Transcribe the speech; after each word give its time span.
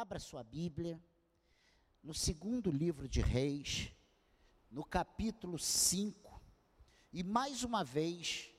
Abra 0.00 0.18
sua 0.18 0.42
Bíblia, 0.42 0.98
no 2.02 2.14
segundo 2.14 2.70
livro 2.70 3.06
de 3.06 3.20
Reis, 3.20 3.92
no 4.70 4.82
capítulo 4.82 5.58
5, 5.58 6.42
e 7.12 7.22
mais 7.22 7.64
uma 7.64 7.84
vez, 7.84 8.50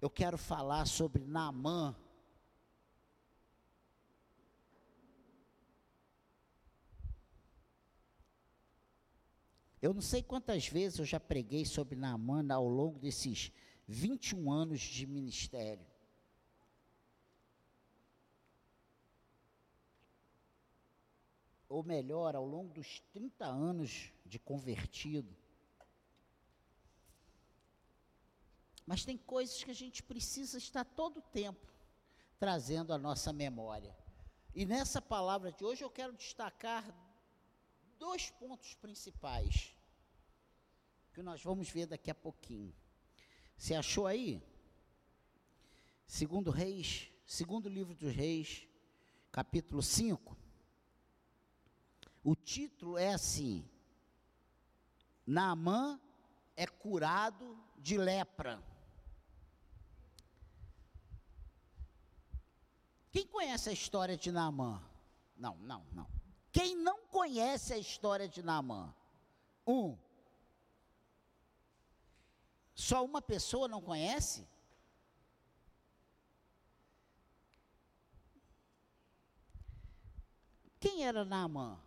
eu 0.00 0.08
quero 0.08 0.38
falar 0.38 0.86
sobre 0.86 1.24
Naamã. 1.24 1.96
Eu 9.82 9.92
não 9.92 10.00
sei 10.00 10.22
quantas 10.22 10.68
vezes 10.68 11.00
eu 11.00 11.04
já 11.04 11.18
preguei 11.18 11.64
sobre 11.64 11.96
Naamã 11.96 12.46
ao 12.54 12.68
longo 12.68 13.00
desses 13.00 13.50
21 13.88 14.52
anos 14.52 14.78
de 14.78 15.08
ministério. 15.08 15.89
Ou 21.70 21.84
melhor, 21.84 22.34
ao 22.34 22.44
longo 22.44 22.74
dos 22.74 22.98
30 23.12 23.46
anos 23.46 24.12
de 24.26 24.40
convertido. 24.40 25.34
Mas 28.84 29.04
tem 29.04 29.16
coisas 29.16 29.62
que 29.62 29.70
a 29.70 29.74
gente 29.74 30.02
precisa 30.02 30.58
estar 30.58 30.84
todo 30.84 31.18
o 31.18 31.22
tempo 31.22 31.72
trazendo 32.40 32.92
à 32.92 32.98
nossa 32.98 33.32
memória. 33.32 33.96
E 34.52 34.66
nessa 34.66 35.00
palavra 35.00 35.52
de 35.52 35.64
hoje 35.64 35.84
eu 35.84 35.90
quero 35.90 36.12
destacar 36.12 36.84
dois 38.00 38.30
pontos 38.30 38.74
principais 38.74 39.72
que 41.12 41.22
nós 41.22 41.40
vamos 41.40 41.70
ver 41.70 41.86
daqui 41.86 42.10
a 42.10 42.14
pouquinho. 42.16 42.74
Você 43.56 43.76
achou 43.76 44.08
aí? 44.08 44.42
Segundo 46.04 46.50
Reis, 46.50 47.12
segundo 47.24 47.68
livro 47.68 47.94
dos 47.94 48.12
Reis, 48.12 48.66
capítulo 49.30 49.80
5. 49.80 50.36
O 52.22 52.34
título 52.34 52.98
é 52.98 53.14
assim: 53.14 53.68
Naamã 55.26 55.98
é 56.56 56.66
curado 56.66 57.56
de 57.78 57.96
lepra. 57.96 58.62
Quem 63.10 63.26
conhece 63.26 63.70
a 63.70 63.72
história 63.72 64.16
de 64.16 64.30
Naamã? 64.30 64.82
Não, 65.36 65.56
não, 65.56 65.84
não. 65.92 66.06
Quem 66.52 66.76
não 66.76 67.06
conhece 67.06 67.72
a 67.72 67.78
história 67.78 68.28
de 68.28 68.42
Naamã? 68.42 68.94
Um. 69.66 69.96
Só 72.74 73.04
uma 73.04 73.20
pessoa 73.20 73.66
não 73.66 73.80
conhece? 73.80 74.46
Quem 80.78 81.04
era 81.04 81.24
Naamã? 81.24 81.78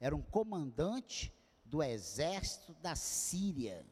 Era 0.00 0.16
um 0.16 0.22
comandante 0.22 1.30
do 1.62 1.82
exército 1.82 2.72
da 2.74 2.96
Síria. 2.96 3.86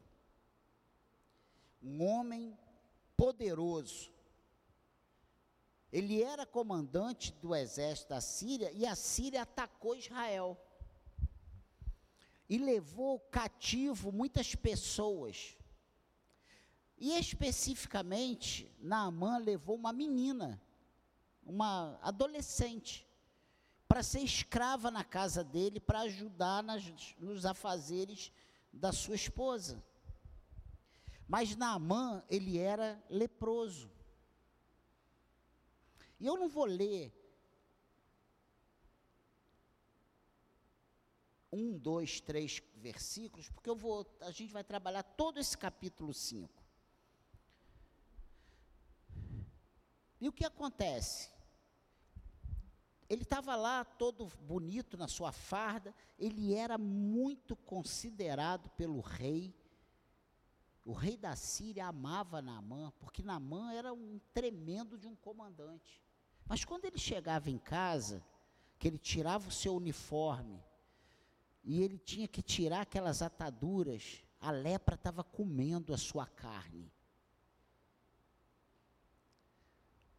Um 1.83 2.03
homem 2.03 2.59
poderoso. 3.15 4.11
Ele 5.93 6.23
era 6.23 6.47
comandante 6.47 7.33
do 7.35 7.55
exército 7.55 8.09
da 8.09 8.21
Síria 8.21 8.73
e 8.73 8.87
a 8.87 8.95
Síria 8.95 9.43
atacou 9.43 9.95
Israel. 9.95 10.59
E 12.49 12.57
levou 12.57 13.21
cativo 13.21 14.11
muitas 14.11 14.55
pessoas. 14.55 15.57
E 16.97 17.13
especificamente, 17.13 18.75
Naamã 18.81 19.39
levou 19.39 19.77
uma 19.77 19.93
menina, 19.93 20.61
uma 21.45 21.99
adolescente, 22.03 23.08
para 23.89 24.03
ser 24.03 24.21
escrava 24.21 24.91
na 24.91 25.03
casa 25.03 25.43
dele, 25.43 25.81
para 25.81 26.01
ajudar 26.01 26.63
nas, 26.63 26.85
nos 27.19 27.47
afazeres 27.47 28.31
da 28.71 28.93
sua 28.93 29.15
esposa. 29.15 29.83
Mas 31.27 31.57
Naamã, 31.57 32.23
ele 32.29 32.59
era 32.59 33.03
leproso. 33.09 33.91
E 36.21 36.27
eu 36.27 36.37
não 36.37 36.49
vou 36.49 36.67
ler 36.67 37.15
um, 41.51 41.79
dois, 41.79 42.21
três 42.21 42.63
versículos, 42.77 43.49
porque 43.51 43.71
eu 43.71 43.77
vou, 43.77 44.07
a 44.21 44.31
gente 44.31 44.53
vai 44.53 44.63
trabalhar 44.63 45.03
todo 45.03 45.39
esse 45.39 45.57
capítulo 45.57 46.13
5. 46.13 46.63
E 50.21 50.29
o 50.29 50.33
que 50.33 50.45
acontece? 50.45 51.31
Ele 53.09 53.23
estava 53.23 53.57
lá 53.57 53.85
todo 53.85 54.29
bonito 54.43 54.97
na 54.97 55.09
sua 55.09 55.33
farda, 55.33 55.95
ele 56.19 56.55
era 56.55 56.77
muito 56.77 57.57
considerado 57.57 58.69
pelo 58.71 59.01
rei. 59.01 59.55
O 60.85 60.93
rei 60.93 61.17
da 61.17 61.35
Síria 61.35 61.87
amava 61.87 62.43
Naamã, 62.43 62.93
porque 62.99 63.23
Naamã 63.23 63.73
era 63.73 63.93
um 63.93 64.21
tremendo 64.35 64.99
de 64.99 65.07
um 65.07 65.17
comandante. 65.17 66.03
Mas 66.47 66.65
quando 66.65 66.85
ele 66.85 66.99
chegava 66.99 67.51
em 67.51 67.59
casa, 67.59 68.23
que 68.79 68.89
ele 68.89 68.99
tirava 68.99 69.49
o 69.49 69.53
seu 69.53 69.75
uniforme, 69.75 70.63
e 71.65 71.83
ele 71.83 71.99
tinha 71.99 72.29
que 72.29 72.43
tirar 72.43 72.83
aquelas 72.83 73.21
ataduras, 73.21 74.23
a 74.41 74.51
lepra 74.51 74.95
estava 74.95 75.25
comendo 75.25 75.93
a 75.93 75.99
sua 75.99 76.27
carne. 76.27 76.91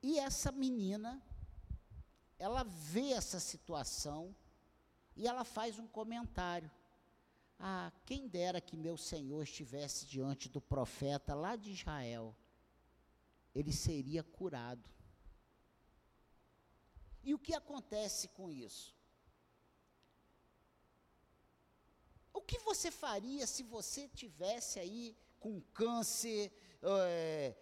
E 0.02 0.20
essa 0.20 0.52
menina, 0.52 1.22
ela 2.40 2.64
vê 2.64 3.12
essa 3.12 3.40
situação 3.40 4.34
e 5.16 5.28
ela 5.28 5.44
faz 5.44 5.78
um 5.78 5.88
comentário. 5.88 6.72
Ah, 7.60 7.92
quem 8.06 8.28
dera 8.28 8.62
que 8.62 8.78
meu 8.78 8.98
Senhor 8.98 9.44
estivesse 9.44 10.06
diante 10.06 10.48
do 10.48 10.62
profeta 10.62 11.36
lá 11.36 11.58
de 11.58 11.72
Israel, 11.72 12.34
ele 13.54 13.74
seria 13.74 14.24
curado. 14.24 14.90
E 17.22 17.34
o 17.34 17.40
que 17.40 17.54
acontece 17.54 18.30
com 18.30 18.50
isso? 18.50 18.98
O 22.34 22.42
que 22.42 22.60
você 22.60 22.90
faria 22.90 23.46
se 23.46 23.64
você 23.64 24.08
tivesse 24.08 24.80
aí 24.80 25.18
com 25.40 25.60
câncer, 25.74 26.52
é, 26.82 27.56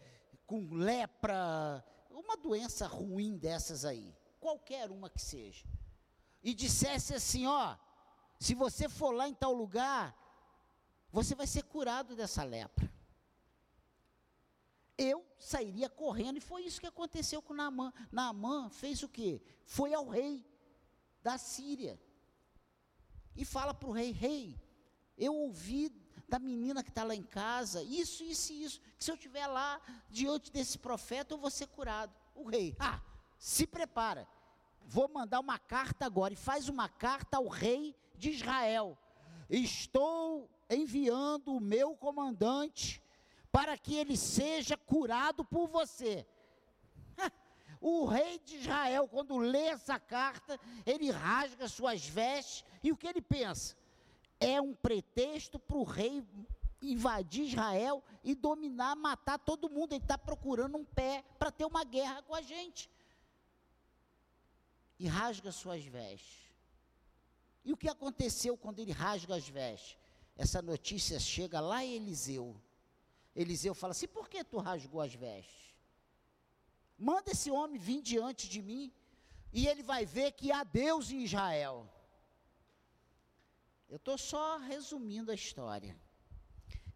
com 0.46 0.68
lepra, 0.74 1.84
uma 2.12 2.38
doença 2.38 2.88
ruim 2.88 3.38
dessas 3.38 3.86
aí, 3.86 4.16
qualquer 4.40 4.92
uma 4.92 5.10
que 5.10 5.22
seja, 5.22 5.66
e 6.44 6.54
dissesse 6.54 7.14
assim: 7.14 7.46
ó, 7.46 7.76
se 8.40 8.54
você 8.54 8.88
for 8.88 9.12
lá 9.12 9.28
em 9.28 9.34
tal 9.34 9.54
lugar, 9.54 10.16
você 11.12 11.36
vai 11.36 11.48
ser 11.48 11.64
curado 11.64 12.16
dessa 12.16 12.44
lepra. 12.44 12.92
Eu 14.98 15.26
sairia 15.38 15.90
correndo, 15.90 16.38
e 16.38 16.42
foi 16.42 16.64
isso 16.64 16.82
que 16.82 16.88
aconteceu 16.88 17.42
com 17.42 17.54
Naamã. 17.54 17.94
Naamã 18.12 18.70
fez 18.70 19.04
o 19.04 19.10
quê? 19.10 19.42
Foi 19.66 19.94
ao 19.94 20.08
rei 20.08 20.46
da 21.22 21.38
Síria 21.38 22.00
e 23.36 23.46
fala 23.46 23.74
para 23.74 23.90
o 23.90 23.92
rei: 23.92 24.12
Rei, 24.12 24.60
eu 25.18 25.36
ouvi 25.36 25.90
da 26.28 26.40
menina 26.40 26.84
que 26.84 26.90
está 26.90 27.04
lá 27.04 27.16
em 27.16 27.24
casa, 27.24 27.82
isso, 27.84 28.24
isso 28.24 28.52
e 28.52 28.64
isso, 28.64 28.82
que 28.98 29.04
se 29.06 29.12
eu 29.12 29.16
estiver 29.16 29.48
lá 29.48 29.80
diante 30.10 30.52
desse 30.52 30.78
profeta, 30.78 31.34
eu 31.34 31.38
vou 31.38 31.50
ser 31.50 31.68
curado. 31.68 32.14
O 32.36 32.44
rei, 32.44 32.76
ah, 32.80 33.02
se 33.38 33.68
prepara, 33.68 34.28
vou 34.86 35.08
mandar 35.08 35.40
uma 35.40 35.60
carta 35.60 36.06
agora, 36.06 36.34
e 36.34 36.38
faz 36.38 36.70
uma 36.70 36.90
carta 36.90 37.38
ao 37.38 37.48
rei 37.48 37.96
de 38.16 38.32
Israel. 38.32 38.98
Estou 39.50 40.50
enviando 40.70 41.56
o 41.56 41.60
meu 41.60 41.96
comandante 41.96 43.02
para 43.52 43.78
que 43.78 43.96
ele 43.96 44.18
seja 44.18 44.78
curado 44.78 45.44
por 45.44 45.68
você. 45.68 46.26
O 47.80 48.06
rei 48.06 48.40
de 48.40 48.56
Israel, 48.56 49.08
quando 49.08 49.38
lê 49.38 49.68
essa 49.68 50.00
carta, 50.00 50.60
ele 50.84 51.12
rasga 51.12 51.68
suas 51.68 52.04
vestes, 52.04 52.66
e 52.82 52.92
o 52.92 52.98
que 52.98 53.06
ele 53.06 53.22
pensa? 53.22 53.78
é 54.40 54.62
um 54.62 54.74
pretexto 54.74 55.60
para 55.60 55.78
o 55.78 55.84
rei 55.84 56.24
invadir 56.82 57.46
Israel 57.46 58.04
e 58.24 58.36
dominar, 58.36 58.96
matar 58.96 59.40
todo 59.40 59.70
mundo. 59.70 59.94
Ele 59.94 60.04
está 60.04 60.18
procurando 60.18 60.78
um 60.78 60.86
pé 60.86 61.24
para 61.40 61.52
ter 61.52 61.66
uma 61.66 61.84
guerra 61.84 62.22
com 62.22 62.36
a 62.36 62.42
gente. 62.42 62.90
E 65.00 65.08
rasga 65.08 65.52
suas 65.52 65.84
vestes. 65.84 66.48
E 67.64 67.74
o 67.74 67.78
que 67.78 67.90
aconteceu 67.90 68.58
quando 68.58 68.80
ele 68.80 68.92
rasga 68.92 69.36
as 69.36 69.48
vestes? 69.48 69.98
Essa 70.36 70.62
notícia 70.62 71.20
chega 71.20 71.60
lá 71.60 71.84
em 71.84 71.96
Eliseu. 71.96 72.56
Eliseu 73.36 73.74
fala 73.76 73.92
assim: 73.92 74.08
por 74.08 74.30
que 74.30 74.44
tu 74.44 74.58
rasgou 74.58 75.02
as 75.02 75.14
vestes? 75.14 75.76
Manda 76.98 77.32
esse 77.32 77.52
homem 77.52 77.78
vir 77.78 78.02
diante 78.02 78.50
de 78.50 78.62
mim, 78.62 78.92
e 79.52 79.68
ele 79.68 79.84
vai 79.84 80.06
ver 80.06 80.32
que 80.32 80.52
há 80.52 80.64
Deus 80.64 81.12
em 81.12 81.24
Israel. 81.24 81.88
Eu 83.88 83.98
estou 83.98 84.18
só 84.18 84.58
resumindo 84.58 85.32
a 85.32 85.36
história. 85.36 85.96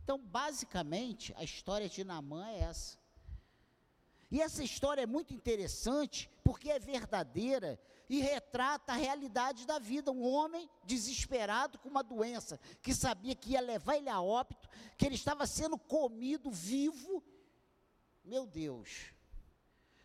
Então, 0.04 0.18
basicamente, 0.18 1.34
a 1.38 1.44
história 1.44 1.88
de 1.88 2.04
Naamã 2.04 2.50
é 2.50 2.60
essa. 2.60 3.01
E 4.32 4.42
essa 4.42 4.64
história 4.64 5.02
é 5.02 5.06
muito 5.06 5.34
interessante 5.34 6.32
porque 6.42 6.72
é 6.72 6.80
verdadeira 6.80 7.78
e 8.08 8.22
retrata 8.22 8.94
a 8.94 8.96
realidade 8.96 9.68
da 9.68 9.78
vida. 9.78 10.10
Um 10.10 10.26
homem 10.26 10.70
desesperado 10.86 11.78
com 11.78 11.90
uma 11.90 12.02
doença, 12.02 12.58
que 12.82 12.94
sabia 12.94 13.36
que 13.36 13.52
ia 13.52 13.62
levar 13.62 13.98
ele 13.98 14.10
a 14.10 14.22
óbito, 14.22 14.70
que 14.98 15.06
ele 15.06 15.16
estava 15.16 15.46
sendo 15.46 15.78
comido 15.78 16.50
vivo. 16.50 17.22
Meu 18.24 18.48
Deus. 18.48 19.14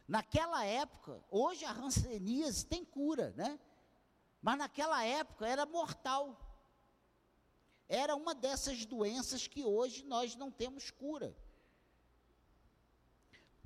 Naquela 0.09 0.65
época, 0.65 1.23
hoje 1.31 1.65
a 1.65 1.71
ranceníase 1.71 2.67
tem 2.67 2.85
cura, 2.85 3.33
né? 3.37 3.61
Mas 4.43 4.59
naquela 4.59 5.05
época 5.05 5.47
era 5.47 5.65
mortal. 5.65 6.37
Era 7.89 8.17
uma 8.17 8.35
dessas 8.35 8.85
doenças 8.85 9.47
que 9.47 9.65
hoje 9.65 10.05
nós 10.05 10.35
não 10.35 10.51
temos 10.51 10.91
cura. 10.91 11.37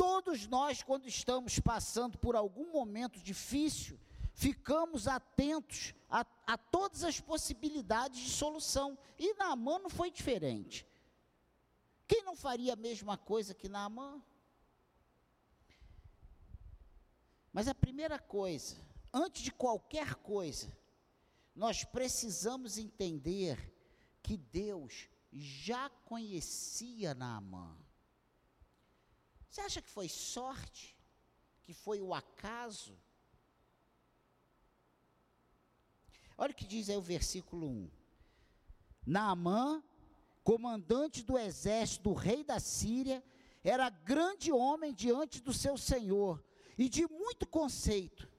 Todos 0.00 0.47
nós, 0.47 0.82
quando 0.82 1.06
estamos 1.06 1.58
passando 1.58 2.17
por 2.17 2.35
algum 2.35 2.73
momento 2.73 3.20
difícil, 3.20 4.00
ficamos 4.32 5.06
atentos 5.06 5.94
a, 6.08 6.25
a 6.47 6.56
todas 6.56 7.05
as 7.05 7.20
possibilidades 7.20 8.19
de 8.19 8.31
solução. 8.31 8.99
E 9.19 9.35
Naamã 9.35 9.79
não 9.79 9.91
foi 9.91 10.11
diferente. 10.11 10.87
Quem 12.08 12.23
não 12.23 12.35
faria 12.35 12.73
a 12.73 12.76
mesma 12.76 13.19
coisa 13.19 13.52
que 13.52 13.69
Naamã? 13.69 14.25
Mas 17.53 17.69
a 17.69 17.75
primeira 17.75 18.19
coisa, 18.19 18.79
antes 19.12 19.43
de 19.43 19.53
qualquer 19.53 20.14
coisa, 20.14 20.75
nós 21.55 21.85
precisamos 21.85 22.79
entender 22.79 23.70
que 24.23 24.38
Deus 24.38 25.11
já 25.31 25.91
conhecia 25.91 27.12
Naamã. 27.12 27.76
Você 29.50 29.61
acha 29.62 29.82
que 29.82 29.91
foi 29.91 30.08
sorte? 30.08 30.97
Que 31.62 31.75
foi 31.75 32.00
o 32.00 32.14
acaso? 32.14 32.97
Olha 36.38 36.52
o 36.52 36.55
que 36.55 36.67
diz 36.67 36.88
aí 36.88 36.97
o 36.97 37.02
versículo 37.02 37.67
1. 37.67 37.91
Naamã, 39.05 39.82
comandante 40.44 41.23
do 41.23 41.37
exército 41.37 42.05
do 42.05 42.14
rei 42.14 42.44
da 42.44 42.61
Síria, 42.61 43.23
era 43.62 43.91
grande 43.91 44.52
homem 44.52 44.94
diante 44.94 45.41
do 45.41 45.53
seu 45.53 45.76
senhor 45.76 46.43
e 46.79 46.88
de 46.88 47.06
muito 47.08 47.46
conceito, 47.46 48.31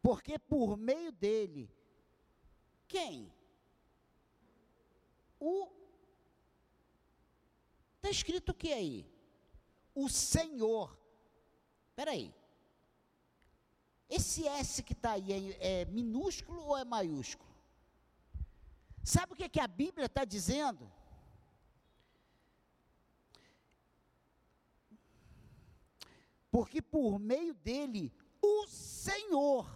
porque 0.00 0.38
por 0.38 0.76
meio 0.76 1.12
dele, 1.12 1.70
quem? 2.86 3.34
O. 5.38 5.68
Está 7.96 8.10
escrito 8.10 8.50
o 8.50 8.54
que 8.54 8.72
aí? 8.72 9.11
O 9.94 10.08
Senhor. 10.08 10.98
Espera 11.90 12.12
aí. 12.12 12.34
Esse 14.08 14.46
S 14.46 14.82
que 14.82 14.92
está 14.92 15.12
aí 15.12 15.32
é, 15.32 15.80
é, 15.80 15.84
minúsculo 15.86 16.62
ou 16.62 16.76
é 16.76 16.84
maiúsculo? 16.84 17.50
Sabe 19.04 19.32
o 19.32 19.36
que, 19.36 19.48
que 19.48 19.60
a 19.60 19.66
Bíblia 19.66 20.06
está 20.06 20.24
dizendo? 20.24 20.90
Porque 26.50 26.82
por 26.82 27.18
meio 27.18 27.54
dele, 27.54 28.14
o 28.40 28.66
Senhor 28.66 29.66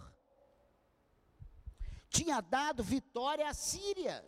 tinha 2.07 2.39
dado 2.39 2.83
vitória 2.83 3.49
à 3.49 3.53
Síria. 3.53 4.23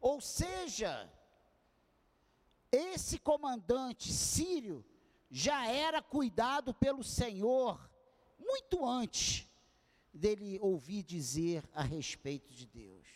Ou 0.00 0.20
seja, 0.20 1.12
esse 2.72 3.18
comandante 3.18 4.12
sírio 4.12 4.84
já 5.30 5.66
era 5.66 6.00
cuidado 6.02 6.72
pelo 6.74 7.02
Senhor 7.02 7.78
muito 8.38 8.86
antes 8.86 9.46
dele 10.12 10.58
ouvir 10.60 11.02
dizer 11.02 11.62
a 11.74 11.82
respeito 11.82 12.52
de 12.52 12.66
Deus. 12.66 13.06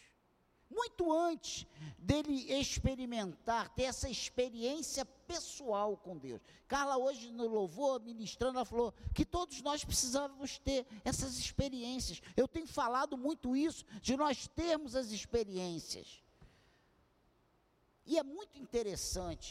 Muito 0.68 1.12
antes 1.12 1.66
dele 1.98 2.52
experimentar, 2.52 3.74
ter 3.74 3.84
essa 3.84 4.08
experiência 4.08 5.04
pessoal 5.04 5.96
com 5.96 6.16
Deus. 6.16 6.40
Carla, 6.68 6.96
hoje 6.96 7.32
no 7.32 7.48
louvor, 7.48 8.00
ministrando, 8.00 8.58
ela 8.58 8.64
falou 8.64 8.94
que 9.12 9.24
todos 9.24 9.60
nós 9.62 9.84
precisávamos 9.84 10.58
ter 10.58 10.86
essas 11.04 11.38
experiências. 11.38 12.22
Eu 12.36 12.46
tenho 12.46 12.68
falado 12.68 13.18
muito 13.18 13.56
isso, 13.56 13.84
de 14.00 14.16
nós 14.16 14.46
termos 14.46 14.94
as 14.94 15.10
experiências. 15.10 16.22
E 18.10 18.18
é 18.18 18.24
muito 18.24 18.58
interessante, 18.58 19.48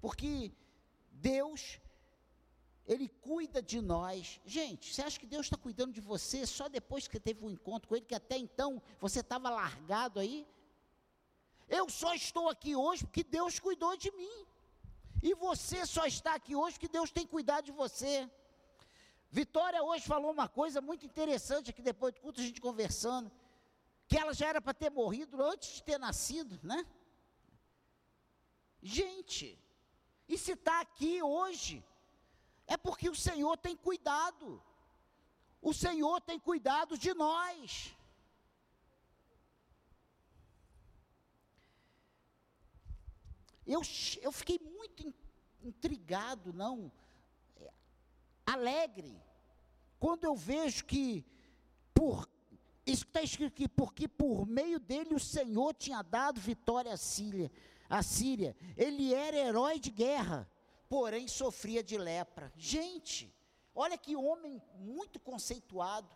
porque 0.00 0.50
Deus 1.30 1.78
ele 2.84 3.08
cuida 3.08 3.62
de 3.62 3.80
nós. 3.80 4.40
Gente, 4.44 4.92
você 4.92 5.02
acha 5.02 5.20
que 5.20 5.32
Deus 5.34 5.46
está 5.46 5.56
cuidando 5.56 5.92
de 5.92 6.00
você 6.00 6.44
só 6.44 6.68
depois 6.68 7.06
que 7.06 7.20
teve 7.20 7.44
um 7.46 7.50
encontro 7.56 7.88
com 7.88 7.94
Ele, 7.94 8.04
que 8.04 8.16
até 8.22 8.36
então 8.36 8.82
você 8.98 9.20
estava 9.20 9.48
largado 9.50 10.18
aí? 10.18 10.44
Eu 11.68 11.88
só 11.88 12.12
estou 12.12 12.48
aqui 12.48 12.74
hoje 12.74 13.04
porque 13.04 13.22
Deus 13.22 13.60
cuidou 13.60 13.96
de 13.96 14.10
mim. 14.20 14.46
E 15.22 15.32
você 15.34 15.86
só 15.86 16.04
está 16.04 16.34
aqui 16.34 16.56
hoje 16.56 16.74
porque 16.74 16.96
Deus 16.98 17.12
tem 17.12 17.24
cuidado 17.24 17.66
de 17.66 17.72
você. 17.82 18.28
Vitória 19.30 19.80
hoje 19.80 20.04
falou 20.04 20.32
uma 20.32 20.48
coisa 20.48 20.80
muito 20.80 21.06
interessante 21.06 21.70
aqui 21.70 21.80
depois 21.80 22.12
do 22.14 22.20
culto, 22.20 22.40
a 22.40 22.44
gente 22.44 22.60
conversando, 22.60 23.30
que 24.08 24.18
ela 24.18 24.34
já 24.34 24.48
era 24.48 24.60
para 24.60 24.74
ter 24.74 24.90
morrido 24.90 25.40
antes 25.40 25.74
de 25.76 25.82
ter 25.84 25.98
nascido, 26.00 26.58
né? 26.64 26.84
Gente, 28.82 29.58
e 30.28 30.36
se 30.36 30.52
está 30.52 30.80
aqui 30.80 31.22
hoje, 31.22 31.84
é 32.66 32.76
porque 32.76 33.08
o 33.08 33.14
Senhor 33.14 33.56
tem 33.56 33.76
cuidado. 33.76 34.62
O 35.60 35.72
Senhor 35.72 36.20
tem 36.20 36.38
cuidado 36.38 36.98
de 36.98 37.14
nós. 37.14 37.94
Eu, 43.64 43.80
eu 44.20 44.32
fiquei 44.32 44.58
muito 44.58 45.14
intrigado, 45.62 46.52
não, 46.52 46.90
é, 47.56 47.70
alegre, 48.44 49.16
quando 50.00 50.24
eu 50.24 50.34
vejo 50.34 50.84
que, 50.84 51.24
por, 51.94 52.28
isso 52.84 53.04
está 53.04 53.22
escrito 53.22 53.52
aqui, 53.52 53.68
porque 53.68 54.08
por 54.08 54.44
meio 54.44 54.80
dele 54.80 55.14
o 55.14 55.20
Senhor 55.20 55.72
tinha 55.74 56.02
dado 56.02 56.40
vitória 56.40 56.92
à 56.92 56.96
Síria, 56.96 57.52
à 57.92 58.02
Síria. 58.02 58.56
Ele 58.76 59.14
era 59.14 59.36
herói 59.36 59.78
de 59.78 59.90
guerra 59.90 60.48
porém 60.92 61.26
sofria 61.26 61.82
de 61.82 61.96
lepra. 61.96 62.52
Gente, 62.54 63.34
olha 63.74 63.96
que 63.96 64.14
homem 64.14 64.60
muito 64.74 65.18
conceituado, 65.18 66.14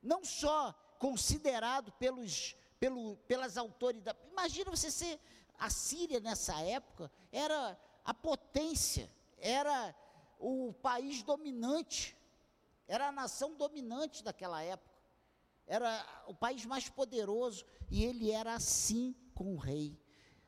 não 0.00 0.24
só 0.24 0.72
considerado 1.00 1.90
pelos, 1.94 2.54
pelo, 2.78 3.16
pelas 3.26 3.56
autoridades. 3.56 4.22
Imagina 4.30 4.70
você 4.70 4.88
ser 4.88 5.18
a 5.58 5.68
Síria 5.68 6.20
nessa 6.20 6.60
época, 6.60 7.10
era 7.32 7.76
a 8.04 8.14
potência, 8.14 9.10
era 9.36 9.92
o 10.38 10.72
país 10.74 11.24
dominante, 11.24 12.16
era 12.86 13.08
a 13.08 13.12
nação 13.12 13.56
dominante 13.56 14.22
daquela 14.22 14.62
época, 14.62 14.94
era 15.66 16.06
o 16.28 16.34
país 16.36 16.64
mais 16.64 16.88
poderoso, 16.88 17.66
e 17.90 18.04
ele 18.04 18.30
era 18.30 18.54
assim 18.54 19.12
com 19.34 19.56
o 19.56 19.58
rei. 19.58 19.98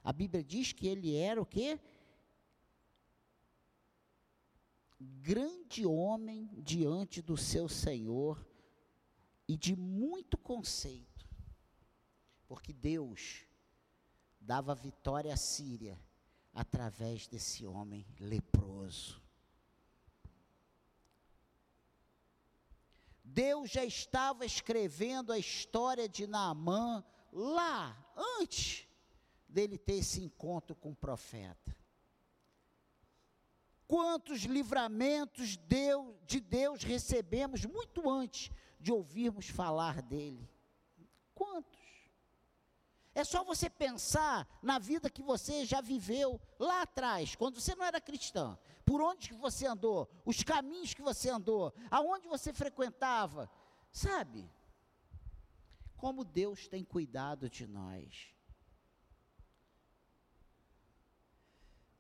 A 0.09 0.13
Bíblia 0.13 0.43
diz 0.43 0.73
que 0.73 0.89
ele 0.89 1.17
era 1.17 1.39
o 1.39 1.45
quê? 1.45 1.79
grande 4.99 5.85
homem 5.85 6.49
diante 6.57 7.21
do 7.21 7.37
seu 7.37 7.69
Senhor 7.69 8.43
e 9.47 9.55
de 9.55 9.77
muito 9.77 10.39
conceito, 10.39 11.29
porque 12.47 12.73
Deus 12.73 13.45
dava 14.41 14.75
vitória 14.75 15.35
à 15.35 15.37
Síria 15.37 16.03
através 16.55 17.29
desse 17.29 17.67
homem 17.67 18.07
leproso. 18.19 19.23
Deus 23.23 23.71
já 23.71 23.85
estava 23.85 24.47
escrevendo 24.47 25.35
a 25.35 25.39
história 25.39 26.09
de 26.09 26.27
Naamã 26.27 27.05
lá, 27.31 27.95
antes 28.41 28.88
dele 29.49 29.79
ter 29.79 29.95
esse 29.95 30.23
encontro 30.23 30.77
com 30.77 30.91
o 30.91 30.97
profeta. 30.97 31.77
Quantos 33.87 34.43
livramentos 34.43 35.57
Deus, 35.57 36.15
de 36.27 36.41
Deus 36.41 36.83
recebemos 36.83 37.65
muito 37.65 38.09
antes 38.09 38.51
de 38.79 38.93
ouvirmos 38.93 39.49
falar 39.49 40.03
dele? 40.03 40.47
Quantos? 41.35 41.79
É 43.15 43.25
só 43.25 43.43
você 43.43 43.71
pensar 43.71 44.47
na 44.63 44.79
vida 44.79 45.11
que 45.11 45.23
você 45.23 45.65
já 45.65 45.81
viveu 45.81 46.41
lá 46.59 46.83
atrás, 46.83 47.35
quando 47.35 47.61
você 47.61 47.75
não 47.75 47.85
era 47.85 48.01
cristão. 48.01 48.59
Por 48.85 49.01
onde 49.01 49.29
que 49.29 49.35
você 49.35 49.67
andou, 49.67 50.09
os 50.25 50.43
caminhos 50.43 50.95
que 50.95 51.03
você 51.03 51.31
andou, 51.31 51.73
aonde 51.91 52.29
você 52.29 52.53
frequentava, 52.53 53.51
sabe? 53.91 54.49
Como 55.97 56.25
Deus 56.25 56.69
tem 56.69 56.85
cuidado 56.85 57.51
de 57.51 57.67
nós. 57.67 58.38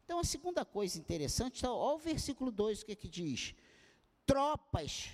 Então, 0.08 0.20
a 0.20 0.24
segunda 0.24 0.64
coisa 0.64 0.98
interessante, 0.98 1.66
olha 1.66 1.94
o 1.94 1.98
versículo 1.98 2.50
2, 2.50 2.80
o 2.80 2.86
que, 2.86 2.96
que 2.96 3.08
diz? 3.10 3.54
Tropas 4.24 5.10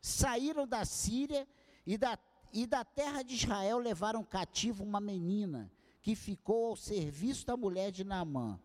saíram 0.00 0.66
da 0.66 0.86
Síria 0.86 1.46
e 1.86 1.98
da, 1.98 2.18
e 2.50 2.66
da 2.66 2.82
terra 2.82 3.22
de 3.22 3.34
Israel 3.34 3.76
levaram 3.76 4.24
cativo 4.24 4.82
uma 4.82 5.02
menina 5.02 5.70
que 6.00 6.16
ficou 6.16 6.68
ao 6.70 6.76
serviço 6.76 7.44
da 7.44 7.58
mulher 7.58 7.92
de 7.92 8.04
Naamã. 8.04 8.58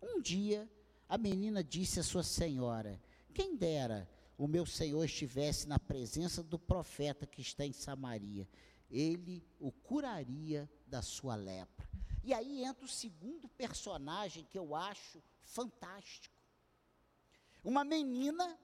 Um 0.00 0.22
dia, 0.22 0.66
a 1.06 1.18
menina 1.18 1.62
disse 1.62 2.00
à 2.00 2.02
sua 2.02 2.22
senhora: 2.22 2.98
Quem 3.34 3.54
dera 3.54 4.08
o 4.38 4.48
meu 4.48 4.64
senhor 4.64 5.04
estivesse 5.04 5.68
na 5.68 5.78
presença 5.78 6.42
do 6.42 6.58
profeta 6.58 7.26
que 7.26 7.42
está 7.42 7.66
em 7.66 7.74
Samaria, 7.74 8.48
ele 8.90 9.44
o 9.60 9.70
curaria 9.70 10.66
da 10.86 11.02
sua 11.02 11.36
lepra. 11.36 11.75
E 12.26 12.34
aí 12.34 12.64
entra 12.64 12.84
o 12.84 12.88
segundo 12.88 13.48
personagem 13.48 14.44
que 14.46 14.58
eu 14.58 14.74
acho 14.74 15.22
fantástico. 15.44 16.34
Uma 17.62 17.84
menina 17.84 18.58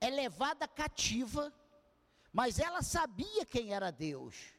é 0.00 0.08
levada 0.08 0.66
cativa, 0.66 1.52
mas 2.32 2.58
ela 2.58 2.80
sabia 2.82 3.44
quem 3.44 3.74
era 3.74 3.90
Deus. 3.90 4.54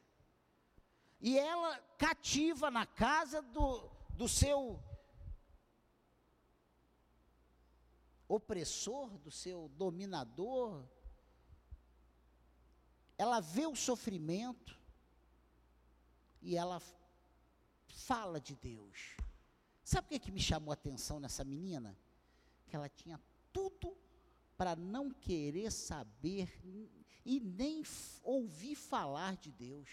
E 1.20 1.36
ela 1.36 1.80
cativa 1.98 2.70
na 2.70 2.86
casa 2.86 3.42
do, 3.42 3.90
do 4.12 4.30
seu 4.30 4.80
opressor, 8.28 9.18
do 9.18 9.32
seu 9.32 9.68
dominador. 9.70 10.88
Ela 13.18 13.40
vê 13.40 13.66
o 13.66 13.76
sofrimento 13.76 14.78
e 16.40 16.56
ela 16.56 16.80
fala 17.94 18.40
de 18.40 18.56
Deus. 18.56 19.16
Sabe 19.84 20.08
o 20.08 20.10
que, 20.10 20.20
que 20.20 20.32
me 20.32 20.40
chamou 20.40 20.72
a 20.72 20.74
atenção 20.74 21.20
nessa 21.20 21.44
menina? 21.44 21.98
Que 22.68 22.76
ela 22.76 22.90
tinha 22.90 23.20
tudo 23.52 23.96
para 24.58 24.76
não 24.76 25.12
querer 25.12 25.72
saber 25.72 26.50
e 27.26 27.40
nem 27.40 27.84
ouvir 28.24 28.76
falar 28.76 29.36
de 29.38 29.52
Deus. 29.52 29.90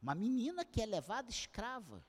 Uma 0.00 0.14
menina 0.14 0.64
que 0.64 0.80
é 0.80 0.86
levada 0.86 1.30
escrava. 1.30 2.04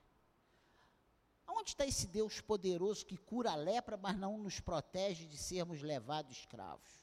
Onde 1.46 1.70
está 1.70 1.84
esse 1.84 2.06
Deus 2.06 2.40
poderoso 2.40 3.04
que 3.04 3.16
cura 3.16 3.50
a 3.50 3.56
lepra, 3.56 3.96
mas 3.96 4.16
não 4.16 4.38
nos 4.38 4.60
protege 4.60 5.26
de 5.26 5.36
sermos 5.36 5.82
levados 5.82 6.38
escravos? 6.38 6.99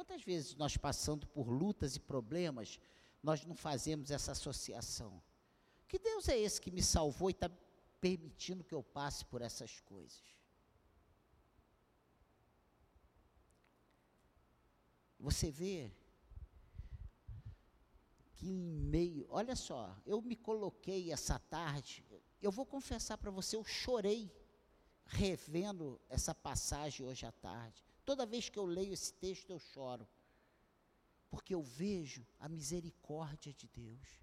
Quantas 0.00 0.22
vezes 0.22 0.56
nós 0.56 0.78
passando 0.78 1.26
por 1.26 1.46
lutas 1.46 1.94
e 1.94 2.00
problemas, 2.00 2.80
nós 3.22 3.44
não 3.44 3.54
fazemos 3.54 4.10
essa 4.10 4.32
associação? 4.32 5.22
Que 5.86 5.98
Deus 5.98 6.26
é 6.26 6.38
esse 6.38 6.58
que 6.58 6.70
me 6.70 6.82
salvou 6.82 7.28
e 7.28 7.32
está 7.32 7.50
permitindo 8.00 8.64
que 8.64 8.74
eu 8.74 8.82
passe 8.82 9.26
por 9.26 9.42
essas 9.42 9.78
coisas? 9.82 10.22
Você 15.18 15.50
vê 15.50 15.92
que 18.36 18.48
em 18.48 18.58
meio, 18.58 19.26
olha 19.28 19.54
só, 19.54 19.94
eu 20.06 20.22
me 20.22 20.34
coloquei 20.34 21.12
essa 21.12 21.38
tarde, 21.38 22.02
eu 22.40 22.50
vou 22.50 22.64
confessar 22.64 23.18
para 23.18 23.30
você, 23.30 23.54
eu 23.54 23.64
chorei 23.64 24.34
revendo 25.04 26.00
essa 26.08 26.34
passagem 26.34 27.04
hoje 27.04 27.26
à 27.26 27.32
tarde. 27.32 27.89
Toda 28.10 28.26
vez 28.26 28.48
que 28.48 28.58
eu 28.58 28.64
leio 28.64 28.92
esse 28.92 29.14
texto, 29.14 29.50
eu 29.50 29.60
choro. 29.60 30.04
Porque 31.30 31.54
eu 31.54 31.62
vejo 31.62 32.26
a 32.40 32.48
misericórdia 32.48 33.54
de 33.54 33.68
Deus. 33.68 34.20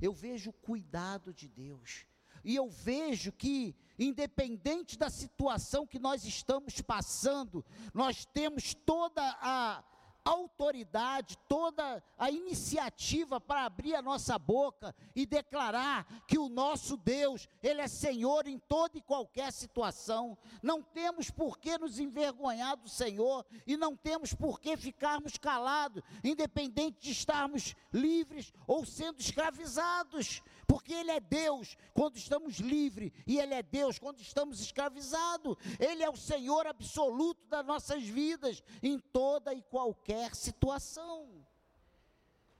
Eu 0.00 0.10
vejo 0.10 0.48
o 0.48 0.54
cuidado 0.54 1.34
de 1.34 1.46
Deus. 1.46 2.06
E 2.42 2.56
eu 2.56 2.66
vejo 2.70 3.30
que, 3.30 3.76
independente 3.98 4.96
da 4.96 5.10
situação 5.10 5.86
que 5.86 5.98
nós 5.98 6.24
estamos 6.24 6.80
passando, 6.80 7.62
nós 7.92 8.24
temos 8.24 8.72
toda 8.72 9.20
a 9.38 9.84
autoridade, 10.26 11.38
toda 11.48 12.02
a 12.18 12.30
iniciativa 12.30 13.40
para 13.40 13.64
abrir 13.64 13.94
a 13.94 14.02
nossa 14.02 14.36
boca 14.36 14.92
e 15.14 15.24
declarar 15.24 16.04
que 16.26 16.36
o 16.36 16.48
nosso 16.48 16.96
Deus, 16.96 17.48
Ele 17.62 17.80
é 17.80 17.86
Senhor 17.86 18.48
em 18.48 18.58
toda 18.58 18.98
e 18.98 19.00
qualquer 19.00 19.52
situação. 19.52 20.36
Não 20.60 20.82
temos 20.82 21.30
por 21.30 21.56
que 21.58 21.78
nos 21.78 22.00
envergonhar 22.00 22.76
do 22.76 22.88
Senhor 22.88 23.46
e 23.64 23.76
não 23.76 23.96
temos 23.96 24.34
por 24.34 24.60
que 24.60 24.76
ficarmos 24.76 25.38
calados, 25.38 26.02
independente 26.24 27.00
de 27.00 27.12
estarmos 27.12 27.76
livres 27.92 28.52
ou 28.66 28.84
sendo 28.84 29.20
escravizados, 29.20 30.42
porque 30.66 30.92
Ele 30.92 31.10
é 31.10 31.20
Deus 31.20 31.76
quando 31.94 32.16
estamos 32.16 32.56
livres 32.56 33.12
e 33.26 33.38
Ele 33.38 33.54
é 33.54 33.62
Deus 33.62 33.98
quando 33.98 34.20
estamos 34.20 34.60
escravizados. 34.60 35.56
Ele 35.78 36.02
é 36.02 36.10
o 36.10 36.16
Senhor 36.16 36.66
absoluto 36.66 37.46
das 37.46 37.64
nossas 37.64 38.02
vidas 38.04 38.62
em 38.82 38.98
toda 38.98 39.54
e 39.54 39.62
qualquer 39.62 40.34
situação. 40.34 41.46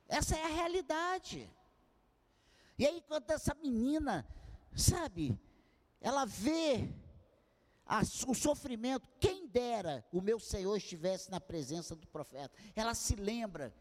Essa 0.09 0.37
é 0.37 0.45
a 0.45 0.49
realidade. 0.49 1.51
E 2.79 2.87
aí, 2.87 3.03
quando 3.09 3.31
essa 3.31 3.55
menina, 3.55 4.27
sabe, 4.75 5.39
ela 6.01 6.25
vê 6.25 6.89
a, 7.87 8.01
o 8.01 8.35
sofrimento, 8.35 9.09
quem 9.19 9.47
dera 9.47 10.05
o 10.13 10.21
meu 10.21 10.39
Senhor 10.39 10.77
estivesse 10.77 11.31
na 11.31 11.41
presença 11.41 11.97
do 11.97 12.07
profeta. 12.07 12.55
Ela 12.75 12.95
se 12.95 13.17
lembra 13.17 13.75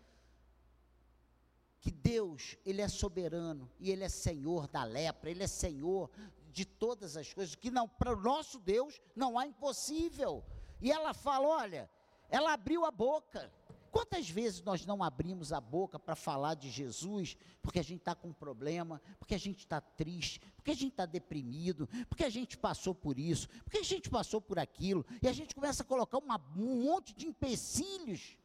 que 1.85 1.91
Deus, 1.91 2.57
Ele 2.65 2.81
é 2.81 2.87
soberano 2.87 3.69
e 3.79 3.91
Ele 3.91 4.03
é 4.03 4.09
Senhor 4.09 4.67
da 4.67 4.83
lepra, 4.83 5.29
Ele 5.29 5.43
é 5.43 5.47
Senhor 5.47 6.09
de 6.51 6.65
todas 6.65 7.15
as 7.15 7.31
coisas, 7.31 7.53
que 7.53 7.69
não 7.69 7.87
para 7.87 8.11
o 8.11 8.19
nosso 8.19 8.59
Deus 8.59 8.99
não 9.15 9.37
há 9.37 9.45
impossível. 9.45 10.43
E 10.81 10.91
ela 10.91 11.13
fala: 11.13 11.47
olha, 11.47 11.87
ela 12.27 12.53
abriu 12.53 12.85
a 12.85 12.91
boca. 12.91 13.53
Quantas 13.91 14.27
vezes 14.27 14.63
nós 14.63 14.83
não 14.83 15.03
abrimos 15.03 15.53
a 15.53 15.61
boca 15.61 15.99
para 15.99 16.15
falar 16.15 16.55
de 16.55 16.69
Jesus 16.69 17.37
porque 17.61 17.79
a 17.79 17.83
gente 17.83 17.99
está 17.99 18.15
com 18.15 18.29
um 18.29 18.33
problema, 18.33 18.99
porque 19.19 19.35
a 19.35 19.37
gente 19.37 19.59
está 19.59 19.79
triste, 19.79 20.39
porque 20.55 20.71
a 20.71 20.75
gente 20.75 20.91
está 20.91 21.05
deprimido, 21.05 21.87
porque 22.09 22.23
a 22.23 22.29
gente 22.29 22.57
passou 22.57 22.95
por 22.95 23.19
isso, 23.19 23.47
porque 23.63 23.77
a 23.77 23.83
gente 23.83 24.09
passou 24.09 24.41
por 24.41 24.57
aquilo, 24.59 25.05
e 25.21 25.27
a 25.27 25.33
gente 25.33 25.53
começa 25.53 25.83
a 25.83 25.85
colocar 25.85 26.17
uma, 26.17 26.41
um 26.57 26.83
monte 26.83 27.13
de 27.15 27.27
empecilhos. 27.27 28.35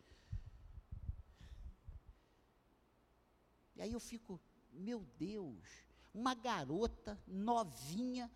E 3.80 3.82
aí 3.82 3.92
eu 3.92 4.00
fico, 4.00 4.38
meu 4.70 5.02
Deus, 5.16 5.66
uma 6.12 6.34
garota 6.34 7.18
novinha, 7.26 8.30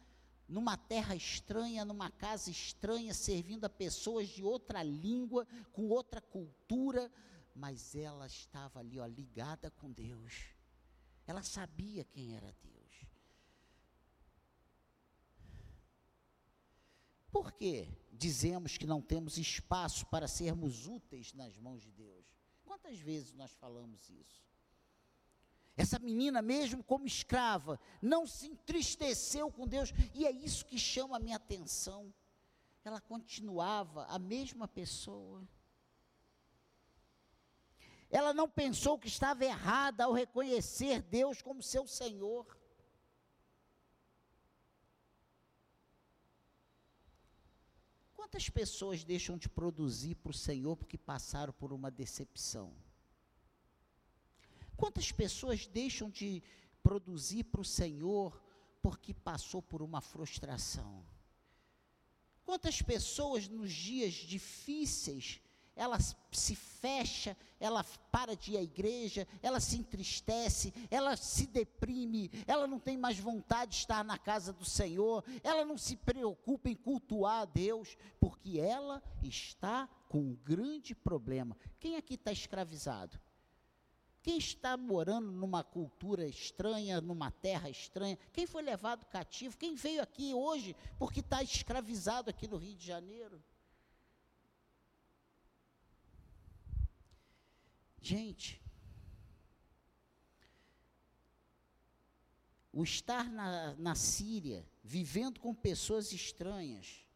numa 0.49 0.75
terra 0.75 1.15
estranha, 1.15 1.85
numa 1.85 2.11
casa 2.11 2.51
estranha, 2.51 3.13
servindo 3.13 3.67
a 3.67 3.69
pessoas 3.69 4.27
de 4.31 4.43
outra 4.43 4.83
língua, 4.83 5.47
com 5.71 5.91
outra 5.91 6.19
cultura, 6.19 7.13
mas 7.55 7.95
ela 7.95 8.27
estava 8.27 8.81
ali, 8.81 8.99
ó, 8.99 9.05
ligada 9.05 9.71
com 9.71 9.93
Deus. 9.93 10.33
Ela 11.27 11.43
sabia 11.43 12.05
quem 12.05 12.35
era 12.35 12.51
Deus. 12.63 13.07
Por 17.31 17.53
que 17.53 17.87
dizemos 18.11 18.79
que 18.79 18.87
não 18.87 19.03
temos 19.03 19.37
espaço 19.37 20.07
para 20.07 20.27
sermos 20.27 20.87
úteis 20.87 21.35
nas 21.35 21.59
mãos 21.59 21.83
de 21.83 21.93
Deus? 21.93 22.25
Quantas 22.65 22.99
vezes 22.99 23.35
nós 23.35 23.53
falamos 23.53 24.09
isso? 24.09 24.54
Essa 25.77 25.99
menina, 25.99 26.41
mesmo 26.41 26.85
como 26.85 27.07
escrava, 27.07 27.81
não 28.01 28.27
se 28.27 28.47
entristeceu 28.47 29.51
com 29.51 29.67
Deus, 29.67 29.93
e 30.15 30.25
é 30.25 30.31
isso 30.31 30.65
que 30.65 30.79
chama 30.79 31.17
a 31.17 31.21
minha 31.21 31.37
atenção. 31.37 32.15
Ela 32.85 33.01
continuava 33.01 34.05
a 34.07 34.19
mesma 34.19 34.69
pessoa. 34.69 35.43
Ela 38.09 38.33
não 38.33 38.49
pensou 38.49 38.97
que 38.97 39.09
estava 39.09 39.45
errada 39.45 40.05
ao 40.05 40.13
reconhecer 40.13 41.03
Deus 41.03 41.43
como 41.43 41.61
seu 41.61 41.87
Senhor. 41.89 42.47
Quantas 48.15 48.49
pessoas 48.49 49.03
deixam 49.03 49.37
de 49.37 49.49
produzir 49.49 50.15
para 50.17 50.31
o 50.31 50.35
Senhor 50.35 50.77
porque 50.77 50.97
passaram 50.97 51.53
por 51.53 51.73
uma 51.73 51.91
decepção? 51.91 52.77
Quantas 54.85 55.11
pessoas 55.11 55.67
deixam 55.67 56.11
de 56.11 56.43
produzir 56.83 57.45
para 57.45 57.63
o 57.63 57.65
Senhor 57.65 58.39
porque 58.83 59.15
passou 59.15 59.63
por 59.63 59.81
uma 59.81 60.03
frustração? 60.03 61.03
Quantas 62.45 62.83
pessoas 62.83 63.49
nos 63.49 63.73
dias 63.73 64.13
difíceis 64.13 65.41
ela 65.75 65.99
se 66.31 66.55
fecha, 66.55 67.35
ela 67.59 67.83
para 68.13 68.37
de 68.37 68.53
ir 68.53 68.57
à 68.59 68.63
igreja, 68.63 69.27
ela 69.43 69.59
se 69.59 69.79
entristece, 69.79 70.73
ela 70.91 71.17
se 71.17 71.47
deprime, 71.47 72.31
ela 72.47 72.67
não 72.67 72.79
tem 72.79 72.99
mais 72.99 73.19
vontade 73.19 73.71
de 73.71 73.79
estar 73.79 74.05
na 74.05 74.19
casa 74.19 74.53
do 74.53 74.67
Senhor, 74.67 75.25
ela 75.43 75.65
não 75.65 75.79
se 75.79 75.97
preocupa 75.97 76.69
em 76.69 76.77
cultuar 76.77 77.41
a 77.41 77.45
Deus, 77.47 77.97
porque 78.21 78.61
ela 78.61 79.03
está 79.23 79.89
com 80.11 80.19
um 80.19 80.35
grande 80.45 80.95
problema. 80.95 81.57
Quem 81.81 81.97
aqui 81.97 82.17
está 82.17 82.31
escravizado? 82.31 83.19
Quem 84.25 84.39
está 84.39 84.75
morando 84.75 85.31
numa 85.31 85.63
cultura 85.63 86.27
estranha, 86.27 86.99
numa 86.99 87.31
terra 87.31 87.69
estranha? 87.69 88.19
Quem 88.33 88.47
foi 88.47 88.63
levado 88.63 89.05
cativo? 89.05 89.59
Quem 89.59 89.75
veio 89.75 90.01
aqui 90.01 90.33
hoje 90.33 90.75
porque 90.99 91.21
está 91.21 91.43
escravizado 91.43 92.31
aqui 92.31 92.49
no 92.49 92.57
Rio 92.57 92.75
de 92.75 92.87
Janeiro? 92.87 93.45
Gente, 98.01 98.63
o 102.73 102.83
estar 102.83 103.31
na, 103.31 103.75
na 103.75 103.95
Síria, 103.95 104.67
vivendo 104.83 105.39
com 105.39 105.55
pessoas 105.55 106.13
estranhas, 106.13 107.07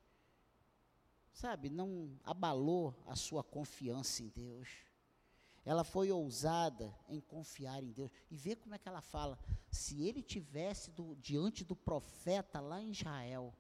sabe, 1.33 1.71
não 1.71 2.21
abalou 2.23 2.95
a 3.07 3.17
sua 3.17 3.43
confiança 3.43 4.23
em 4.23 4.29
Deus. 4.29 4.88
Ela 5.69 5.85
foi 5.85 6.11
ousada 6.11 6.99
em 7.11 7.21
confiar 7.21 7.83
em 7.85 7.93
Deus. 7.93 8.11
E 8.31 8.37
vê 8.39 8.57
como 8.57 8.75
é 8.75 8.79
que 8.79 8.89
ela 8.89 9.03
fala. 9.03 9.39
Se 9.71 10.03
ele 10.03 10.23
tivesse 10.23 10.91
do, 10.91 11.15
diante 11.17 11.63
do 11.63 11.77
profeta 11.77 12.59
lá 12.59 12.81
em 12.81 12.91
Israel, 12.91 13.55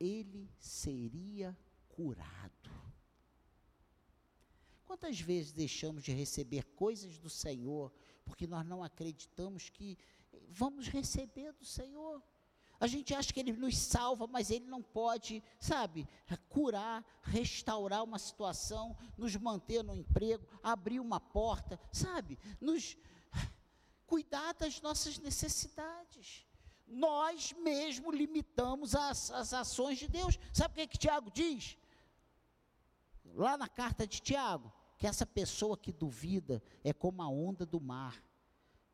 ele 0.00 0.50
seria 0.58 1.56
curado. 1.88 2.68
Quantas 4.84 5.20
vezes 5.20 5.52
deixamos 5.52 6.02
de 6.02 6.12
receber 6.12 6.64
coisas 6.74 7.16
do 7.16 7.30
Senhor 7.30 7.92
porque 8.24 8.48
nós 8.48 8.66
não 8.66 8.82
acreditamos 8.82 9.70
que 9.70 9.96
vamos 10.48 10.88
receber 10.88 11.52
do 11.52 11.64
Senhor? 11.64 12.20
A 12.82 12.88
gente 12.88 13.14
acha 13.14 13.32
que 13.32 13.38
Ele 13.38 13.52
nos 13.52 13.78
salva, 13.78 14.26
mas 14.26 14.50
Ele 14.50 14.64
não 14.64 14.82
pode, 14.82 15.40
sabe, 15.60 16.08
curar, 16.48 17.04
restaurar 17.22 18.02
uma 18.02 18.18
situação, 18.18 18.98
nos 19.16 19.36
manter 19.36 19.84
no 19.84 19.94
emprego, 19.94 20.44
abrir 20.60 20.98
uma 20.98 21.20
porta, 21.20 21.78
sabe, 21.92 22.36
nos 22.60 22.96
cuidar 24.04 24.52
das 24.54 24.80
nossas 24.80 25.16
necessidades. 25.20 26.44
Nós 26.84 27.52
mesmo 27.52 28.10
limitamos 28.10 28.96
as, 28.96 29.30
as 29.30 29.54
ações 29.54 30.00
de 30.00 30.08
Deus. 30.08 30.36
Sabe 30.52 30.72
o 30.72 30.74
que, 30.74 30.80
é 30.80 30.86
que 30.88 30.98
Tiago 30.98 31.30
diz? 31.30 31.78
Lá 33.26 33.56
na 33.56 33.68
carta 33.68 34.08
de 34.08 34.20
Tiago, 34.20 34.72
que 34.98 35.06
essa 35.06 35.24
pessoa 35.24 35.78
que 35.78 35.92
duvida 35.92 36.60
é 36.82 36.92
como 36.92 37.22
a 37.22 37.28
onda 37.28 37.64
do 37.64 37.80
mar 37.80 38.20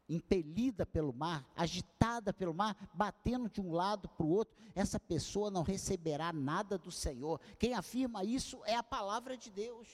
impelida 0.09 0.87
pelo 0.87 1.13
mar, 1.13 1.47
agitada 1.55 2.33
pelo 2.33 2.55
mar, 2.55 2.77
batendo 2.95 3.49
de 3.49 3.61
um 3.61 3.73
lado 3.73 4.09
para 4.09 4.25
o 4.25 4.31
outro, 4.31 4.57
essa 4.75 4.99
pessoa 4.99 5.51
não 5.51 5.63
receberá 5.63 6.33
nada 6.33 6.79
do 6.79 6.91
Senhor. 6.91 7.41
Quem 7.59 7.75
afirma 7.75 8.25
isso 8.25 8.61
é 8.65 8.75
a 8.75 8.83
palavra 8.83 9.37
de 9.37 9.51
Deus. 9.51 9.89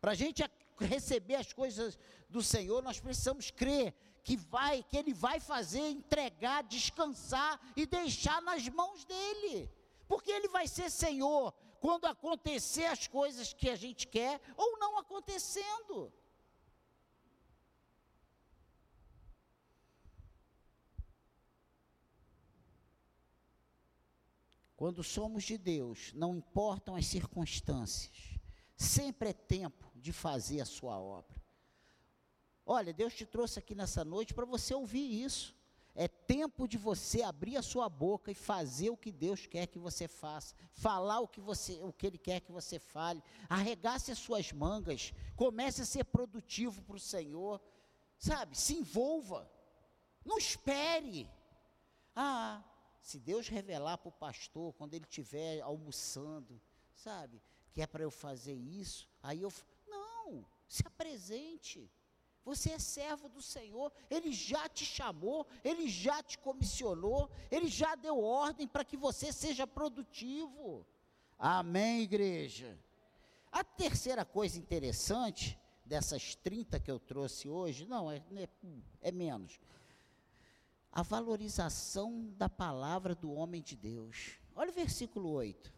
Para 0.00 0.12
a 0.12 0.14
gente 0.14 0.42
receber 0.78 1.36
as 1.36 1.52
coisas 1.52 1.98
do 2.28 2.42
Senhor, 2.42 2.82
nós 2.82 3.00
precisamos 3.00 3.50
crer 3.50 3.94
que 4.22 4.36
vai, 4.36 4.82
que 4.82 4.96
Ele 4.96 5.12
vai 5.12 5.38
fazer, 5.38 5.90
entregar, 5.90 6.62
descansar 6.62 7.60
e 7.76 7.86
deixar 7.86 8.40
nas 8.40 8.66
mãos 8.68 9.04
dele. 9.04 9.70
Porque 10.08 10.30
Ele 10.30 10.48
vai 10.48 10.66
ser 10.66 10.90
Senhor 10.90 11.52
quando 11.80 12.06
acontecer 12.06 12.86
as 12.86 13.06
coisas 13.06 13.52
que 13.52 13.68
a 13.68 13.76
gente 13.76 14.06
quer 14.06 14.40
ou 14.56 14.78
não 14.78 14.98
acontecendo. 14.98 16.10
Quando 24.84 25.02
somos 25.02 25.44
de 25.44 25.56
Deus, 25.56 26.12
não 26.12 26.36
importam 26.36 26.94
as 26.94 27.06
circunstâncias, 27.06 28.38
sempre 28.76 29.30
é 29.30 29.32
tempo 29.32 29.90
de 29.96 30.12
fazer 30.12 30.60
a 30.60 30.66
sua 30.66 31.00
obra. 31.00 31.42
Olha, 32.66 32.92
Deus 32.92 33.14
te 33.14 33.24
trouxe 33.24 33.58
aqui 33.58 33.74
nessa 33.74 34.04
noite 34.04 34.34
para 34.34 34.44
você 34.44 34.74
ouvir 34.74 35.24
isso. 35.24 35.56
É 35.94 36.06
tempo 36.06 36.68
de 36.68 36.76
você 36.76 37.22
abrir 37.22 37.56
a 37.56 37.62
sua 37.62 37.88
boca 37.88 38.30
e 38.30 38.34
fazer 38.34 38.90
o 38.90 38.96
que 38.98 39.10
Deus 39.10 39.46
quer 39.46 39.68
que 39.68 39.78
você 39.78 40.06
faça, 40.06 40.54
falar 40.70 41.20
o 41.20 41.28
que 41.28 41.40
você, 41.40 41.80
o 41.82 41.90
que 41.90 42.06
Ele 42.06 42.18
quer 42.18 42.40
que 42.40 42.52
você 42.52 42.78
fale, 42.78 43.22
arregace 43.48 44.12
as 44.12 44.18
suas 44.18 44.52
mangas, 44.52 45.14
comece 45.34 45.80
a 45.80 45.86
ser 45.86 46.04
produtivo 46.04 46.82
para 46.82 46.96
o 46.96 47.00
Senhor, 47.00 47.58
sabe? 48.18 48.54
Se 48.54 48.74
envolva, 48.74 49.50
não 50.22 50.36
espere. 50.36 51.26
Ah, 52.14 52.62
se 53.04 53.20
Deus 53.20 53.48
revelar 53.48 53.98
para 53.98 54.08
o 54.08 54.12
pastor, 54.12 54.72
quando 54.72 54.94
ele 54.94 55.04
estiver 55.04 55.60
almoçando, 55.60 56.58
sabe, 56.94 57.38
que 57.70 57.82
é 57.82 57.86
para 57.86 58.02
eu 58.02 58.10
fazer 58.10 58.54
isso, 58.54 59.06
aí 59.22 59.42
eu. 59.42 59.52
Não, 59.86 60.42
se 60.66 60.82
apresente. 60.86 61.90
Você 62.46 62.70
é 62.70 62.78
servo 62.78 63.28
do 63.28 63.42
Senhor, 63.42 63.92
Ele 64.10 64.32
já 64.32 64.68
te 64.68 64.84
chamou, 64.84 65.46
Ele 65.62 65.88
já 65.88 66.22
te 66.22 66.38
comissionou, 66.38 67.30
Ele 67.50 67.68
já 67.68 67.94
deu 67.94 68.22
ordem 68.22 68.66
para 68.66 68.84
que 68.84 68.96
você 68.96 69.32
seja 69.32 69.66
produtivo. 69.66 70.86
Amém, 71.38 72.02
igreja? 72.02 72.78
A 73.52 73.62
terceira 73.62 74.24
coisa 74.24 74.58
interessante 74.58 75.58
dessas 75.84 76.34
30 76.36 76.80
que 76.80 76.90
eu 76.90 76.98
trouxe 76.98 77.48
hoje, 77.48 77.86
não, 77.86 78.10
é, 78.10 78.22
é, 78.36 78.48
é 79.02 79.12
menos 79.12 79.58
a 80.94 81.02
valorização 81.02 82.32
da 82.36 82.48
palavra 82.48 83.16
do 83.16 83.32
homem 83.32 83.60
de 83.60 83.74
Deus. 83.74 84.38
Olha 84.54 84.70
o 84.70 84.74
versículo 84.74 85.28
8. 85.30 85.74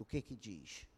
O 0.00 0.04
que 0.04 0.20
que 0.20 0.34
diz? 0.34 0.88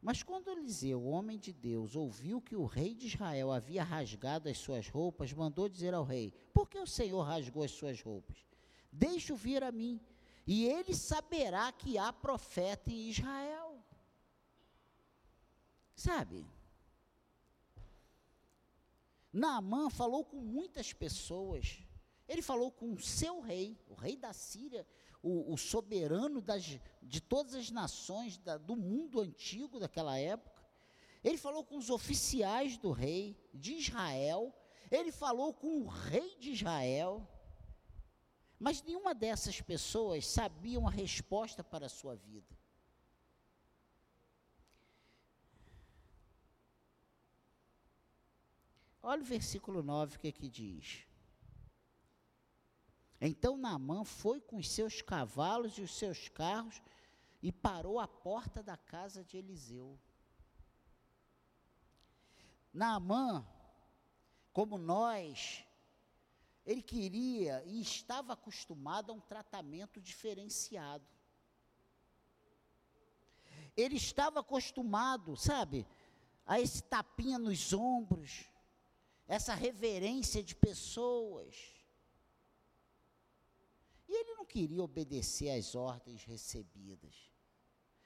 Mas 0.00 0.22
quando 0.22 0.48
Eliseu, 0.48 1.02
o 1.02 1.08
homem 1.08 1.40
de 1.40 1.52
Deus, 1.52 1.96
ouviu 1.96 2.40
que 2.40 2.54
o 2.54 2.64
rei 2.64 2.94
de 2.94 3.08
Israel 3.08 3.50
havia 3.50 3.82
rasgado 3.82 4.48
as 4.48 4.58
suas 4.58 4.88
roupas, 4.88 5.32
mandou 5.32 5.68
dizer 5.68 5.92
ao 5.92 6.04
rei: 6.04 6.32
Por 6.54 6.70
que 6.70 6.78
o 6.78 6.86
Senhor 6.86 7.22
rasgou 7.22 7.64
as 7.64 7.72
suas 7.72 8.00
roupas? 8.00 8.38
Deixe-o 8.92 9.36
vir 9.36 9.64
a 9.64 9.72
mim, 9.72 10.00
e 10.46 10.66
ele 10.66 10.94
saberá 10.94 11.72
que 11.72 11.98
há 11.98 12.12
profeta 12.12 12.92
em 12.92 13.10
Israel. 13.10 13.76
Sabe? 15.96 16.46
Naamã 19.32 19.88
falou 19.90 20.24
com 20.24 20.38
muitas 20.38 20.92
pessoas. 20.92 21.78
Ele 22.28 22.42
falou 22.42 22.70
com 22.70 22.92
o 22.92 23.00
seu 23.00 23.40
rei, 23.40 23.78
o 23.88 23.94
rei 23.94 24.16
da 24.16 24.32
Síria, 24.32 24.86
o, 25.22 25.52
o 25.52 25.56
soberano 25.56 26.40
das, 26.40 26.78
de 27.02 27.20
todas 27.20 27.54
as 27.54 27.70
nações 27.70 28.38
da, 28.38 28.56
do 28.56 28.76
mundo 28.76 29.20
antigo 29.20 29.78
daquela 29.78 30.18
época. 30.18 30.64
Ele 31.22 31.36
falou 31.36 31.64
com 31.64 31.76
os 31.76 31.90
oficiais 31.90 32.78
do 32.78 32.92
rei 32.92 33.36
de 33.52 33.74
Israel. 33.74 34.54
Ele 34.90 35.12
falou 35.12 35.52
com 35.52 35.82
o 35.82 35.86
rei 35.86 36.36
de 36.38 36.50
Israel. 36.52 37.26
Mas 38.58 38.82
nenhuma 38.82 39.14
dessas 39.14 39.60
pessoas 39.60 40.26
sabiam 40.26 40.86
a 40.86 40.90
resposta 40.90 41.62
para 41.64 41.86
a 41.86 41.90
sua 41.90 42.14
vida. 42.14 42.59
Olha 49.02 49.22
o 49.22 49.24
versículo 49.24 49.82
9 49.82 50.16
o 50.16 50.20
que, 50.20 50.32
que 50.32 50.48
diz. 50.48 51.06
Então 53.20 53.56
Naamã 53.56 54.04
foi 54.04 54.40
com 54.40 54.56
os 54.56 54.70
seus 54.70 55.02
cavalos 55.02 55.76
e 55.78 55.82
os 55.82 55.94
seus 55.94 56.28
carros 56.28 56.80
e 57.42 57.50
parou 57.52 57.98
à 57.98 58.06
porta 58.06 58.62
da 58.62 58.76
casa 58.76 59.24
de 59.24 59.36
Eliseu. 59.36 59.98
Naamã, 62.72 63.46
como 64.52 64.78
nós, 64.78 65.64
ele 66.64 66.82
queria 66.82 67.64
e 67.64 67.80
estava 67.80 68.34
acostumado 68.34 69.10
a 69.10 69.14
um 69.14 69.20
tratamento 69.20 70.00
diferenciado. 70.00 71.06
Ele 73.76 73.96
estava 73.96 74.40
acostumado, 74.40 75.36
sabe, 75.36 75.86
a 76.46 76.60
esse 76.60 76.82
tapinha 76.82 77.38
nos 77.38 77.72
ombros, 77.72 78.48
essa 79.30 79.54
reverência 79.54 80.42
de 80.42 80.56
pessoas. 80.56 81.54
E 84.08 84.12
ele 84.12 84.34
não 84.34 84.44
queria 84.44 84.82
obedecer 84.82 85.50
às 85.50 85.76
ordens 85.76 86.24
recebidas. 86.24 87.14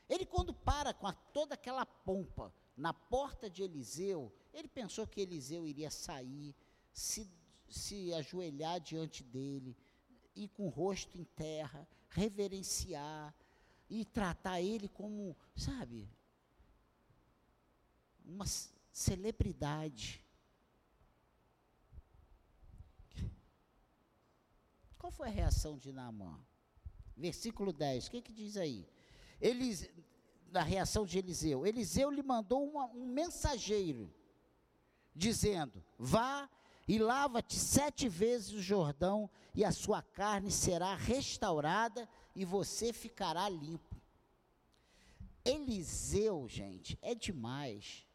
Ele, 0.06 0.26
quando 0.26 0.52
para 0.52 0.92
com 0.92 1.06
a, 1.06 1.14
toda 1.14 1.54
aquela 1.54 1.86
pompa 1.86 2.54
na 2.76 2.92
porta 2.92 3.48
de 3.48 3.62
Eliseu, 3.62 4.30
ele 4.52 4.68
pensou 4.68 5.06
que 5.06 5.22
Eliseu 5.22 5.66
iria 5.66 5.90
sair, 5.90 6.54
se, 6.92 7.26
se 7.70 8.12
ajoelhar 8.12 8.78
diante 8.78 9.24
dele, 9.24 9.74
ir 10.36 10.48
com 10.48 10.66
o 10.66 10.68
rosto 10.70 11.16
em 11.16 11.24
terra, 11.24 11.88
reverenciar 12.10 13.34
e 13.88 14.04
tratar 14.04 14.60
ele 14.60 14.90
como, 14.90 15.34
sabe, 15.56 16.06
uma 18.22 18.44
celebridade. 18.92 20.23
Qual 25.04 25.12
foi 25.12 25.28
a 25.28 25.30
reação 25.30 25.76
de 25.76 25.92
Naamã? 25.92 26.40
Versículo 27.14 27.74
10, 27.74 28.06
o 28.06 28.10
que, 28.10 28.22
que 28.22 28.32
diz 28.32 28.56
aí? 28.56 28.88
Eles, 29.38 29.86
da 30.50 30.62
reação 30.62 31.04
de 31.04 31.18
Eliseu? 31.18 31.66
Eliseu 31.66 32.10
lhe 32.10 32.22
mandou 32.22 32.66
uma, 32.66 32.86
um 32.86 33.04
mensageiro, 33.04 34.10
dizendo: 35.14 35.84
Vá 35.98 36.48
e 36.88 36.98
lava-te 36.98 37.54
sete 37.54 38.08
vezes 38.08 38.52
o 38.54 38.62
Jordão, 38.62 39.28
e 39.54 39.62
a 39.62 39.72
sua 39.72 40.00
carne 40.00 40.50
será 40.50 40.94
restaurada, 40.94 42.08
e 42.34 42.42
você 42.46 42.90
ficará 42.90 43.46
limpo. 43.46 44.00
Eliseu, 45.44 46.48
gente, 46.48 46.98
é 47.02 47.14
demais. 47.14 48.06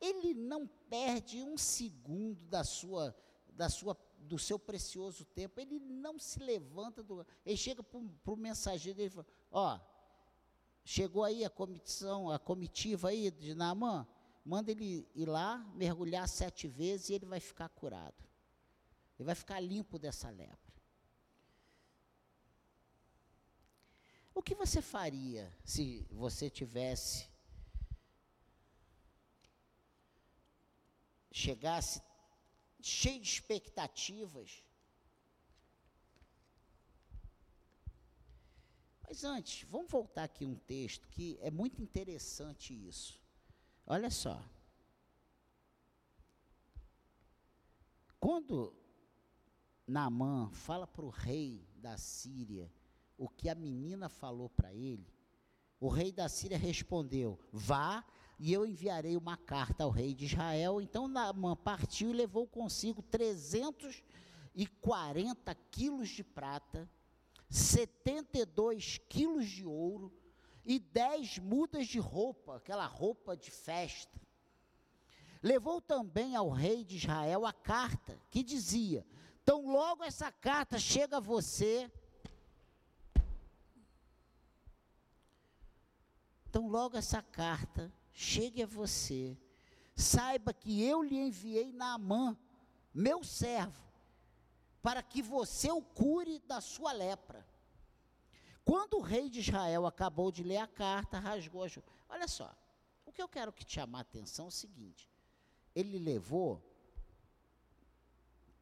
Ele 0.00 0.34
não 0.34 0.66
perde 0.90 1.44
um 1.44 1.56
segundo 1.56 2.44
da 2.46 2.64
sua, 2.64 3.14
da 3.52 3.68
sua, 3.68 3.96
do 4.24 4.38
seu 4.38 4.58
precioso 4.58 5.24
tempo. 5.24 5.60
Ele 5.60 5.78
não 5.78 6.18
se 6.18 6.38
levanta 6.40 7.02
do. 7.02 7.26
Ele 7.44 7.56
chega 7.56 7.82
para 7.82 8.00
o 8.32 8.36
mensageiro 8.36 9.00
e 9.00 9.08
fala: 9.08 9.26
Ó, 9.50 9.80
chegou 10.84 11.24
aí 11.24 11.44
a 11.44 11.50
comissão, 11.50 12.30
a 12.30 12.38
comitiva 12.38 13.08
aí 13.08 13.30
de 13.30 13.54
Naamã, 13.54 14.06
manda 14.44 14.70
ele 14.70 15.08
ir 15.14 15.26
lá, 15.26 15.58
mergulhar 15.74 16.28
sete 16.28 16.66
vezes 16.66 17.10
e 17.10 17.14
ele 17.14 17.26
vai 17.26 17.40
ficar 17.40 17.68
curado. 17.68 18.24
Ele 19.18 19.26
vai 19.26 19.34
ficar 19.34 19.60
limpo 19.60 19.98
dessa 19.98 20.28
lepra. 20.30 20.74
O 24.34 24.42
que 24.42 24.54
você 24.54 24.82
faria 24.82 25.52
se 25.64 26.04
você 26.10 26.50
tivesse 26.50 27.32
chegasse 31.30 32.00
cheio 32.86 33.20
de 33.20 33.28
expectativas? 33.28 34.62
Mas 39.02 39.24
antes, 39.24 39.66
vamos 39.68 39.90
voltar 39.90 40.24
aqui 40.24 40.44
um 40.44 40.56
texto 40.56 41.08
que 41.08 41.38
é 41.40 41.50
muito 41.50 41.80
interessante 41.80 42.74
isso. 42.74 43.20
Olha 43.86 44.10
só. 44.10 44.42
Quando 48.18 48.74
Naamã 49.86 50.50
fala 50.50 50.86
para 50.86 51.04
o 51.04 51.10
rei 51.10 51.66
da 51.76 51.96
Síria 51.96 52.72
o 53.16 53.28
que 53.28 53.48
a 53.48 53.54
menina 53.54 54.08
falou 54.08 54.48
para 54.48 54.74
ele, 54.74 55.06
o 55.78 55.88
rei 55.88 56.10
da 56.10 56.28
Síria 56.28 56.58
respondeu: 56.58 57.38
Vá 57.52 58.04
e 58.38 58.52
eu 58.52 58.66
enviarei 58.66 59.16
uma 59.16 59.36
carta 59.36 59.82
ao 59.84 59.90
rei 59.90 60.14
de 60.14 60.24
Israel. 60.24 60.80
Então 60.80 61.08
Naamã 61.08 61.56
partiu 61.56 62.10
e 62.10 62.14
levou 62.14 62.46
consigo 62.46 63.02
340 63.02 65.54
quilos 65.70 66.08
de 66.08 66.24
prata, 66.24 66.88
72 67.48 68.98
quilos 69.08 69.46
de 69.46 69.64
ouro 69.64 70.12
e 70.64 70.78
10 70.78 71.38
mudas 71.38 71.86
de 71.86 71.98
roupa, 71.98 72.56
aquela 72.56 72.86
roupa 72.86 73.36
de 73.36 73.50
festa. 73.50 74.20
Levou 75.42 75.80
também 75.80 76.34
ao 76.34 76.48
rei 76.48 76.84
de 76.84 76.96
Israel 76.96 77.44
a 77.44 77.52
carta 77.52 78.18
que 78.30 78.42
dizia: 78.42 79.06
Tão 79.44 79.70
logo 79.70 80.02
essa 80.02 80.32
carta 80.32 80.78
chega 80.78 81.18
a 81.18 81.20
você, 81.20 81.90
tão 86.50 86.66
logo 86.66 86.96
essa 86.96 87.20
carta 87.20 87.92
chegue 88.14 88.62
a 88.62 88.66
você, 88.66 89.36
saiba 89.94 90.54
que 90.54 90.82
eu 90.82 91.02
lhe 91.02 91.16
enviei 91.16 91.72
Naamã, 91.72 92.38
meu 92.94 93.24
servo, 93.24 93.84
para 94.80 95.02
que 95.02 95.20
você 95.20 95.70
o 95.70 95.82
cure 95.82 96.38
da 96.38 96.60
sua 96.60 96.92
lepra. 96.92 97.44
Quando 98.64 98.98
o 98.98 99.02
rei 99.02 99.28
de 99.28 99.40
Israel 99.40 99.84
acabou 99.84 100.30
de 100.30 100.42
ler 100.42 100.58
a 100.58 100.66
carta, 100.66 101.18
rasgou 101.18 101.64
a 101.64 101.68
Olha 102.08 102.28
só, 102.28 102.56
o 103.04 103.12
que 103.12 103.20
eu 103.20 103.28
quero 103.28 103.52
que 103.52 103.64
te 103.64 103.74
chamar 103.74 103.98
a 103.98 104.02
atenção 104.02 104.46
é 104.46 104.48
o 104.48 104.52
seguinte: 104.52 105.10
ele 105.74 105.98
levou 105.98 106.62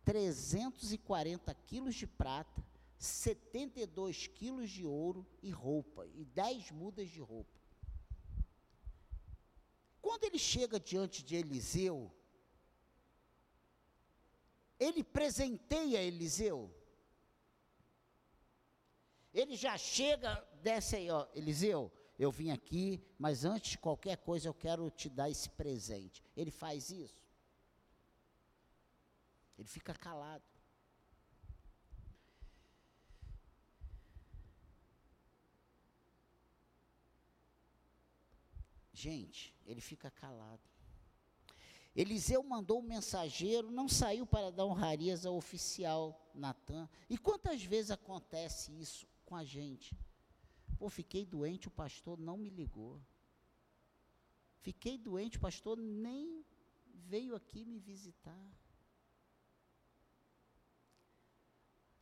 340 0.04 1.54
quilos 1.66 1.94
de 1.94 2.06
prata, 2.06 2.64
72 2.98 4.26
quilos 4.28 4.70
de 4.70 4.84
ouro 4.84 5.26
e 5.42 5.50
roupa, 5.50 6.06
e 6.06 6.24
10 6.24 6.70
mudas 6.72 7.08
de 7.10 7.20
roupa. 7.20 7.61
Quando 10.02 10.24
ele 10.24 10.38
chega 10.38 10.80
diante 10.80 11.22
de 11.22 11.36
Eliseu, 11.36 12.12
ele 14.78 15.04
presenteia 15.04 16.02
Eliseu. 16.02 16.74
Ele 19.32 19.56
já 19.56 19.78
chega, 19.78 20.34
desce 20.60 20.96
aí, 20.96 21.08
ó, 21.10 21.26
Eliseu, 21.32 21.90
eu 22.18 22.30
vim 22.30 22.50
aqui, 22.50 23.02
mas 23.18 23.44
antes 23.44 23.70
de 23.72 23.78
qualquer 23.78 24.16
coisa 24.18 24.48
eu 24.48 24.54
quero 24.54 24.90
te 24.90 25.08
dar 25.08 25.30
esse 25.30 25.48
presente. 25.48 26.22
Ele 26.36 26.50
faz 26.50 26.90
isso. 26.90 27.22
Ele 29.56 29.68
fica 29.68 29.94
calado. 29.94 30.44
Gente, 38.92 39.52
ele 39.66 39.80
fica 39.80 40.10
calado. 40.10 40.62
Eliseu 41.94 42.42
mandou 42.42 42.80
um 42.80 42.82
mensageiro, 42.82 43.70
não 43.70 43.86
saiu 43.88 44.26
para 44.26 44.50
dar 44.50 44.64
honrarias 44.64 45.26
ao 45.26 45.36
oficial 45.36 46.30
Natan. 46.34 46.88
E 47.08 47.18
quantas 47.18 47.62
vezes 47.62 47.90
acontece 47.90 48.72
isso 48.80 49.06
com 49.26 49.36
a 49.36 49.44
gente? 49.44 49.94
Pô, 50.78 50.88
fiquei 50.88 51.26
doente, 51.26 51.68
o 51.68 51.70
pastor 51.70 52.18
não 52.18 52.36
me 52.36 52.48
ligou. 52.48 53.00
Fiquei 54.60 54.96
doente, 54.96 55.36
o 55.36 55.40
pastor 55.40 55.76
nem 55.76 56.44
veio 56.86 57.34
aqui 57.34 57.64
me 57.64 57.78
visitar. 57.78 58.46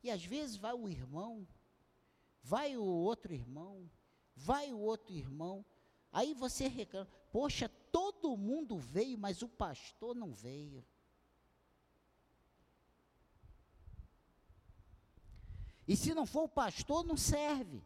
E 0.02 0.10
às 0.10 0.24
vezes 0.24 0.56
vai 0.56 0.72
o 0.72 0.88
irmão, 0.88 1.46
vai 2.42 2.76
o 2.76 2.84
outro 2.84 3.34
irmão, 3.34 3.90
vai 4.34 4.72
o 4.72 4.78
outro 4.78 5.12
irmão. 5.12 5.64
Aí 6.12 6.32
você 6.32 6.68
reclama, 6.68 7.10
poxa, 7.30 7.68
todo 7.90 8.36
mundo 8.36 8.78
veio, 8.78 9.18
mas 9.18 9.42
o 9.42 9.48
pastor 9.48 10.14
não 10.14 10.32
veio. 10.32 10.84
E 15.86 15.96
se 15.96 16.14
não 16.14 16.24
for 16.24 16.44
o 16.44 16.48
pastor, 16.48 17.04
não 17.04 17.16
serve. 17.16 17.82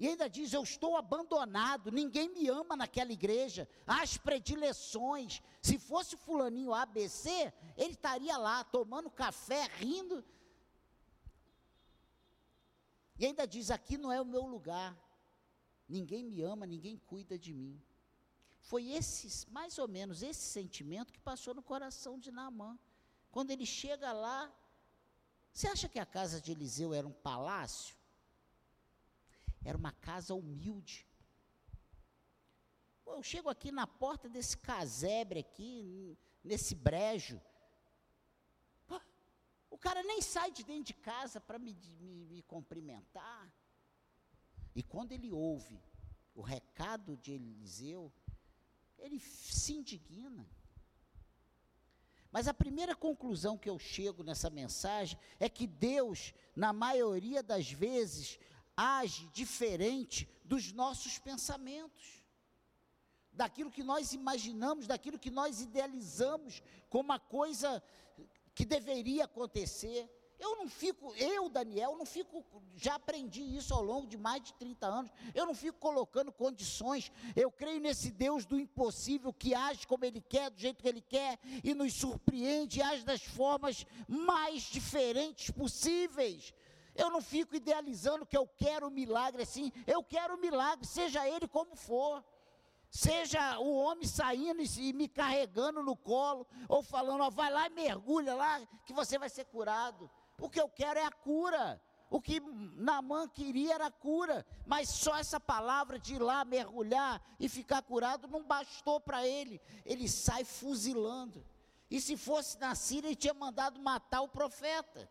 E 0.00 0.08
ainda 0.08 0.28
diz: 0.28 0.52
Eu 0.52 0.62
estou 0.62 0.96
abandonado, 0.96 1.92
ninguém 1.92 2.28
me 2.30 2.48
ama 2.48 2.74
naquela 2.74 3.12
igreja. 3.12 3.68
As 3.86 4.16
predileções. 4.16 5.42
Se 5.60 5.78
fosse 5.78 6.16
Fulaninho 6.16 6.72
ABC, 6.72 7.52
ele 7.76 7.92
estaria 7.92 8.36
lá 8.36 8.64
tomando 8.64 9.10
café, 9.10 9.68
rindo. 9.76 10.24
E 13.18 13.26
ainda 13.26 13.46
diz: 13.46 13.70
Aqui 13.70 13.98
não 13.98 14.10
é 14.10 14.20
o 14.20 14.24
meu 14.24 14.46
lugar. 14.46 14.98
Ninguém 15.86 16.24
me 16.24 16.40
ama, 16.42 16.66
ninguém 16.66 16.96
cuida 16.96 17.38
de 17.38 17.52
mim. 17.52 17.80
Foi 18.60 18.90
esse, 18.90 19.50
mais 19.50 19.78
ou 19.78 19.88
menos, 19.88 20.22
esse 20.22 20.40
sentimento 20.40 21.12
que 21.12 21.20
passou 21.20 21.54
no 21.54 21.62
coração 21.62 22.18
de 22.18 22.30
Naamã. 22.30 22.78
Quando 23.30 23.50
ele 23.50 23.66
chega 23.66 24.12
lá, 24.12 24.52
você 25.52 25.66
acha 25.68 25.88
que 25.88 25.98
a 25.98 26.06
casa 26.06 26.40
de 26.40 26.52
Eliseu 26.52 26.92
era 26.94 27.06
um 27.06 27.12
palácio? 27.12 27.96
Era 29.64 29.76
uma 29.76 29.92
casa 29.92 30.34
humilde. 30.34 31.06
Eu 33.06 33.22
chego 33.22 33.48
aqui 33.48 33.72
na 33.72 33.86
porta 33.86 34.28
desse 34.28 34.56
casebre 34.56 35.40
aqui, 35.40 36.16
nesse 36.44 36.74
brejo. 36.74 37.40
O 39.70 39.78
cara 39.78 40.02
nem 40.02 40.20
sai 40.20 40.50
de 40.50 40.64
dentro 40.64 40.84
de 40.84 40.94
casa 40.94 41.40
para 41.40 41.58
me, 41.58 41.74
me, 42.00 42.26
me 42.26 42.42
cumprimentar. 42.42 43.52
E 44.74 44.82
quando 44.82 45.12
ele 45.12 45.30
ouve 45.30 45.80
o 46.34 46.42
recado 46.42 47.16
de 47.16 47.32
Eliseu, 47.32 48.12
ele 49.00 49.18
se 49.20 49.74
indigna. 49.74 50.48
Mas 52.30 52.46
a 52.46 52.54
primeira 52.54 52.94
conclusão 52.94 53.58
que 53.58 53.68
eu 53.68 53.78
chego 53.78 54.22
nessa 54.22 54.48
mensagem 54.48 55.18
é 55.38 55.48
que 55.48 55.66
Deus, 55.66 56.32
na 56.54 56.72
maioria 56.72 57.42
das 57.42 57.70
vezes, 57.70 58.38
age 58.76 59.28
diferente 59.28 60.28
dos 60.44 60.72
nossos 60.72 61.18
pensamentos, 61.18 62.22
daquilo 63.32 63.70
que 63.70 63.82
nós 63.82 64.12
imaginamos, 64.12 64.86
daquilo 64.86 65.18
que 65.18 65.30
nós 65.30 65.60
idealizamos 65.60 66.62
como 66.88 67.04
uma 67.04 67.18
coisa 67.18 67.82
que 68.54 68.64
deveria 68.64 69.24
acontecer. 69.24 70.08
Eu 70.40 70.56
não 70.56 70.68
fico, 70.68 71.14
eu, 71.16 71.50
Daniel, 71.50 71.96
não 71.96 72.06
fico, 72.06 72.42
já 72.74 72.94
aprendi 72.94 73.42
isso 73.42 73.74
ao 73.74 73.82
longo 73.82 74.06
de 74.06 74.16
mais 74.16 74.42
de 74.42 74.54
30 74.54 74.86
anos, 74.86 75.10
eu 75.34 75.44
não 75.44 75.54
fico 75.54 75.78
colocando 75.78 76.32
condições, 76.32 77.12
eu 77.36 77.50
creio 77.52 77.78
nesse 77.78 78.10
Deus 78.10 78.46
do 78.46 78.58
impossível 78.58 79.34
que 79.34 79.54
age 79.54 79.86
como 79.86 80.02
Ele 80.04 80.22
quer, 80.22 80.48
do 80.50 80.58
jeito 80.58 80.82
que 80.82 80.88
Ele 80.88 81.02
quer, 81.02 81.38
e 81.62 81.74
nos 81.74 81.92
surpreende, 81.92 82.80
age 82.80 83.04
das 83.04 83.22
formas 83.22 83.86
mais 84.08 84.62
diferentes 84.62 85.50
possíveis. 85.50 86.54
Eu 86.94 87.10
não 87.10 87.20
fico 87.20 87.54
idealizando 87.54 88.24
que 88.24 88.36
eu 88.36 88.46
quero 88.46 88.86
um 88.86 88.90
milagre 88.90 89.42
assim, 89.42 89.70
eu 89.86 90.02
quero 90.02 90.34
um 90.34 90.40
milagre, 90.40 90.86
seja 90.86 91.28
ele 91.28 91.46
como 91.46 91.76
for. 91.76 92.24
Seja 92.90 93.56
o 93.60 93.72
homem 93.76 94.04
saindo 94.04 94.60
e 94.60 94.92
me 94.92 95.06
carregando 95.06 95.80
no 95.80 95.96
colo, 95.96 96.44
ou 96.68 96.82
falando, 96.82 97.22
ó, 97.22 97.30
vai 97.30 97.48
lá 97.48 97.68
e 97.68 97.70
mergulha 97.70 98.34
lá, 98.34 98.60
que 98.84 98.92
você 98.92 99.16
vai 99.16 99.28
ser 99.28 99.44
curado. 99.44 100.10
O 100.40 100.48
que 100.48 100.60
eu 100.60 100.68
quero 100.68 100.98
é 100.98 101.04
a 101.04 101.12
cura. 101.12 101.80
O 102.08 102.20
que 102.20 102.40
Naamã 102.40 103.28
queria 103.28 103.74
era 103.74 103.86
a 103.86 103.90
cura, 103.90 104.44
mas 104.66 104.88
só 104.88 105.16
essa 105.16 105.38
palavra 105.38 105.96
de 105.96 106.14
ir 106.14 106.18
lá 106.18 106.44
mergulhar 106.44 107.22
e 107.38 107.48
ficar 107.48 107.82
curado 107.82 108.26
não 108.26 108.42
bastou 108.42 108.98
para 108.98 109.24
ele. 109.24 109.60
Ele 109.84 110.08
sai 110.08 110.44
fuzilando. 110.44 111.46
E 111.88 112.00
se 112.00 112.16
fosse 112.16 112.58
na 112.58 112.74
Síria, 112.74 113.08
ele 113.08 113.16
tinha 113.16 113.34
mandado 113.34 113.80
matar 113.80 114.22
o 114.22 114.28
profeta. 114.28 115.08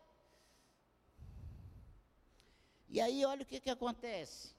E 2.88 3.00
aí, 3.00 3.24
olha 3.24 3.44
o 3.44 3.46
que, 3.46 3.60
que 3.60 3.70
acontece. 3.70 4.54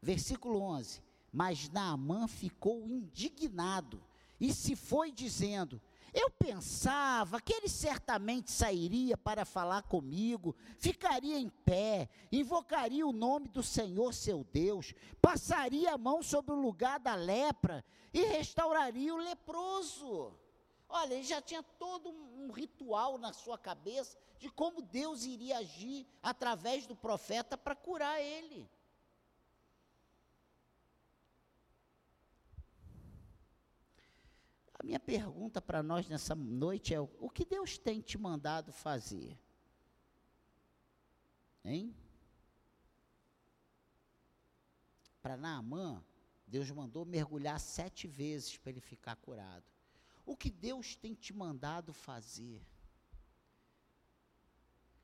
Versículo 0.00 0.60
11: 0.60 1.00
Mas 1.32 1.70
Naamã 1.70 2.28
ficou 2.28 2.86
indignado 2.86 4.02
e 4.38 4.52
se 4.52 4.76
foi 4.76 5.10
dizendo: 5.10 5.80
Eu 6.12 6.28
pensava 6.28 7.40
que 7.40 7.54
ele 7.54 7.68
certamente 7.68 8.50
sairia 8.50 9.16
para 9.16 9.44
falar 9.44 9.82
comigo, 9.84 10.54
ficaria 10.78 11.38
em 11.38 11.48
pé, 11.48 12.08
invocaria 12.30 13.06
o 13.06 13.12
nome 13.12 13.48
do 13.48 13.62
Senhor 13.62 14.12
seu 14.12 14.44
Deus, 14.52 14.92
passaria 15.22 15.94
a 15.94 15.98
mão 15.98 16.22
sobre 16.22 16.52
o 16.52 16.60
lugar 16.60 17.00
da 17.00 17.14
lepra 17.14 17.84
e 18.12 18.24
restauraria 18.24 19.14
o 19.14 19.18
leproso. 19.18 20.34
Olha, 20.88 21.14
ele 21.14 21.22
já 21.22 21.40
tinha 21.40 21.62
todo 21.62 22.10
um 22.10 22.50
ritual 22.50 23.16
na 23.16 23.32
sua 23.32 23.56
cabeça 23.56 24.18
de 24.38 24.50
como 24.50 24.82
Deus 24.82 25.24
iria 25.24 25.58
agir 25.58 26.06
através 26.22 26.86
do 26.86 26.94
profeta 26.94 27.56
para 27.56 27.74
curar 27.74 28.20
ele. 28.20 28.68
Minha 34.82 34.98
pergunta 34.98 35.62
para 35.62 35.80
nós 35.80 36.08
nessa 36.08 36.34
noite 36.34 36.92
é: 36.92 37.00
o 37.00 37.30
que 37.30 37.44
Deus 37.44 37.78
tem 37.78 38.00
te 38.00 38.18
mandado 38.18 38.72
fazer? 38.72 39.38
Hein? 41.64 41.94
Para 45.22 45.36
Naamã, 45.36 46.04
Deus 46.48 46.68
mandou 46.72 47.04
mergulhar 47.04 47.60
sete 47.60 48.08
vezes 48.08 48.58
para 48.58 48.70
ele 48.70 48.80
ficar 48.80 49.14
curado. 49.14 49.64
O 50.26 50.36
que 50.36 50.50
Deus 50.50 50.96
tem 50.96 51.14
te 51.14 51.32
mandado 51.32 51.92
fazer? 51.92 52.60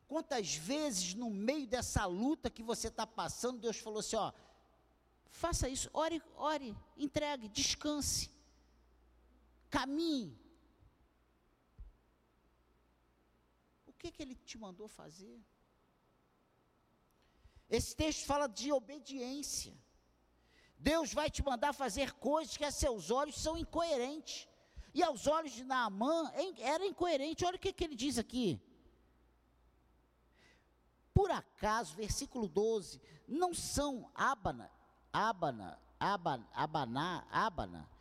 Quantas 0.09 0.57
vezes 0.57 1.15
no 1.15 1.31
meio 1.31 1.69
dessa 1.69 2.05
luta 2.05 2.51
que 2.51 2.65
você 2.65 2.89
está 2.89 3.07
passando, 3.07 3.61
Deus 3.61 3.77
falou 3.77 4.01
assim: 4.01 4.17
ó, 4.17 4.33
faça 5.31 5.69
isso, 5.69 5.89
ore, 5.93 6.21
ore, 6.35 6.77
entregue, 6.97 7.49
descanse 7.49 8.38
caminhe. 9.69 10.39
O 13.87 13.93
que, 13.93 14.11
que 14.11 14.23
ele 14.23 14.35
te 14.35 14.57
mandou 14.57 14.89
fazer? 14.89 15.39
Esse 17.69 17.95
texto 17.95 18.25
fala 18.27 18.47
de 18.47 18.73
obediência. 18.73 19.77
Deus 20.79 21.13
vai 21.13 21.29
te 21.31 21.43
mandar 21.43 21.73
fazer 21.73 22.13
coisas 22.15 22.57
que 22.57 22.65
a 22.65 22.71
seus 22.71 23.11
olhos 23.11 23.41
são 23.41 23.59
incoerentes. 23.59 24.49
E 24.95 25.03
aos 25.03 25.27
olhos 25.27 25.53
de 25.53 25.65
Naamã 25.65 26.33
era 26.59 26.87
incoerente. 26.87 27.45
Olha 27.45 27.57
o 27.57 27.59
que, 27.59 27.73
que 27.73 27.85
ele 27.85 27.95
diz 27.95 28.19
aqui. 28.19 28.61
Por 31.13 31.31
acaso, 31.31 31.97
versículo 31.97 32.49
12, 32.49 33.01
não 33.27 33.53
são 33.53 34.11
Abana, 34.15 34.71
Abana, 35.13 35.79
Abana, 35.99 36.49
Abana, 36.55 37.27
Abana 37.31 37.98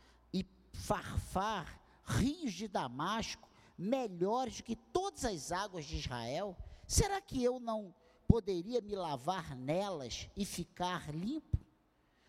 Farfar, 0.88 1.78
rios 2.02 2.54
de 2.54 2.66
Damasco, 2.66 3.46
melhores 3.76 4.62
que 4.62 4.74
todas 4.74 5.22
as 5.22 5.52
águas 5.52 5.84
de 5.84 5.98
Israel? 5.98 6.56
Será 6.86 7.20
que 7.20 7.44
eu 7.44 7.60
não 7.60 7.94
poderia 8.26 8.80
me 8.80 8.96
lavar 8.96 9.54
nelas 9.54 10.30
e 10.34 10.46
ficar 10.46 11.14
limpo? 11.14 11.58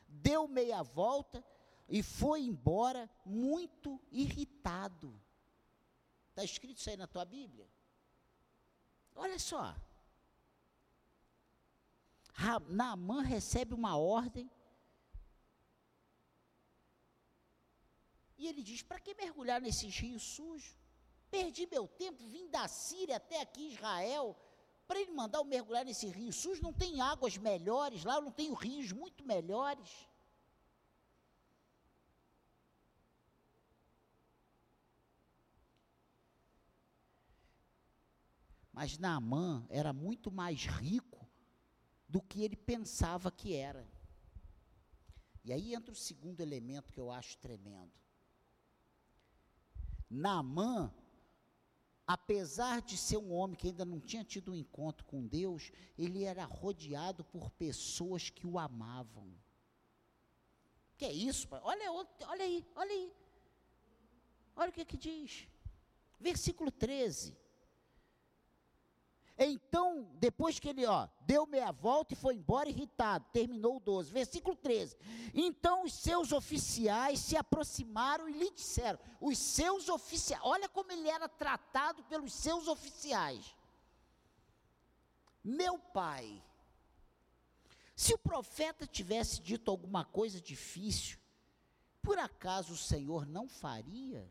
Deu 0.10 0.46
meia 0.46 0.84
volta 0.84 1.42
e 1.88 2.04
foi 2.04 2.42
embora 2.42 3.10
muito 3.26 3.98
irritado. 4.12 5.18
Está 6.28 6.44
escrito 6.44 6.80
isso 6.80 6.90
aí 6.90 6.98
na 6.98 7.08
tua 7.08 7.24
Bíblia? 7.24 7.66
Olha 9.16 9.40
só. 9.40 9.74
Naamã 12.68 13.22
recebe 13.22 13.74
uma 13.74 13.96
ordem 13.96 14.52
E 18.40 18.48
ele 18.48 18.64
diz: 18.64 18.82
para 18.82 19.00
que 19.00 19.14
mergulhar 19.14 19.60
nesses 19.62 19.94
rios 20.00 20.24
sujos? 20.24 20.78
Perdi 21.30 21.68
meu 21.68 21.88
tempo, 21.88 22.26
vim 22.28 22.50
da 22.50 22.68
Síria 22.68 23.18
até 23.18 23.42
aqui, 23.42 23.74
Israel, 23.74 24.36
para 24.88 25.00
ele 25.00 25.12
mandar 25.12 25.40
eu 25.40 25.44
mergulhar 25.44 25.86
nesse 25.86 26.08
rio 26.08 26.32
sujo. 26.32 26.64
Não 26.64 26.74
tem 26.74 27.02
águas 27.02 27.38
melhores 27.38 28.04
lá, 28.04 28.16
eu 28.16 28.22
não 28.22 28.32
tenho 28.32 28.54
rios 28.54 28.92
muito 28.94 29.24
melhores. 29.26 29.90
Mas 38.72 38.98
Naamã 38.98 39.68
era 39.70 39.92
muito 39.92 40.32
mais 40.32 40.66
rico 40.66 41.28
do 42.08 42.22
que 42.22 42.42
ele 42.42 42.56
pensava 42.56 43.30
que 43.30 43.54
era. 43.54 43.86
E 45.44 45.52
aí 45.52 45.76
entra 45.76 45.92
o 45.92 45.96
segundo 45.96 46.40
elemento 46.40 46.94
que 46.94 47.00
eu 47.00 47.12
acho 47.12 47.38
tremendo. 47.38 47.92
Naamã, 50.10 50.94
apesar 52.08 52.82
de 52.82 52.98
ser 52.98 53.18
um 53.18 53.32
homem 53.32 53.56
que 53.56 53.68
ainda 53.68 53.86
não 53.86 54.00
tinha 54.00 54.24
tido 54.24 54.52
um 54.52 54.56
encontro 54.56 55.06
com 55.06 55.28
Deus, 55.28 55.72
ele 55.98 56.24
era 56.24 56.44
rodeado 56.46 57.24
por 57.24 57.52
pessoas 57.52 58.30
que 58.30 58.48
o 58.48 58.58
amavam. 58.58 59.32
Que 60.98 61.06
é 61.06 61.14
isso? 61.14 61.48
Pai? 61.48 61.62
Olha, 61.64 61.92
olha 61.92 62.44
aí, 62.44 62.66
olha 62.76 62.92
aí. 62.92 63.14
Olha 64.56 64.70
o 64.70 64.74
que, 64.74 64.84
que 64.84 64.98
diz. 64.98 65.48
Versículo 66.20 66.72
13. 66.72 67.38
Então, 69.42 70.06
depois 70.16 70.60
que 70.60 70.68
ele, 70.68 70.86
ó, 70.86 71.08
deu 71.22 71.48
meia 71.48 71.72
volta 71.72 72.14
e 72.14 72.18
foi 72.18 72.36
embora 72.36 72.68
irritado, 72.68 73.26
terminou 73.32 73.78
o 73.78 73.80
12, 73.80 74.12
versículo 74.12 74.54
13. 74.54 74.98
Então 75.34 75.86
os 75.86 75.94
seus 75.94 76.34
oficiais 76.34 77.20
se 77.20 77.38
aproximaram 77.38 78.28
e 78.28 78.34
lhe 78.34 78.52
disseram: 78.52 79.00
os 79.22 79.38
seus 79.38 79.88
oficiais, 79.88 80.44
olha 80.44 80.68
como 80.68 80.92
ele 80.92 81.08
era 81.08 81.30
tratado 81.30 82.04
pelos 82.04 82.34
seus 82.34 82.68
oficiais. 82.68 83.56
Meu 85.42 85.80
pai, 85.80 86.44
se 87.96 88.14
o 88.14 88.18
profeta 88.18 88.86
tivesse 88.86 89.40
dito 89.40 89.72
alguma 89.72 90.04
coisa 90.04 90.42
difícil, 90.42 91.18
por 92.02 92.20
acaso 92.20 92.74
o 92.74 92.78
Senhor 92.78 93.26
não 93.26 93.48
faria? 93.48 94.30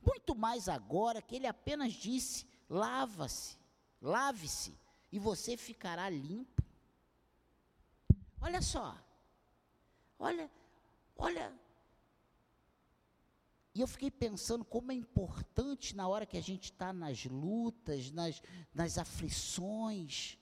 Muito 0.00 0.32
mais 0.36 0.68
agora 0.68 1.20
que 1.20 1.34
ele 1.34 1.48
apenas 1.48 1.92
disse: 1.92 2.46
lava-se 2.68 3.63
lave-se 4.04 4.78
e 5.10 5.18
você 5.18 5.56
ficará 5.56 6.10
limpo. 6.10 6.62
Olha 8.40 8.60
só, 8.60 8.96
olha, 10.18 10.50
olha. 11.16 11.58
E 13.74 13.80
eu 13.80 13.88
fiquei 13.88 14.10
pensando 14.10 14.64
como 14.64 14.92
é 14.92 14.94
importante 14.94 15.96
na 15.96 16.06
hora 16.06 16.26
que 16.26 16.36
a 16.36 16.42
gente 16.42 16.64
está 16.64 16.92
nas 16.92 17.24
lutas, 17.24 18.10
nas, 18.10 18.42
nas 18.72 18.98
aflições, 18.98 20.38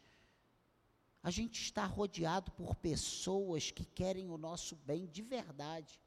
a 1.22 1.30
gente 1.30 1.62
está 1.62 1.86
rodeado 1.86 2.50
por 2.50 2.74
pessoas 2.74 3.70
que 3.70 3.84
querem 3.84 4.28
o 4.28 4.36
nosso 4.36 4.74
bem 4.74 5.06
de 5.06 5.22
verdade. 5.22 6.00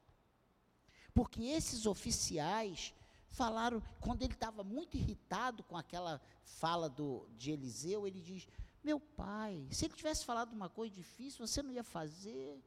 Porque 1.14 1.42
esses 1.42 1.86
oficiais, 1.86 2.92
falaram, 3.36 3.82
quando 4.00 4.22
ele 4.22 4.32
estava 4.32 4.64
muito 4.64 4.96
irritado 4.96 5.62
com 5.62 5.76
aquela 5.76 6.20
fala 6.42 6.88
do, 6.88 7.28
de 7.36 7.52
Eliseu, 7.52 8.06
ele 8.06 8.20
diz: 8.20 8.48
Meu 8.82 8.98
pai, 8.98 9.66
se 9.70 9.84
ele 9.84 9.94
tivesse 9.94 10.24
falado 10.24 10.52
uma 10.52 10.68
coisa 10.68 10.94
difícil, 10.94 11.46
você 11.46 11.62
não 11.62 11.70
ia 11.70 11.84
fazer. 11.84 12.60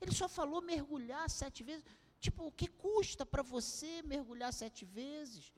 Ele 0.00 0.12
só 0.12 0.28
falou 0.28 0.60
mergulhar 0.60 1.28
sete 1.30 1.62
vezes. 1.62 1.84
Tipo, 2.18 2.46
o 2.46 2.52
que 2.52 2.66
custa 2.66 3.24
para 3.24 3.42
você 3.42 4.02
mergulhar 4.02 4.52
sete 4.52 4.84
vezes? 4.84 5.52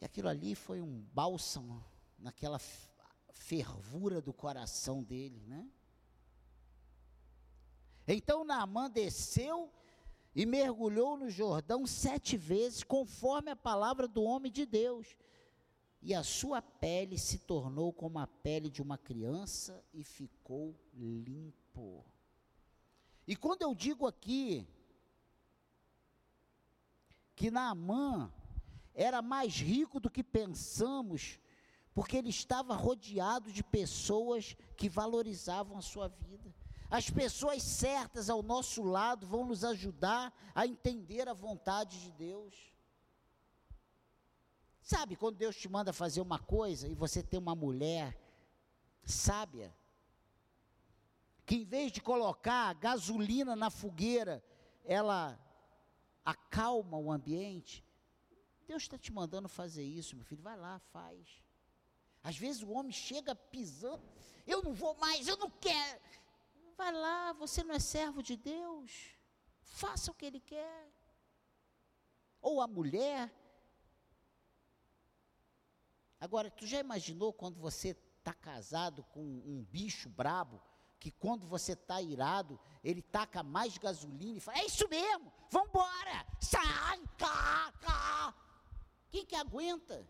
E 0.00 0.04
aquilo 0.04 0.28
ali 0.28 0.54
foi 0.54 0.80
um 0.80 1.00
bálsamo 1.12 1.84
naquela 2.18 2.58
fervura 3.32 4.22
do 4.22 4.32
coração 4.32 5.02
dele, 5.02 5.42
né? 5.46 5.68
Então 8.06 8.44
Naamã 8.44 8.88
desceu 8.88 9.70
e 10.38 10.46
mergulhou 10.46 11.16
no 11.16 11.28
Jordão 11.28 11.84
sete 11.84 12.36
vezes, 12.36 12.84
conforme 12.84 13.50
a 13.50 13.56
palavra 13.56 14.06
do 14.06 14.22
homem 14.22 14.52
de 14.52 14.64
Deus. 14.64 15.16
e 16.00 16.14
a 16.14 16.22
sua 16.22 16.62
pele 16.62 17.18
se 17.18 17.40
tornou 17.40 17.92
como 17.92 18.20
a 18.20 18.26
pele 18.28 18.70
de 18.70 18.80
uma 18.80 18.96
criança 18.96 19.84
e 19.92 20.04
ficou 20.04 20.76
limpo. 20.94 22.04
E 23.26 23.34
quando 23.34 23.62
eu 23.62 23.74
digo 23.74 24.06
aqui 24.06 24.64
que 27.34 27.50
Naamã 27.50 28.32
era 28.94 29.20
mais 29.20 29.56
rico 29.56 29.98
do 29.98 30.08
que 30.08 30.22
pensamos, 30.22 31.40
porque 31.92 32.16
ele 32.16 32.30
estava 32.30 32.76
rodeado 32.76 33.50
de 33.50 33.64
pessoas 33.64 34.56
que 34.76 34.88
valorizavam 34.88 35.76
a 35.76 35.82
sua 35.82 36.06
vida. 36.06 36.54
As 36.90 37.10
pessoas 37.10 37.62
certas 37.62 38.30
ao 38.30 38.42
nosso 38.42 38.82
lado 38.82 39.26
vão 39.26 39.44
nos 39.44 39.62
ajudar 39.62 40.32
a 40.54 40.66
entender 40.66 41.28
a 41.28 41.34
vontade 41.34 42.00
de 42.00 42.10
Deus. 42.12 42.54
Sabe, 44.80 45.16
quando 45.16 45.36
Deus 45.36 45.54
te 45.54 45.68
manda 45.68 45.92
fazer 45.92 46.22
uma 46.22 46.38
coisa 46.38 46.88
e 46.88 46.94
você 46.94 47.22
tem 47.22 47.38
uma 47.38 47.54
mulher 47.54 48.18
sábia, 49.04 49.74
que 51.44 51.56
em 51.56 51.64
vez 51.64 51.92
de 51.92 52.00
colocar 52.00 52.72
gasolina 52.74 53.54
na 53.54 53.68
fogueira, 53.68 54.42
ela 54.84 55.38
acalma 56.24 56.96
o 56.96 57.12
ambiente. 57.12 57.84
Deus 58.66 58.82
está 58.82 58.96
te 58.96 59.12
mandando 59.12 59.48
fazer 59.48 59.84
isso, 59.84 60.16
meu 60.16 60.24
filho, 60.24 60.42
vai 60.42 60.56
lá, 60.56 60.78
faz. 60.90 61.42
Às 62.22 62.36
vezes 62.36 62.62
o 62.62 62.70
homem 62.70 62.92
chega 62.92 63.34
pisando, 63.34 64.02
eu 64.46 64.62
não 64.62 64.72
vou 64.72 64.94
mais, 64.94 65.28
eu 65.28 65.36
não 65.36 65.50
quero. 65.50 66.00
Vai 66.78 66.92
lá, 66.92 67.32
você 67.34 67.62
não 67.62 67.74
é 67.74 67.78
servo 67.78 68.22
de 68.22 68.36
Deus. 68.36 68.90
Faça 69.60 70.10
o 70.10 70.14
que 70.14 70.24
ele 70.24 70.40
quer. 70.40 70.90
Ou 72.40 72.62
a 72.62 72.66
mulher 72.66 73.30
Agora, 76.20 76.50
tu 76.50 76.66
já 76.66 76.80
imaginou 76.80 77.32
quando 77.32 77.60
você 77.60 77.96
está 78.18 78.34
casado 78.34 79.04
com 79.04 79.22
um 79.22 79.64
bicho 79.70 80.08
brabo, 80.08 80.60
que 80.98 81.12
quando 81.12 81.46
você 81.46 81.72
está 81.72 82.02
irado, 82.02 82.58
ele 82.82 83.00
taca 83.00 83.42
mais 83.42 83.78
gasolina 83.78 84.38
e 84.38 84.40
fala, 84.40 84.58
é 84.58 84.66
isso 84.66 84.88
mesmo, 84.88 85.32
vamos 85.48 85.68
embora, 85.68 86.26
sai, 86.40 87.00
cá, 87.16 87.72
cá. 87.80 88.34
Quem 89.10 89.24
que 89.24 89.36
aguenta? 89.36 90.06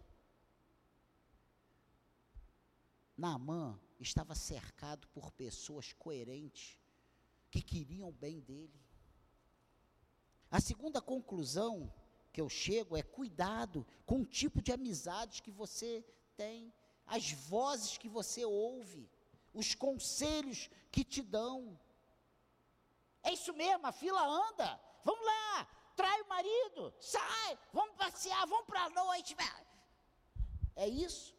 Naamã 3.17 3.79
estava 3.99 4.35
cercado 4.35 5.09
por 5.09 5.31
pessoas 5.33 5.93
coerentes, 5.93 6.79
que 7.51 7.63
queriam 7.63 8.09
o 8.09 8.13
bem 8.13 8.41
dele. 8.41 8.81
A 10.51 10.61
segunda 10.61 11.01
conclusão 11.01 11.93
que 12.33 12.41
eu 12.41 12.49
chego 12.49 12.97
é 12.97 13.03
cuidado 13.03 13.87
com 14.07 14.21
o 14.21 14.27
tipo 14.27 14.63
de 14.63 14.73
amizades 14.73 15.41
que 15.41 15.51
você 15.51 16.05
tem, 16.37 16.73
as 17.07 17.33
vozes 17.33 17.99
que 17.99 18.09
você 18.09 18.45
ouve, 18.45 19.11
os 19.53 19.75
conselhos 19.75 20.71
que 20.91 21.05
te 21.05 21.23
dão. 21.23 21.79
É 23.23 23.33
isso 23.33 23.53
mesmo, 23.55 23.87
a 23.87 23.93
fila 23.93 24.23
anda. 24.23 24.81
Vamos 25.05 25.25
lá, 25.25 25.69
trai 25.97 26.21
o 26.23 26.29
marido, 26.29 26.95
sai, 27.01 27.59
vamos 27.73 27.97
passear, 27.97 28.47
vamos 28.47 28.67
para 28.67 28.85
a 28.85 28.91
noite. 28.91 29.37
É 30.77 30.87
isso. 30.87 31.38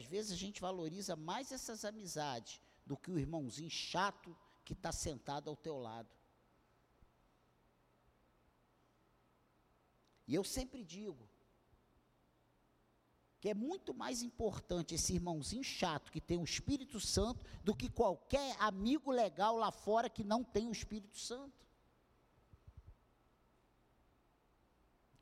Às 0.00 0.06
vezes 0.06 0.32
a 0.32 0.36
gente 0.36 0.62
valoriza 0.62 1.14
mais 1.14 1.52
essas 1.52 1.84
amizades 1.84 2.58
do 2.86 2.96
que 2.96 3.10
o 3.10 3.18
irmãozinho 3.18 3.68
chato 3.68 4.34
que 4.64 4.72
está 4.72 4.90
sentado 4.90 5.50
ao 5.50 5.54
teu 5.54 5.76
lado. 5.78 6.08
E 10.26 10.34
eu 10.34 10.42
sempre 10.42 10.82
digo 10.82 11.28
que 13.40 13.50
é 13.50 13.54
muito 13.54 13.92
mais 13.92 14.22
importante 14.22 14.94
esse 14.94 15.12
irmãozinho 15.12 15.62
chato 15.62 16.10
que 16.10 16.20
tem 16.20 16.38
o 16.38 16.44
Espírito 16.44 16.98
Santo 16.98 17.44
do 17.62 17.74
que 17.74 17.90
qualquer 17.90 18.56
amigo 18.58 19.10
legal 19.10 19.54
lá 19.58 19.70
fora 19.70 20.08
que 20.08 20.24
não 20.24 20.42
tem 20.42 20.66
o 20.66 20.72
Espírito 20.72 21.18
Santo. 21.18 21.66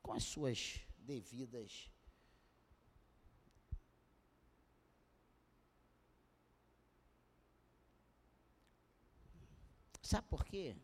Com 0.01 0.13
as 0.13 0.23
suas 0.23 0.79
devidas 0.99 1.91
Sabe 10.11 10.27
por 10.29 10.43
quê? 10.45 10.75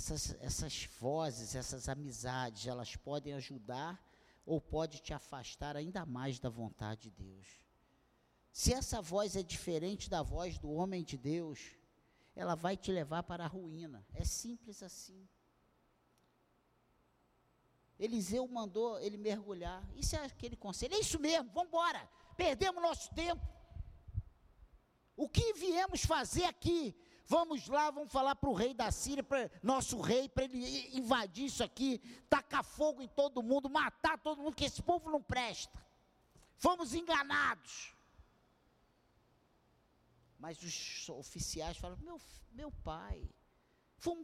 essas, 0.00 0.34
essas 0.40 0.84
vozes, 0.98 1.54
essas 1.54 1.88
amizades, 1.88 2.66
elas 2.66 2.96
podem 2.96 3.34
ajudar 3.34 4.02
ou 4.46 4.58
pode 4.60 5.00
te 5.00 5.12
afastar 5.12 5.76
ainda 5.76 6.06
mais 6.06 6.38
da 6.38 6.48
vontade 6.48 7.02
de 7.02 7.10
Deus. 7.10 7.46
Se 8.50 8.72
essa 8.72 9.02
voz 9.02 9.36
é 9.36 9.42
diferente 9.42 10.08
da 10.08 10.22
voz 10.22 10.58
do 10.58 10.72
homem 10.72 11.04
de 11.04 11.18
Deus, 11.18 11.60
ela 12.34 12.54
vai 12.54 12.76
te 12.76 12.90
levar 12.90 13.22
para 13.22 13.44
a 13.44 13.48
ruína. 13.48 14.04
É 14.14 14.24
simples 14.24 14.82
assim. 14.82 15.28
Eliseu 17.98 18.48
mandou 18.48 18.98
ele 19.00 19.18
mergulhar. 19.18 19.86
Isso 19.94 20.16
é 20.16 20.24
aquele 20.24 20.56
conselho. 20.56 20.94
É 20.94 21.00
isso 21.00 21.18
mesmo, 21.20 21.50
vamos 21.52 21.68
embora. 21.68 22.08
Perdemos 22.34 22.82
nosso 22.82 23.14
tempo. 23.14 23.59
O 25.20 25.28
que 25.28 25.52
viemos 25.52 26.02
fazer 26.02 26.44
aqui? 26.44 26.96
Vamos 27.26 27.68
lá, 27.68 27.90
vamos 27.90 28.10
falar 28.10 28.34
para 28.34 28.48
o 28.48 28.54
rei 28.54 28.72
da 28.72 28.90
Síria, 28.90 29.22
para 29.22 29.50
nosso 29.62 30.00
rei, 30.00 30.30
para 30.30 30.44
ele 30.44 30.96
invadir 30.96 31.44
isso 31.44 31.62
aqui, 31.62 31.98
tacar 32.30 32.64
fogo 32.64 33.02
em 33.02 33.08
todo 33.08 33.42
mundo, 33.42 33.68
matar 33.68 34.16
todo 34.16 34.40
mundo, 34.40 34.56
que 34.56 34.64
esse 34.64 34.82
povo 34.82 35.10
não 35.10 35.22
presta. 35.22 35.78
Fomos 36.56 36.94
enganados. 36.94 37.94
Mas 40.38 40.62
os 40.62 41.06
oficiais 41.10 41.76
falam: 41.76 41.98
meu, 41.98 42.18
meu 42.50 42.72
pai, 42.82 43.28
foi 43.98 44.14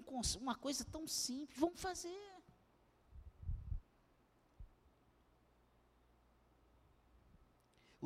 uma 0.41 0.55
coisa 0.55 0.83
tão 0.83 1.07
simples, 1.07 1.61
vamos 1.61 1.79
fazer. 1.79 2.36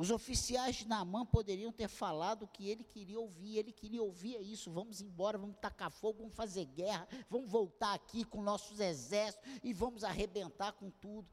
Os 0.01 0.09
oficiais 0.09 0.77
de 0.77 0.87
Naamã 0.87 1.23
poderiam 1.23 1.71
ter 1.71 1.87
falado 1.87 2.41
o 2.41 2.47
que 2.47 2.67
ele 2.67 2.83
queria 2.83 3.19
ouvir, 3.19 3.57
ele 3.57 3.71
queria 3.71 4.01
ouvir 4.01 4.41
isso, 4.41 4.71
vamos 4.71 4.99
embora, 4.99 5.37
vamos 5.37 5.59
tacar 5.59 5.91
fogo, 5.91 6.23
vamos 6.23 6.35
fazer 6.35 6.65
guerra, 6.65 7.07
vamos 7.29 7.47
voltar 7.51 7.93
aqui 7.93 8.25
com 8.25 8.41
nossos 8.41 8.79
exércitos 8.79 9.47
e 9.61 9.71
vamos 9.71 10.03
arrebentar 10.03 10.71
com 10.71 10.89
tudo. 10.89 11.29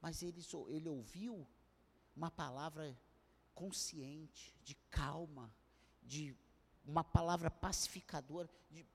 Mas 0.00 0.22
ele, 0.22 0.42
ele 0.68 0.88
ouviu 0.88 1.46
uma 2.16 2.30
palavra 2.30 2.98
consciente, 3.54 4.56
de 4.64 4.74
calma, 4.88 5.54
de 6.02 6.34
uma 6.86 7.04
palavra 7.04 7.50
pacificadora, 7.50 8.48
de, 8.70 8.86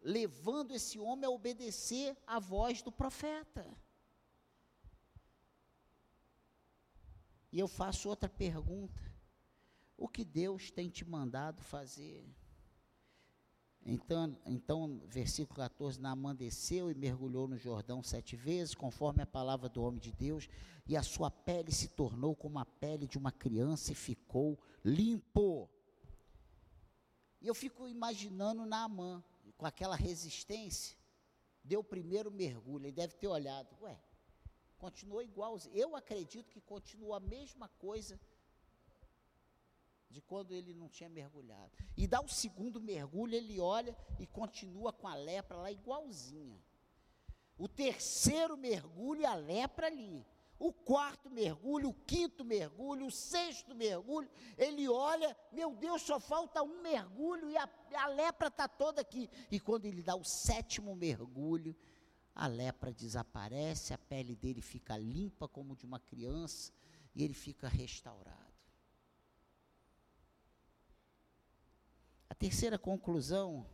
levando 0.00 0.72
esse 0.72 1.00
homem 1.00 1.24
a 1.24 1.30
obedecer 1.30 2.16
à 2.24 2.38
voz 2.38 2.80
do 2.80 2.92
profeta. 2.92 3.66
E 7.50 7.58
eu 7.58 7.68
faço 7.68 8.08
outra 8.08 8.28
pergunta: 8.28 9.02
o 9.96 10.08
que 10.08 10.24
Deus 10.24 10.70
tem 10.70 10.88
te 10.88 11.04
mandado 11.04 11.62
fazer? 11.62 12.24
Então, 13.84 14.36
então, 14.44 15.00
versículo 15.06 15.56
14: 15.56 16.00
Naamã 16.00 16.34
desceu 16.34 16.90
e 16.90 16.94
mergulhou 16.94 17.48
no 17.48 17.56
Jordão 17.56 18.02
sete 18.02 18.36
vezes, 18.36 18.74
conforme 18.74 19.22
a 19.22 19.26
palavra 19.26 19.68
do 19.68 19.82
homem 19.82 20.00
de 20.00 20.12
Deus, 20.12 20.48
e 20.86 20.96
a 20.96 21.02
sua 21.02 21.30
pele 21.30 21.72
se 21.72 21.88
tornou 21.88 22.36
como 22.36 22.58
a 22.58 22.66
pele 22.66 23.06
de 23.06 23.16
uma 23.16 23.32
criança 23.32 23.92
e 23.92 23.94
ficou 23.94 24.58
limpo. 24.84 25.70
E 27.40 27.46
eu 27.46 27.54
fico 27.54 27.88
imaginando 27.88 28.66
Naamã, 28.66 29.22
com 29.56 29.64
aquela 29.64 29.96
resistência, 29.96 30.96
deu 31.64 31.80
o 31.80 31.84
primeiro 31.84 32.30
mergulho, 32.30 32.84
ele 32.84 32.92
deve 32.92 33.14
ter 33.14 33.26
olhado, 33.26 33.76
ué, 33.82 33.98
Continuou 34.78 35.22
igual. 35.22 35.58
Eu 35.72 35.94
acredito 35.96 36.50
que 36.50 36.60
continua 36.60 37.16
a 37.16 37.20
mesma 37.20 37.68
coisa 37.68 38.18
de 40.10 40.20
quando 40.22 40.52
ele 40.52 40.72
não 40.72 40.88
tinha 40.88 41.08
mergulhado. 41.08 41.72
E 41.96 42.06
dá 42.06 42.20
o 42.20 42.28
segundo 42.28 42.80
mergulho, 42.80 43.34
ele 43.34 43.60
olha 43.60 43.96
e 44.18 44.26
continua 44.26 44.92
com 44.92 45.06
a 45.06 45.14
lepra 45.14 45.56
lá 45.56 45.70
igualzinha. 45.70 46.62
O 47.58 47.68
terceiro 47.68 48.56
mergulho, 48.56 49.26
a 49.26 49.34
lepra 49.34 49.88
ali. 49.88 50.24
O 50.58 50.72
quarto 50.72 51.30
mergulho, 51.30 51.90
o 51.90 51.94
quinto 51.94 52.44
mergulho, 52.44 53.06
o 53.06 53.12
sexto 53.12 53.76
mergulho, 53.76 54.28
ele 54.56 54.88
olha, 54.88 55.36
meu 55.52 55.72
Deus, 55.72 56.02
só 56.02 56.18
falta 56.18 56.64
um 56.64 56.82
mergulho 56.82 57.48
e 57.48 57.56
a, 57.56 57.68
a 57.94 58.08
lepra 58.08 58.48
está 58.48 58.66
toda 58.66 59.00
aqui. 59.00 59.30
E 59.52 59.60
quando 59.60 59.86
ele 59.86 60.02
dá 60.02 60.16
o 60.16 60.24
sétimo 60.24 60.96
mergulho, 60.96 61.76
a 62.38 62.46
lepra 62.46 62.92
desaparece, 62.92 63.92
a 63.92 63.98
pele 63.98 64.36
dele 64.36 64.62
fica 64.62 64.96
limpa 64.96 65.48
como 65.48 65.74
de 65.74 65.84
uma 65.84 65.98
criança 65.98 66.72
e 67.12 67.24
ele 67.24 67.34
fica 67.34 67.66
restaurado. 67.68 68.38
A 72.30 72.34
terceira 72.36 72.78
conclusão: 72.78 73.66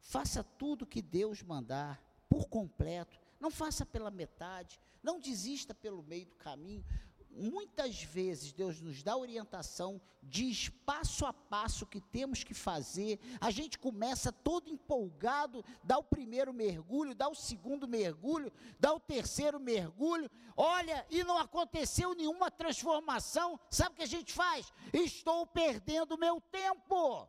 faça 0.00 0.42
tudo 0.42 0.84
que 0.84 1.00
Deus 1.00 1.42
mandar 1.42 2.02
por 2.28 2.48
completo. 2.48 3.20
Não 3.38 3.52
faça 3.52 3.86
pela 3.86 4.10
metade, 4.10 4.80
não 5.00 5.20
desista 5.20 5.72
pelo 5.72 6.02
meio 6.02 6.26
do 6.26 6.34
caminho 6.34 6.84
muitas 7.30 8.02
vezes 8.02 8.52
Deus 8.52 8.80
nos 8.80 9.02
dá 9.02 9.16
orientação, 9.16 10.00
diz 10.22 10.68
passo 10.68 11.24
a 11.24 11.32
passo 11.32 11.84
o 11.84 11.86
que 11.86 12.00
temos 12.00 12.44
que 12.44 12.54
fazer. 12.54 13.18
A 13.40 13.50
gente 13.50 13.78
começa 13.78 14.32
todo 14.32 14.70
empolgado, 14.70 15.64
dá 15.82 15.98
o 15.98 16.04
primeiro 16.04 16.52
mergulho, 16.52 17.14
dá 17.14 17.28
o 17.28 17.34
segundo 17.34 17.88
mergulho, 17.88 18.52
dá 18.78 18.92
o 18.92 19.00
terceiro 19.00 19.58
mergulho. 19.58 20.30
Olha, 20.56 21.06
e 21.10 21.24
não 21.24 21.38
aconteceu 21.38 22.14
nenhuma 22.14 22.50
transformação. 22.50 23.58
Sabe 23.70 23.92
o 23.92 23.96
que 23.96 24.02
a 24.02 24.06
gente 24.06 24.32
faz? 24.32 24.72
Estou 24.92 25.46
perdendo 25.46 26.18
meu 26.18 26.40
tempo. 26.40 27.28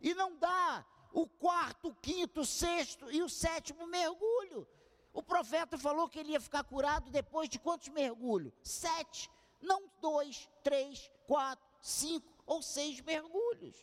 E 0.00 0.14
não 0.14 0.36
dá 0.38 0.86
o 1.12 1.26
quarto, 1.26 1.88
o 1.88 1.94
quinto, 1.94 2.42
o 2.42 2.46
sexto 2.46 3.10
e 3.10 3.22
o 3.22 3.28
sétimo 3.28 3.86
mergulho. 3.86 4.66
O 5.12 5.22
profeta 5.22 5.76
falou 5.76 6.08
que 6.08 6.18
ele 6.18 6.32
ia 6.32 6.40
ficar 6.40 6.64
curado 6.64 7.10
depois 7.10 7.48
de 7.48 7.58
quantos 7.58 7.88
mergulhos? 7.88 8.52
Sete, 8.62 9.30
não 9.60 9.90
dois, 10.00 10.48
três, 10.62 11.10
quatro, 11.26 11.66
cinco 11.80 12.32
ou 12.46 12.62
seis 12.62 13.00
mergulhos. 13.00 13.76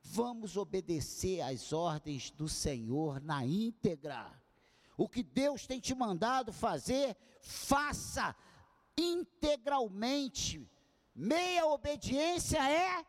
Vamos 0.00 0.56
obedecer 0.56 1.40
às 1.40 1.72
ordens 1.72 2.30
do 2.30 2.48
Senhor 2.48 3.20
na 3.20 3.44
íntegra. 3.44 4.40
O 4.96 5.08
que 5.08 5.22
Deus 5.22 5.66
tem 5.66 5.80
te 5.80 5.94
mandado 5.94 6.52
fazer, 6.52 7.16
faça 7.40 8.34
integralmente. 8.96 10.68
Meia 11.14 11.66
obediência 11.66 12.58
é 12.68 13.04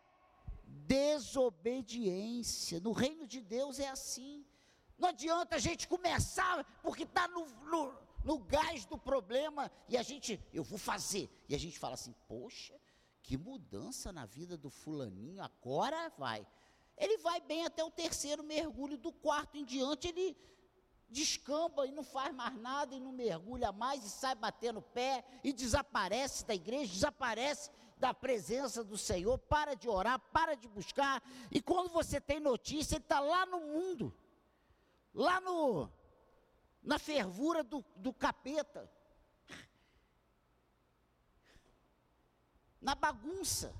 desobediência. 0.64 2.80
No 2.80 2.92
reino 2.92 3.28
de 3.28 3.42
Deus 3.42 3.80
é 3.80 3.90
assim. 3.90 4.45
Não 4.98 5.10
adianta 5.10 5.56
a 5.56 5.60
gente 5.60 5.88
começar 5.88 6.64
porque 6.82 7.04
está 7.04 7.28
no, 7.28 7.46
no, 7.46 7.94
no 8.24 8.40
gás 8.40 8.86
do 8.86 8.98
problema 8.98 9.72
e 9.90 9.98
a 9.98 10.04
gente, 10.04 10.42
eu 10.54 10.64
vou 10.64 10.80
fazer. 10.80 11.30
E 11.50 11.56
a 11.56 11.60
gente 11.60 11.78
fala 11.78 11.96
assim: 11.96 12.16
poxa, 12.28 12.74
que 13.22 13.38
mudança 13.38 14.12
na 14.12 14.26
vida 14.26 14.58
do 14.58 14.70
fulaninho, 14.70 15.42
agora 15.42 16.12
vai. 16.18 16.46
Ele 16.98 17.18
vai 17.18 17.42
bem 17.42 17.66
até 17.66 17.84
o 17.84 17.92
terceiro 17.92 18.44
mergulho, 18.44 18.98
do 18.98 19.12
quarto 19.12 19.58
em 19.58 19.66
diante 19.66 20.08
ele 20.08 20.38
descamba 21.10 21.86
e 21.86 21.92
não 21.92 22.04
faz 22.04 22.34
mais 22.34 22.56
nada 22.60 22.96
e 22.96 23.00
não 23.00 23.12
mergulha 23.12 23.72
mais 23.72 24.04
e 24.04 24.10
sai 24.10 24.34
batendo 24.34 24.82
pé 24.82 25.24
e 25.44 25.54
desaparece 25.54 26.46
da 26.46 26.56
igreja, 26.56 26.92
desaparece 26.92 27.70
da 27.98 28.14
presença 28.14 28.84
do 28.84 28.98
Senhor, 28.98 29.38
para 29.38 29.76
de 29.76 29.90
orar, 29.90 30.20
para 30.32 30.56
de 30.56 30.68
buscar. 30.68 31.22
E 31.52 31.62
quando 31.62 31.90
você 31.90 32.20
tem 32.20 32.40
notícia, 32.40 32.96
ele 32.96 33.04
está 33.04 33.20
lá 33.20 33.46
no 33.46 33.60
mundo 33.60 34.14
lá 35.16 35.40
no, 35.40 35.90
na 36.84 37.00
fervura 37.00 37.64
do, 37.64 37.84
do 37.96 38.14
capeta, 38.14 38.92
na 42.82 42.94
bagunça. 42.94 43.74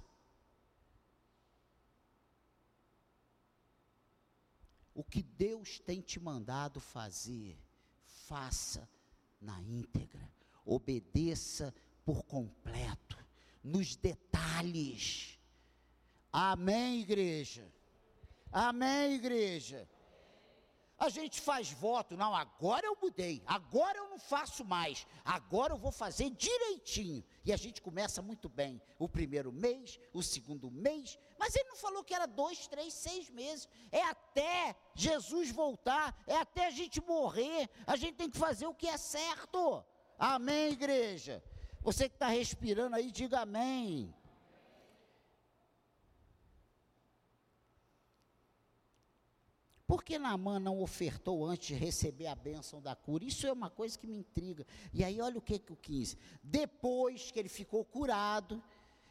O 4.94 5.04
que 5.04 5.22
Deus 5.22 5.78
tem 5.78 6.00
te 6.00 6.22
mandado 6.22 6.80
fazer, 6.80 7.60
faça 8.06 8.90
na 9.42 9.62
íntegra, 9.62 10.32
obedeça 10.66 11.76
por 12.06 12.24
completo, 12.24 13.18
nos 13.62 13.98
detalhes. 13.98 15.38
Amém, 16.32 17.02
igreja? 17.02 17.70
Amém, 18.50 19.16
igreja? 19.16 19.86
A 20.98 21.10
gente 21.10 21.42
faz 21.42 21.72
voto, 21.72 22.16
não, 22.16 22.34
agora 22.34 22.88
eu 22.88 22.98
mudei, 23.02 23.44
agora 23.46 23.98
eu 23.98 24.10
não 24.10 24.18
faço 24.18 24.64
mais, 24.64 25.06
agora 25.26 25.74
eu 25.74 25.78
vou 25.78 25.92
fazer 25.92 26.30
direitinho. 26.30 27.22
E 27.44 27.52
a 27.52 27.58
gente 27.58 27.82
começa 27.82 28.22
muito 28.22 28.48
bem, 28.48 28.82
o 28.98 29.10
primeiro 29.10 29.52
mês, 29.52 30.00
o 30.14 30.24
segundo 30.24 30.72
mês, 30.72 31.20
mas 31.38 31.54
ele 31.54 31.68
não 31.68 31.76
falou 31.76 32.02
que 32.02 32.14
era 32.14 32.26
dois, 32.26 32.66
três, 32.68 32.94
seis 32.94 33.30
meses, 33.30 33.68
é 33.92 34.04
até 34.04 34.74
Jesus 34.96 35.52
voltar, 35.52 36.18
é 36.26 36.38
até 36.38 36.68
a 36.68 36.72
gente 36.72 37.02
morrer, 37.02 37.70
a 37.86 37.98
gente 37.98 38.16
tem 38.16 38.30
que 38.30 38.38
fazer 38.38 38.66
o 38.66 38.74
que 38.74 38.88
é 38.88 38.98
certo. 38.98 39.84
Amém, 40.18 40.72
igreja? 40.72 41.44
Você 41.82 42.08
que 42.08 42.16
está 42.16 42.30
respirando 42.30 42.96
aí, 42.96 43.12
diga 43.12 43.42
amém. 43.42 44.16
Por 49.88 50.04
que 50.04 50.18
Naamã 50.18 50.60
não 50.60 50.82
ofertou 50.82 51.46
antes 51.46 51.68
de 51.68 51.76
receber 51.76 52.26
a 52.26 52.36
bênção 52.36 52.82
da 52.82 52.96
cura? 52.96 53.24
Isso 53.24 53.46
é 53.46 53.52
uma 53.52 53.70
coisa 53.70 53.98
que 53.98 54.08
me 54.08 54.18
intriga. 54.18 54.66
E 54.92 55.04
aí, 55.04 55.22
olha 55.22 55.38
o 55.38 55.42
que, 55.42 55.60
que 55.60 55.72
o 55.72 55.76
15. 55.76 56.18
Depois 56.44 57.30
que 57.30 57.38
ele 57.38 57.50
ficou 57.50 57.86
curado, 57.86 58.64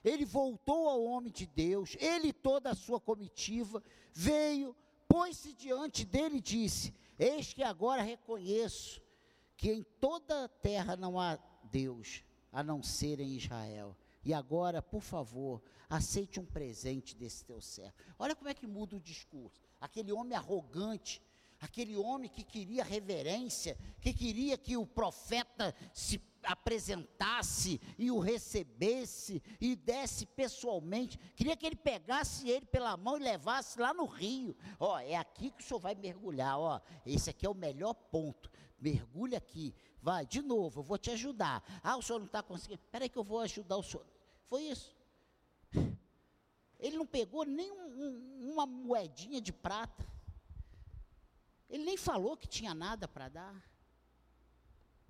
ele 0.04 0.24
voltou 0.24 0.88
ao 0.88 1.04
homem 1.04 1.32
de 1.32 1.46
Deus, 1.46 1.96
ele 2.00 2.28
e 2.28 2.32
toda 2.32 2.70
a 2.70 2.74
sua 2.74 3.00
comitiva, 3.00 3.82
veio, 4.12 4.74
pôs-se 5.08 5.52
diante 5.52 6.04
dele 6.04 6.38
e 6.38 6.40
disse: 6.40 6.92
Eis 7.16 7.54
que 7.54 7.62
agora 7.62 8.02
reconheço 8.02 9.00
que 9.56 9.70
em 9.70 9.82
toda 10.00 10.44
a 10.44 10.48
terra 10.48 10.96
não 10.96 11.20
há 11.20 11.38
Deus, 11.70 12.24
a 12.52 12.64
não 12.64 12.82
ser 12.82 13.20
em 13.20 13.36
Israel. 13.36 13.96
E 14.24 14.34
agora, 14.34 14.82
por 14.82 15.02
favor, 15.02 15.62
aceite 15.88 16.40
um 16.40 16.46
presente 16.46 17.14
desse 17.14 17.44
teu 17.44 17.60
servo. 17.60 17.94
Olha 18.18 18.34
como 18.34 18.48
é 18.48 18.54
que 18.54 18.66
muda 18.66 18.96
o 18.96 19.00
discurso 19.00 19.62
aquele 19.80 20.12
homem 20.12 20.36
arrogante, 20.36 21.22
aquele 21.60 21.96
homem 21.96 22.28
que 22.28 22.44
queria 22.44 22.84
reverência, 22.84 23.76
que 24.00 24.12
queria 24.12 24.56
que 24.58 24.76
o 24.76 24.86
profeta 24.86 25.74
se 25.92 26.20
apresentasse 26.42 27.80
e 27.98 28.10
o 28.10 28.18
recebesse 28.18 29.42
e 29.60 29.74
desse 29.74 30.26
pessoalmente, 30.26 31.18
queria 31.34 31.56
que 31.56 31.64
ele 31.64 31.76
pegasse 31.76 32.48
ele 32.48 32.66
pela 32.66 32.96
mão 32.96 33.16
e 33.16 33.20
levasse 33.20 33.80
lá 33.80 33.94
no 33.94 34.04
rio. 34.04 34.54
Ó, 34.78 34.98
é 34.98 35.16
aqui 35.16 35.50
que 35.50 35.62
o 35.62 35.64
senhor 35.64 35.80
vai 35.80 35.94
mergulhar, 35.94 36.58
ó. 36.58 36.80
Esse 37.06 37.30
aqui 37.30 37.46
é 37.46 37.50
o 37.50 37.54
melhor 37.54 37.94
ponto. 37.94 38.50
Mergulha 38.78 39.38
aqui. 39.38 39.74
Vai, 40.02 40.26
de 40.26 40.42
novo, 40.42 40.80
eu 40.80 40.84
vou 40.84 40.98
te 40.98 41.10
ajudar. 41.10 41.64
Ah, 41.82 41.96
o 41.96 42.02
senhor 42.02 42.18
não 42.18 42.26
está 42.26 42.42
conseguindo. 42.42 42.82
Espera 42.82 43.04
aí 43.04 43.08
que 43.08 43.18
eu 43.18 43.24
vou 43.24 43.40
ajudar 43.40 43.78
o 43.78 43.82
senhor. 43.82 44.06
Foi 44.46 44.64
isso. 44.64 44.94
Ele 46.84 46.98
não 46.98 47.06
pegou 47.06 47.46
nem 47.46 47.72
um, 47.72 47.86
um, 48.04 48.52
uma 48.52 48.66
moedinha 48.66 49.40
de 49.40 49.54
prata. 49.54 50.06
Ele 51.66 51.82
nem 51.82 51.96
falou 51.96 52.36
que 52.36 52.46
tinha 52.46 52.74
nada 52.74 53.08
para 53.08 53.30
dar. 53.30 53.70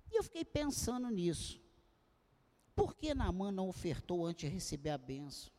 E 0.09 0.15
eu 0.15 0.23
fiquei 0.23 0.45
pensando 0.45 1.09
nisso. 1.09 1.61
Por 2.73 2.95
que 2.95 3.13
Naamã 3.13 3.51
não 3.51 3.67
ofertou 3.67 4.25
antes 4.25 4.49
de 4.49 4.55
receber 4.55 4.91
a 4.91 4.97
benção? 4.97 5.51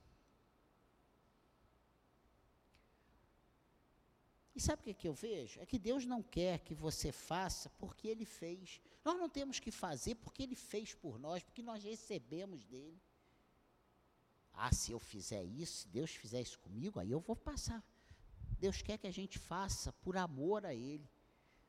E 4.54 4.60
sabe 4.60 4.80
o 4.80 4.84
que, 4.84 4.94
que 4.94 5.06
eu 5.06 5.12
vejo? 5.12 5.60
É 5.60 5.66
que 5.66 5.78
Deus 5.78 6.06
não 6.06 6.22
quer 6.22 6.60
que 6.60 6.74
você 6.74 7.12
faça 7.12 7.68
porque 7.78 8.08
Ele 8.08 8.24
fez. 8.24 8.80
Nós 9.04 9.18
não 9.18 9.28
temos 9.28 9.60
que 9.60 9.70
fazer 9.70 10.14
porque 10.14 10.42
Ele 10.42 10.56
fez 10.56 10.94
por 10.94 11.18
nós, 11.18 11.42
porque 11.42 11.62
nós 11.62 11.84
recebemos 11.84 12.64
dele. 12.64 12.98
Ah, 14.56 14.72
se 14.72 14.90
eu 14.90 14.98
fizer 14.98 15.44
isso, 15.44 15.82
se 15.82 15.88
Deus 15.88 16.10
fizer 16.10 16.40
isso 16.40 16.58
comigo, 16.60 16.98
aí 16.98 17.10
eu 17.10 17.20
vou 17.20 17.36
passar. 17.36 17.84
Deus 18.58 18.80
quer 18.80 18.96
que 18.96 19.06
a 19.06 19.12
gente 19.12 19.38
faça 19.38 19.92
por 19.92 20.16
amor 20.16 20.64
a 20.64 20.74
Ele. 20.74 21.06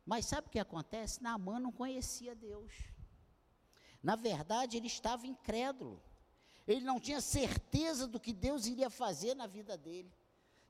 Mas 0.06 0.26
sabe 0.26 0.48
o 0.48 0.50
que 0.50 0.58
acontece? 0.58 1.22
Naamã 1.22 1.60
não 1.60 1.72
conhecia 1.72 2.34
Deus. 2.34 2.72
Na 4.02 4.16
verdade, 4.16 4.78
ele 4.78 4.88
estava 4.88 5.28
incrédulo. 5.28 6.02
Ele 6.66 6.80
não 6.80 6.98
tinha 6.98 7.20
certeza 7.20 8.08
do 8.08 8.20
que 8.20 8.32
Deus 8.32 8.66
iria 8.68 8.90
fazer 8.90 9.36
na 9.36 9.48
vida 9.48 9.78
dele. 9.78 10.10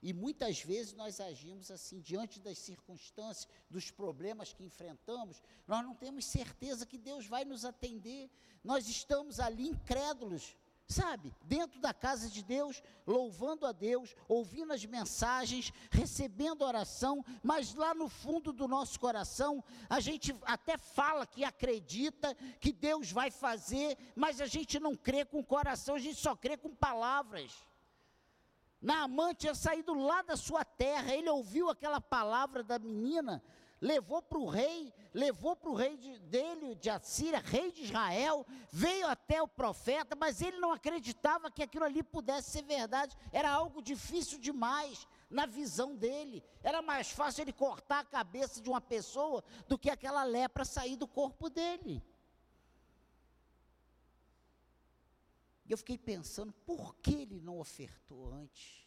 E 0.01 0.11
muitas 0.11 0.61
vezes 0.61 0.93
nós 0.93 1.19
agimos 1.19 1.69
assim, 1.69 1.99
diante 1.99 2.39
das 2.39 2.57
circunstâncias, 2.57 3.47
dos 3.69 3.91
problemas 3.91 4.53
que 4.53 4.63
enfrentamos, 4.63 5.41
nós 5.67 5.83
não 5.83 5.93
temos 5.93 6.25
certeza 6.25 6.85
que 6.85 6.97
Deus 6.97 7.27
vai 7.27 7.45
nos 7.45 7.63
atender. 7.63 8.31
Nós 8.63 8.87
estamos 8.87 9.39
ali 9.39 9.67
incrédulos 9.67 10.55
sabe, 10.87 11.35
dentro 11.43 11.81
da 11.81 11.93
casa 11.93 12.29
de 12.29 12.41
Deus, 12.41 12.81
louvando 13.05 13.65
a 13.65 13.73
Deus, 13.73 14.15
ouvindo 14.27 14.71
as 14.71 14.85
mensagens, 14.85 15.73
recebendo 15.91 16.63
oração, 16.63 17.23
mas 17.43 17.73
lá 17.73 17.93
no 17.93 18.07
fundo 18.07 18.53
do 18.53 18.67
nosso 18.67 18.97
coração, 18.99 19.63
a 19.89 19.99
gente 19.99 20.33
até 20.43 20.77
fala 20.77 21.27
que 21.27 21.43
acredita 21.43 22.33
que 22.59 22.71
Deus 22.71 23.11
vai 23.11 23.29
fazer, 23.29 23.97
mas 24.15 24.39
a 24.39 24.45
gente 24.45 24.79
não 24.79 24.95
crê 24.95 25.25
com 25.25 25.39
o 25.39 25.45
coração, 25.45 25.95
a 25.95 25.99
gente 25.99 26.19
só 26.19 26.35
crê 26.35 26.55
com 26.55 26.73
palavras. 26.73 27.51
Naamã 28.81 29.33
tinha 29.33 29.55
saído 29.55 29.93
lá 29.93 30.21
da 30.21 30.37
sua 30.37 30.63
terra, 30.63 31.13
ele 31.13 31.29
ouviu 31.29 31.69
aquela 31.69 31.99
palavra 31.99 32.63
da 32.63 32.79
menina, 32.79 33.43
levou 33.81 34.21
para 34.21 34.37
o 34.37 34.47
rei, 34.47 34.93
levou 35.13 35.55
para 35.55 35.69
o 35.69 35.75
rei 35.75 35.97
de, 35.97 36.19
dele, 36.19 36.75
de 36.75 36.89
Assíria, 36.89 37.39
rei 37.39 37.71
de 37.71 37.83
Israel, 37.83 38.45
veio 38.71 39.07
até 39.07 39.41
o 39.41 39.47
profeta, 39.47 40.15
mas 40.15 40.41
ele 40.41 40.57
não 40.59 40.71
acreditava 40.71 41.51
que 41.51 41.63
aquilo 41.63 41.85
ali 41.85 42.03
pudesse 42.03 42.51
ser 42.51 42.63
verdade, 42.63 43.15
era 43.31 43.49
algo 43.51 43.81
difícil 43.81 44.39
demais. 44.39 45.07
na 45.29 45.45
visão 45.45 45.95
dele. 45.95 46.43
Era 46.63 46.81
mais 46.81 47.11
fácil 47.11 47.41
ele 47.41 47.53
cortar 47.53 47.99
a 47.99 48.05
cabeça 48.05 48.61
de 48.61 48.69
uma 48.69 48.79
pessoa 48.79 49.43
do 49.67 49.77
que 49.77 49.89
aquela 49.89 50.23
lepra 50.23 50.63
sair 50.63 50.95
do 50.95 51.07
corpo 51.07 51.49
dele. 51.49 52.01
E 55.65 55.71
eu 55.71 55.77
fiquei 55.77 55.97
pensando, 55.97 56.53
por 56.65 56.95
que 56.95 57.13
ele 57.13 57.41
não 57.41 57.59
ofertou 57.59 58.31
antes? 58.31 58.86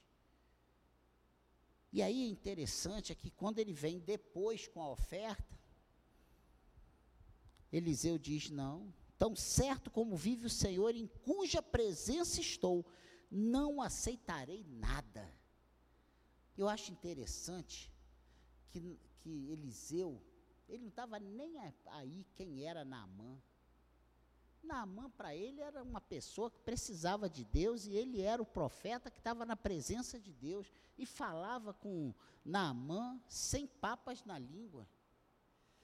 E 1.93 2.03
aí 2.03 2.25
é 2.25 2.29
interessante 2.29 3.13
é 3.13 3.15
que 3.15 3.31
quando 3.31 3.59
ele 3.59 3.73
vem 3.73 3.99
depois 3.99 4.69
com 4.69 4.81
a 4.81 4.91
oferta, 4.91 5.59
Eliseu 7.73 8.19
diz: 8.19 8.51
Não, 8.51 8.93
tão 9.19 9.35
certo 9.35 9.91
como 9.91 10.17
vive 10.17 10.47
o 10.47 10.51
Senhor, 10.51 10.95
em 10.95 11.07
cuja 11.07 11.61
presença 11.61 12.41
estou, 12.41 12.87
não 13.31 13.83
aceitarei 13.83 14.65
nada. 14.65 15.29
Eu 16.57 16.69
acho 16.69 16.93
interessante 16.93 17.91
que, 18.69 18.99
que 19.21 19.51
Eliseu, 19.51 20.23
ele 20.69 20.83
não 20.83 20.89
estava 20.89 21.19
nem 21.19 21.59
aí 21.87 22.25
quem 22.35 22.65
era 22.65 22.85
Naamã. 22.85 23.41
Naamã, 24.71 25.11
para 25.11 25.35
ele, 25.35 25.61
era 25.61 25.83
uma 25.83 26.01
pessoa 26.01 26.49
que 26.49 26.61
precisava 26.61 27.29
de 27.29 27.45
Deus 27.45 27.87
e 27.87 27.93
ele 27.93 28.23
era 28.23 28.41
o 28.41 28.47
profeta 28.47 29.11
que 29.11 29.19
estava 29.19 29.45
na 29.45 29.57
presença 29.57 30.19
de 30.19 30.33
Deus 30.33 30.73
e 30.97 31.05
falava 31.05 31.75
com 31.75 32.15
Naamã 32.45 33.21
sem 33.29 33.67
papas 33.67 34.25
na 34.25 34.39
língua. 34.39 34.89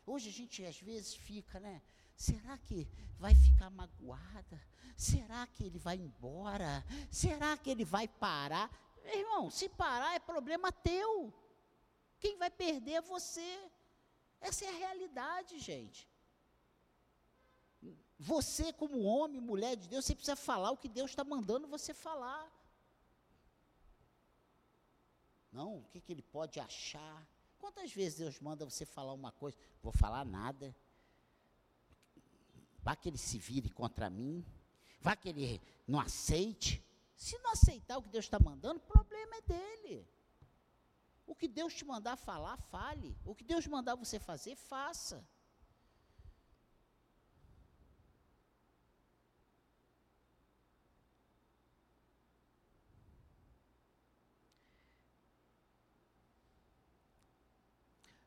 Hoje 0.07 0.29
a 0.29 0.33
gente 0.33 0.65
às 0.65 0.81
vezes 0.81 1.15
fica, 1.17 1.59
né? 1.59 1.83
Será 2.15 2.57
que 2.59 2.87
vai 3.19 3.35
ficar 3.35 3.71
magoada? 3.71 4.63
Será 4.97 5.45
que 5.49 5.65
ele 5.65 5.81
vai 5.81 5.97
embora? 5.97 6.85
Será 7.11 7.57
que 7.57 7.69
ele 7.69 7.85
vai 7.85 8.07
parar? 8.07 8.71
Irmão, 9.05 9.51
se 9.51 9.69
parar 9.69 10.15
é 10.15 10.21
problema 10.21 10.71
teu. 10.71 11.35
Quem 12.21 12.39
vai 12.39 12.51
perder 12.51 12.93
é 12.93 13.01
você. 13.01 13.69
Essa 14.41 14.65
é 14.65 14.69
a 14.69 14.79
realidade, 14.79 15.59
gente. 15.59 16.09
Você, 18.19 18.73
como 18.73 19.03
homem, 19.03 19.41
mulher 19.41 19.77
de 19.77 19.89
Deus, 19.89 20.05
você 20.05 20.15
precisa 20.15 20.37
falar 20.37 20.71
o 20.71 20.77
que 20.77 20.89
Deus 20.89 21.11
está 21.11 21.23
mandando 21.23 21.67
você 21.67 21.93
falar. 21.93 22.51
Não, 25.53 25.79
o 25.79 25.85
que, 25.85 26.01
que 26.01 26.13
ele 26.13 26.23
pode 26.23 26.59
achar? 26.59 27.27
Quantas 27.59 27.93
vezes 27.93 28.19
Deus 28.19 28.41
manda 28.41 28.65
você 28.65 28.87
falar 28.87 29.13
uma 29.13 29.33
coisa? 29.33 29.57
Vou 29.83 29.93
falar 29.93 30.25
nada. 30.25 30.75
Vai 32.79 32.97
que 32.97 33.09
ele 33.09 33.19
se 33.19 33.39
vire 33.39 33.69
contra 33.69 34.09
mim. 34.09 34.45
Vai 35.01 35.17
que 35.17 35.29
ele 35.29 35.61
não 35.87 36.01
aceite. 36.01 36.83
Se 37.17 37.39
não 37.39 37.51
aceitar 37.53 37.99
o 37.99 38.03
que 38.03 38.09
Deus 38.09 38.25
está 38.25 38.39
mandando, 38.39 38.79
o 38.79 38.93
problema 38.93 39.37
é 39.37 39.41
dele. 39.43 40.09
O 41.27 41.35
que 41.35 41.49
Deus 41.49 41.75
te 41.75 41.85
mandar 41.85 42.17
falar, 42.17 42.57
fale. 42.57 43.17
O 43.25 43.35
que 43.35 43.45
Deus 43.45 43.67
mandar 43.67 43.95
você 43.95 44.19
fazer, 44.19 44.55
faça. 44.57 45.27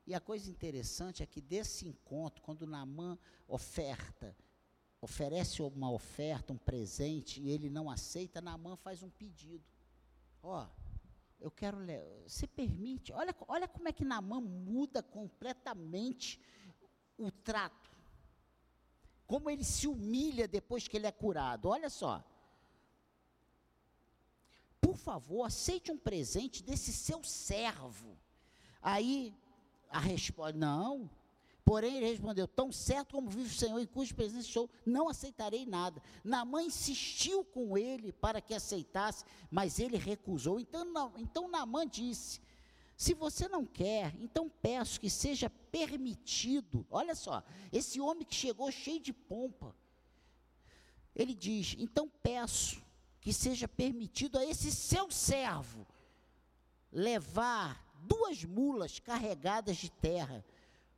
E 0.10 0.16
a 0.16 0.20
coisa 0.20 0.49
interessante 0.49 1.22
é 1.22 1.26
que 1.28 1.39
desse 1.39 1.88
encontro, 1.88 2.41
quando 2.41 2.66
Naamã 2.66 3.16
oferta, 3.47 4.36
oferece 4.99 5.62
uma 5.62 5.91
oferta, 5.91 6.51
um 6.51 6.57
presente, 6.57 7.39
e 7.39 7.51
ele 7.51 7.70
não 7.70 7.91
aceita, 7.91 8.41
Naamã 8.41 8.76
faz 8.76 9.03
um 9.03 9.10
pedido. 9.12 9.64
Ó, 10.41 10.68
eu 11.39 11.51
quero, 11.51 11.78
você 12.26 12.47
permite, 12.47 13.14
olha, 13.14 13.36
olha 13.47 13.68
como 13.68 13.88
é 13.88 13.91
que 13.91 14.03
Naamã 14.03 14.41
muda 14.41 15.03
completamente 15.03 16.41
o 17.16 17.30
trato. 17.30 17.91
Como 19.28 19.47
ele 19.47 19.64
se 19.64 19.88
humilha 19.88 20.47
depois 20.47 20.88
que 20.88 20.97
ele 20.97 21.05
é 21.05 21.12
curado. 21.12 21.70
Olha 21.70 21.88
só. 21.88 22.26
Por 24.82 24.97
favor, 24.97 25.43
aceite 25.43 25.91
um 25.91 25.99
presente 25.99 26.64
desse 26.64 26.91
seu 26.91 27.24
servo. 27.24 28.18
Aí 28.82 29.38
a 29.90 30.00
resposta, 30.00 30.58
não. 30.58 31.10
Porém, 31.70 31.98
ele 31.98 32.10
respondeu: 32.10 32.48
Tão 32.48 32.72
certo 32.72 33.14
como 33.14 33.30
vive 33.30 33.48
o 33.48 33.58
Senhor, 33.58 33.80
em 33.80 33.86
cuja 33.86 34.14
presença 34.14 34.48
estou, 34.48 34.70
não 34.86 35.08
aceitarei 35.08 35.66
nada. 35.66 36.02
Naamã 36.24 36.64
insistiu 36.64 37.46
com 37.46 37.78
ele 37.78 38.12
para 38.12 38.42
que 38.42 38.56
aceitasse, 38.56 39.24
mas 39.52 39.80
ele 39.80 39.96
recusou. 39.96 40.60
Então, 40.60 40.84
não, 40.86 41.14
então 41.18 41.48
Naamã 41.48 41.86
disse: 41.86 42.42
Se 42.98 43.14
você 43.14 43.48
não 43.48 43.66
quer, 43.66 44.16
então 44.20 44.50
peço 44.50 45.00
que 45.00 45.10
seja 45.10 45.48
permitido. 45.48 46.88
Olha 46.90 47.14
só, 47.14 47.44
esse 47.72 48.02
homem 48.02 48.26
que 48.26 48.34
chegou 48.34 48.72
cheio 48.72 49.00
de 49.00 49.14
pompa. 49.14 49.76
Ele 51.16 51.36
diz: 51.36 51.76
Então 51.78 52.12
peço 52.24 52.82
que 53.22 53.32
seja 53.32 53.68
permitido 53.68 54.40
a 54.40 54.46
esse 54.46 54.72
seu 54.72 55.12
servo 55.12 55.86
levar 56.92 57.89
duas 58.02 58.43
mulas 58.43 59.00
carregadas 59.00 59.78
de 59.78 59.91
terra, 59.91 60.43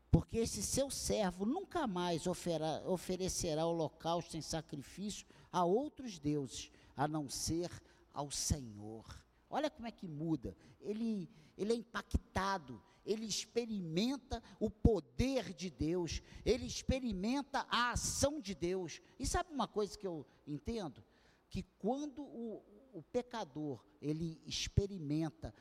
porque 0.09 0.39
esse 0.39 0.61
seu 0.61 0.89
servo 0.89 1.45
nunca 1.45 1.87
mais 1.87 2.27
ofera, 2.27 2.83
oferecerá 2.85 3.65
holocausto 3.65 4.35
em 4.35 4.41
sacrifício 4.41 5.25
a 5.51 5.63
outros 5.63 6.19
deuses, 6.19 6.71
a 6.95 7.07
não 7.07 7.29
ser 7.29 7.69
ao 8.13 8.29
Senhor. 8.29 9.05
Olha 9.49 9.69
como 9.69 9.87
é 9.87 9.91
que 9.91 10.07
muda. 10.07 10.55
Ele, 10.79 11.29
ele 11.57 11.73
é 11.73 11.75
impactado, 11.75 12.81
ele 13.05 13.25
experimenta 13.25 14.41
o 14.59 14.69
poder 14.69 15.53
de 15.53 15.69
Deus, 15.69 16.21
ele 16.45 16.65
experimenta 16.65 17.65
a 17.69 17.91
ação 17.91 18.39
de 18.39 18.53
Deus. 18.53 19.01
E 19.19 19.25
sabe 19.25 19.53
uma 19.53 19.67
coisa 19.67 19.97
que 19.97 20.07
eu 20.07 20.25
entendo? 20.47 21.03
Que 21.49 21.63
quando 21.79 22.21
o, 22.21 22.63
o 22.93 23.03
pecador 23.11 23.83
ele 24.01 24.41
experimenta 24.45 25.53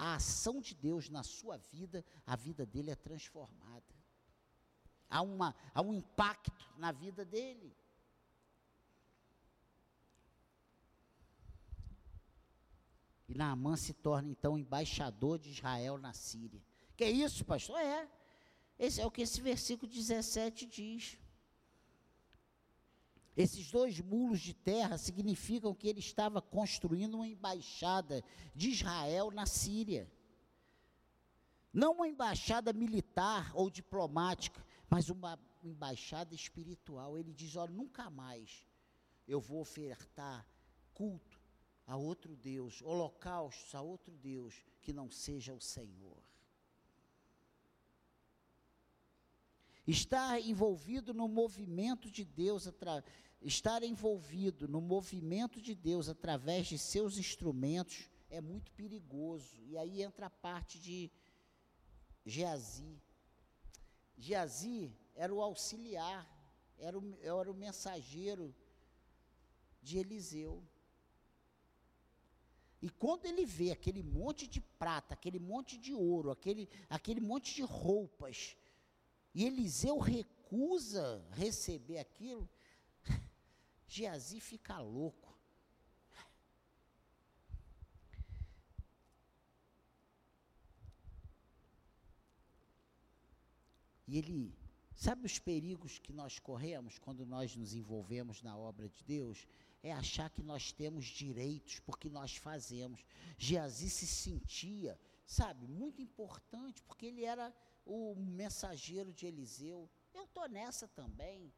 a 0.00 0.14
ação 0.14 0.62
de 0.62 0.74
Deus 0.74 1.10
na 1.10 1.22
sua 1.22 1.58
vida, 1.58 2.02
a 2.24 2.34
vida 2.34 2.64
dele 2.64 2.90
é 2.90 2.96
transformada. 2.96 3.94
Há, 5.10 5.20
uma, 5.20 5.54
há 5.74 5.82
um 5.82 5.92
impacto 5.92 6.64
na 6.78 6.90
vida 6.90 7.22
dele. 7.22 7.76
E 13.28 13.34
Naamã 13.34 13.76
se 13.76 13.92
torna 13.92 14.30
então 14.30 14.56
embaixador 14.56 15.38
de 15.38 15.50
Israel 15.50 15.98
na 15.98 16.14
Síria. 16.14 16.62
Que 16.96 17.04
é 17.04 17.10
isso, 17.10 17.44
pastor? 17.44 17.78
É. 17.78 18.08
Esse 18.78 19.02
é 19.02 19.06
o 19.06 19.10
que 19.10 19.20
esse 19.20 19.42
versículo 19.42 19.92
17 19.92 20.64
diz. 20.64 21.18
Esses 23.40 23.70
dois 23.70 23.98
mulos 24.00 24.38
de 24.38 24.52
terra 24.52 24.98
significam 24.98 25.74
que 25.74 25.88
ele 25.88 26.00
estava 26.00 26.42
construindo 26.42 27.14
uma 27.14 27.26
embaixada 27.26 28.22
de 28.54 28.68
Israel 28.68 29.30
na 29.30 29.46
Síria. 29.46 30.12
Não 31.72 31.94
uma 31.94 32.06
embaixada 32.06 32.70
militar 32.70 33.50
ou 33.54 33.70
diplomática, 33.70 34.62
mas 34.90 35.08
uma 35.08 35.40
embaixada 35.62 36.34
espiritual. 36.34 37.16
Ele 37.16 37.32
diz: 37.32 37.56
Olha, 37.56 37.72
nunca 37.72 38.10
mais 38.10 38.66
eu 39.26 39.40
vou 39.40 39.62
ofertar 39.62 40.46
culto 40.92 41.40
a 41.86 41.96
outro 41.96 42.36
Deus, 42.36 42.82
holocaustos 42.82 43.74
a 43.74 43.80
outro 43.80 44.18
Deus 44.18 44.62
que 44.82 44.92
não 44.92 45.10
seja 45.10 45.54
o 45.54 45.60
Senhor. 45.62 46.22
Estar 49.86 50.38
envolvido 50.38 51.14
no 51.14 51.26
movimento 51.26 52.10
de 52.10 52.22
Deus 52.22 52.66
através 52.66 53.29
estar 53.42 53.82
envolvido 53.82 54.68
no 54.68 54.80
movimento 54.80 55.60
de 55.60 55.74
Deus 55.74 56.08
através 56.08 56.66
de 56.66 56.78
seus 56.78 57.16
instrumentos 57.16 58.10
é 58.28 58.40
muito 58.40 58.70
perigoso. 58.72 59.56
E 59.64 59.76
aí 59.78 60.02
entra 60.02 60.26
a 60.26 60.30
parte 60.30 60.78
de 60.78 61.10
Geazi. 62.24 63.00
Geazi 64.16 64.92
era 65.14 65.34
o 65.34 65.40
auxiliar, 65.40 66.28
era 66.78 66.98
o, 66.98 67.18
era 67.22 67.50
o 67.50 67.54
mensageiro 67.54 68.54
de 69.82 69.98
Eliseu. 69.98 70.62
E 72.82 72.88
quando 72.88 73.26
ele 73.26 73.44
vê 73.44 73.72
aquele 73.72 74.02
monte 74.02 74.46
de 74.46 74.60
prata, 74.60 75.14
aquele 75.14 75.38
monte 75.38 75.76
de 75.76 75.92
ouro, 75.92 76.30
aquele, 76.30 76.68
aquele 76.88 77.20
monte 77.20 77.54
de 77.54 77.62
roupas, 77.62 78.56
e 79.34 79.44
Eliseu 79.44 79.98
recusa 79.98 81.24
receber 81.32 81.98
aquilo, 81.98 82.48
Geazi 83.92 84.38
fica 84.38 84.78
louco. 84.78 85.36
E 94.06 94.16
ele, 94.16 94.54
sabe 94.94 95.26
os 95.26 95.40
perigos 95.40 95.98
que 95.98 96.12
nós 96.12 96.38
corremos 96.38 96.98
quando 97.00 97.26
nós 97.26 97.56
nos 97.56 97.74
envolvemos 97.74 98.42
na 98.42 98.56
obra 98.56 98.88
de 98.88 99.02
Deus? 99.02 99.44
é 99.82 99.92
achar 99.92 100.28
que 100.28 100.42
nós 100.42 100.72
temos 100.72 101.06
direitos 101.06 101.80
porque 101.80 102.08
nós 102.10 102.36
fazemos. 102.36 103.02
Geazi 103.38 103.88
se 103.88 104.06
sentia, 104.06 105.00
sabe, 105.24 105.66
muito 105.66 106.02
importante, 106.02 106.82
porque 106.82 107.06
ele 107.06 107.24
era 107.24 107.54
o 107.86 108.14
mensageiro 108.14 109.12
de 109.12 109.26
Eliseu. 109.26 109.88
Eu 110.12 110.24
estou 110.24 110.46
nessa 110.48 110.86
também. 110.86 111.52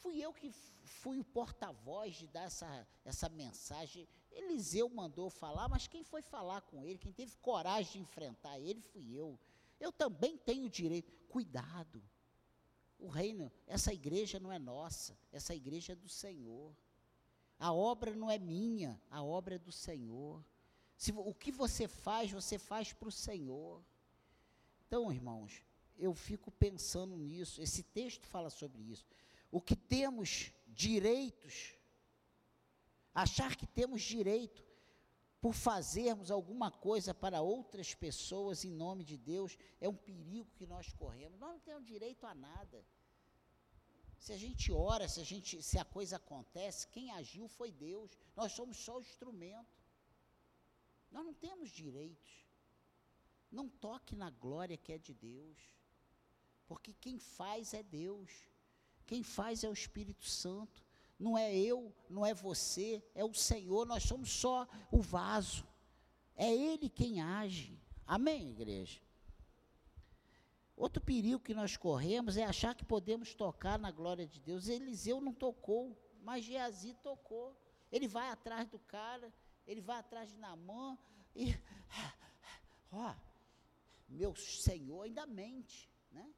Fui 0.00 0.20
eu 0.20 0.32
que 0.32 0.50
fui 0.84 1.18
o 1.18 1.24
porta-voz 1.24 2.14
de 2.14 2.26
dar 2.26 2.44
essa, 2.44 2.86
essa 3.04 3.28
mensagem. 3.28 4.08
Eliseu 4.30 4.88
mandou 4.88 5.28
falar, 5.28 5.68
mas 5.68 5.86
quem 5.86 6.02
foi 6.02 6.22
falar 6.22 6.60
com 6.62 6.84
ele, 6.84 6.98
quem 6.98 7.12
teve 7.12 7.36
coragem 7.38 7.92
de 7.92 7.98
enfrentar 8.00 8.58
ele, 8.58 8.80
fui 8.80 9.12
eu. 9.12 9.38
Eu 9.80 9.92
também 9.92 10.36
tenho 10.36 10.68
direito. 10.68 11.12
Cuidado. 11.28 12.02
O 12.98 13.08
reino, 13.08 13.50
essa 13.66 13.92
igreja 13.92 14.40
não 14.40 14.52
é 14.52 14.58
nossa, 14.58 15.16
essa 15.32 15.54
igreja 15.54 15.92
é 15.92 15.96
do 15.96 16.08
Senhor. 16.08 16.74
A 17.58 17.72
obra 17.72 18.14
não 18.14 18.30
é 18.30 18.38
minha, 18.38 19.00
a 19.10 19.22
obra 19.22 19.56
é 19.56 19.58
do 19.58 19.72
Senhor. 19.72 20.44
Se, 20.96 21.12
o 21.12 21.34
que 21.34 21.52
você 21.52 21.86
faz, 21.86 22.30
você 22.30 22.58
faz 22.58 22.92
para 22.92 23.08
o 23.08 23.12
Senhor. 23.12 23.82
Então, 24.86 25.12
irmãos, 25.12 25.62
eu 25.96 26.12
fico 26.14 26.50
pensando 26.50 27.16
nisso. 27.16 27.60
Esse 27.60 27.82
texto 27.82 28.26
fala 28.26 28.50
sobre 28.50 28.82
isso. 28.82 29.04
O 29.50 29.60
que 29.60 29.76
temos 29.76 30.52
direitos, 30.66 31.74
achar 33.14 33.56
que 33.56 33.66
temos 33.66 34.02
direito 34.02 34.62
por 35.40 35.54
fazermos 35.54 36.30
alguma 36.30 36.70
coisa 36.70 37.14
para 37.14 37.40
outras 37.40 37.94
pessoas 37.94 38.64
em 38.64 38.70
nome 38.70 39.04
de 39.04 39.16
Deus, 39.16 39.56
é 39.80 39.88
um 39.88 39.94
perigo 39.94 40.50
que 40.56 40.66
nós 40.66 40.92
corremos. 40.92 41.38
Nós 41.38 41.52
não 41.52 41.60
temos 41.60 41.86
direito 41.86 42.26
a 42.26 42.34
nada. 42.34 42.84
Se 44.18 44.32
a 44.32 44.36
gente 44.36 44.72
ora, 44.72 45.08
se 45.08 45.20
a, 45.20 45.24
gente, 45.24 45.62
se 45.62 45.78
a 45.78 45.84
coisa 45.84 46.16
acontece, 46.16 46.88
quem 46.88 47.12
agiu 47.12 47.46
foi 47.48 47.70
Deus. 47.70 48.10
Nós 48.34 48.52
somos 48.52 48.76
só 48.76 49.00
instrumento. 49.00 49.78
Nós 51.10 51.24
não 51.24 51.32
temos 51.32 51.70
direitos. 51.70 52.44
Não 53.50 53.68
toque 53.68 54.16
na 54.16 54.30
glória 54.30 54.76
que 54.76 54.92
é 54.92 54.98
de 54.98 55.14
Deus. 55.14 55.56
Porque 56.66 56.92
quem 56.92 57.18
faz 57.18 57.72
é 57.72 57.82
Deus. 57.82 58.30
Quem 59.08 59.22
faz 59.22 59.64
é 59.64 59.68
o 59.70 59.72
Espírito 59.72 60.26
Santo. 60.26 60.84
Não 61.18 61.36
é 61.36 61.56
eu, 61.56 61.90
não 62.10 62.26
é 62.26 62.34
você, 62.34 63.02
é 63.14 63.24
o 63.24 63.32
Senhor. 63.32 63.86
Nós 63.86 64.02
somos 64.02 64.30
só 64.30 64.68
o 64.92 65.00
vaso. 65.00 65.66
É 66.36 66.54
Ele 66.54 66.90
quem 66.90 67.22
age. 67.22 67.80
Amém, 68.06 68.50
igreja? 68.50 69.00
Outro 70.76 71.02
perigo 71.02 71.40
que 71.40 71.54
nós 71.54 71.74
corremos 71.74 72.36
é 72.36 72.44
achar 72.44 72.74
que 72.74 72.84
podemos 72.84 73.34
tocar 73.34 73.78
na 73.78 73.90
glória 73.90 74.26
de 74.26 74.38
Deus. 74.40 74.68
Eliseu 74.68 75.22
não 75.22 75.32
tocou, 75.32 75.96
mas 76.22 76.44
Geazi 76.44 76.92
tocou. 77.02 77.56
Ele 77.90 78.06
vai 78.06 78.28
atrás 78.28 78.68
do 78.68 78.78
cara, 78.78 79.32
ele 79.66 79.80
vai 79.80 79.98
atrás 79.98 80.28
de 80.28 80.36
Namã 80.36 80.98
e 81.34 81.56
ó, 82.92 83.14
meu 84.06 84.36
Senhor 84.36 85.02
ainda 85.02 85.26
mente, 85.26 85.90
né? 86.12 86.30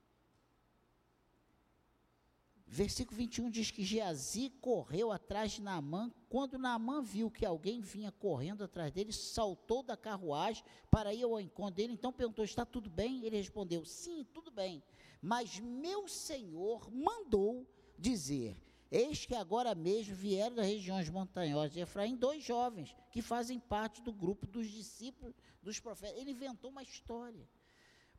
Versículo 2.72 3.16
21 3.16 3.50
diz 3.50 3.72
que 3.72 3.82
Geazi 3.82 4.48
correu 4.60 5.10
atrás 5.10 5.50
de 5.50 5.60
Naamã. 5.60 6.08
Quando 6.28 6.56
Naamã 6.56 7.02
viu 7.02 7.28
que 7.28 7.44
alguém 7.44 7.80
vinha 7.80 8.12
correndo 8.12 8.62
atrás 8.62 8.92
dele, 8.92 9.12
saltou 9.12 9.82
da 9.82 9.96
carruagem 9.96 10.62
para 10.88 11.12
ir 11.12 11.24
ao 11.24 11.40
encontro 11.40 11.74
dele. 11.74 11.94
Então 11.94 12.12
perguntou: 12.12 12.44
Está 12.44 12.64
tudo 12.64 12.88
bem? 12.88 13.24
Ele 13.24 13.36
respondeu: 13.36 13.84
Sim, 13.84 14.24
tudo 14.32 14.52
bem. 14.52 14.84
Mas 15.20 15.58
meu 15.58 16.06
senhor 16.06 16.88
mandou 16.92 17.66
dizer: 17.98 18.56
Eis 18.88 19.26
que 19.26 19.34
agora 19.34 19.74
mesmo 19.74 20.14
vieram 20.14 20.54
das 20.54 20.66
regiões 20.66 21.08
montanhosas 21.08 21.72
de 21.72 21.80
Efraim 21.80 22.14
dois 22.14 22.44
jovens 22.44 22.94
que 23.10 23.20
fazem 23.20 23.58
parte 23.58 24.00
do 24.00 24.12
grupo 24.12 24.46
dos 24.46 24.70
discípulos 24.70 25.34
dos 25.60 25.80
profetas. 25.80 26.20
Ele 26.20 26.30
inventou 26.30 26.70
uma 26.70 26.84
história. 26.84 27.48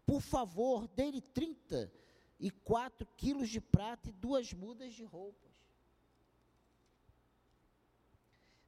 Por 0.06 0.20
favor, 0.20 0.90
dele 0.90 1.22
30 1.22 1.90
e 2.42 2.50
quatro 2.50 3.08
quilos 3.16 3.50
de 3.50 3.62
prata 3.62 4.10
e 4.10 4.12
duas 4.12 4.52
mudas 4.52 4.94
de 4.96 5.04
roupas. 5.04 5.52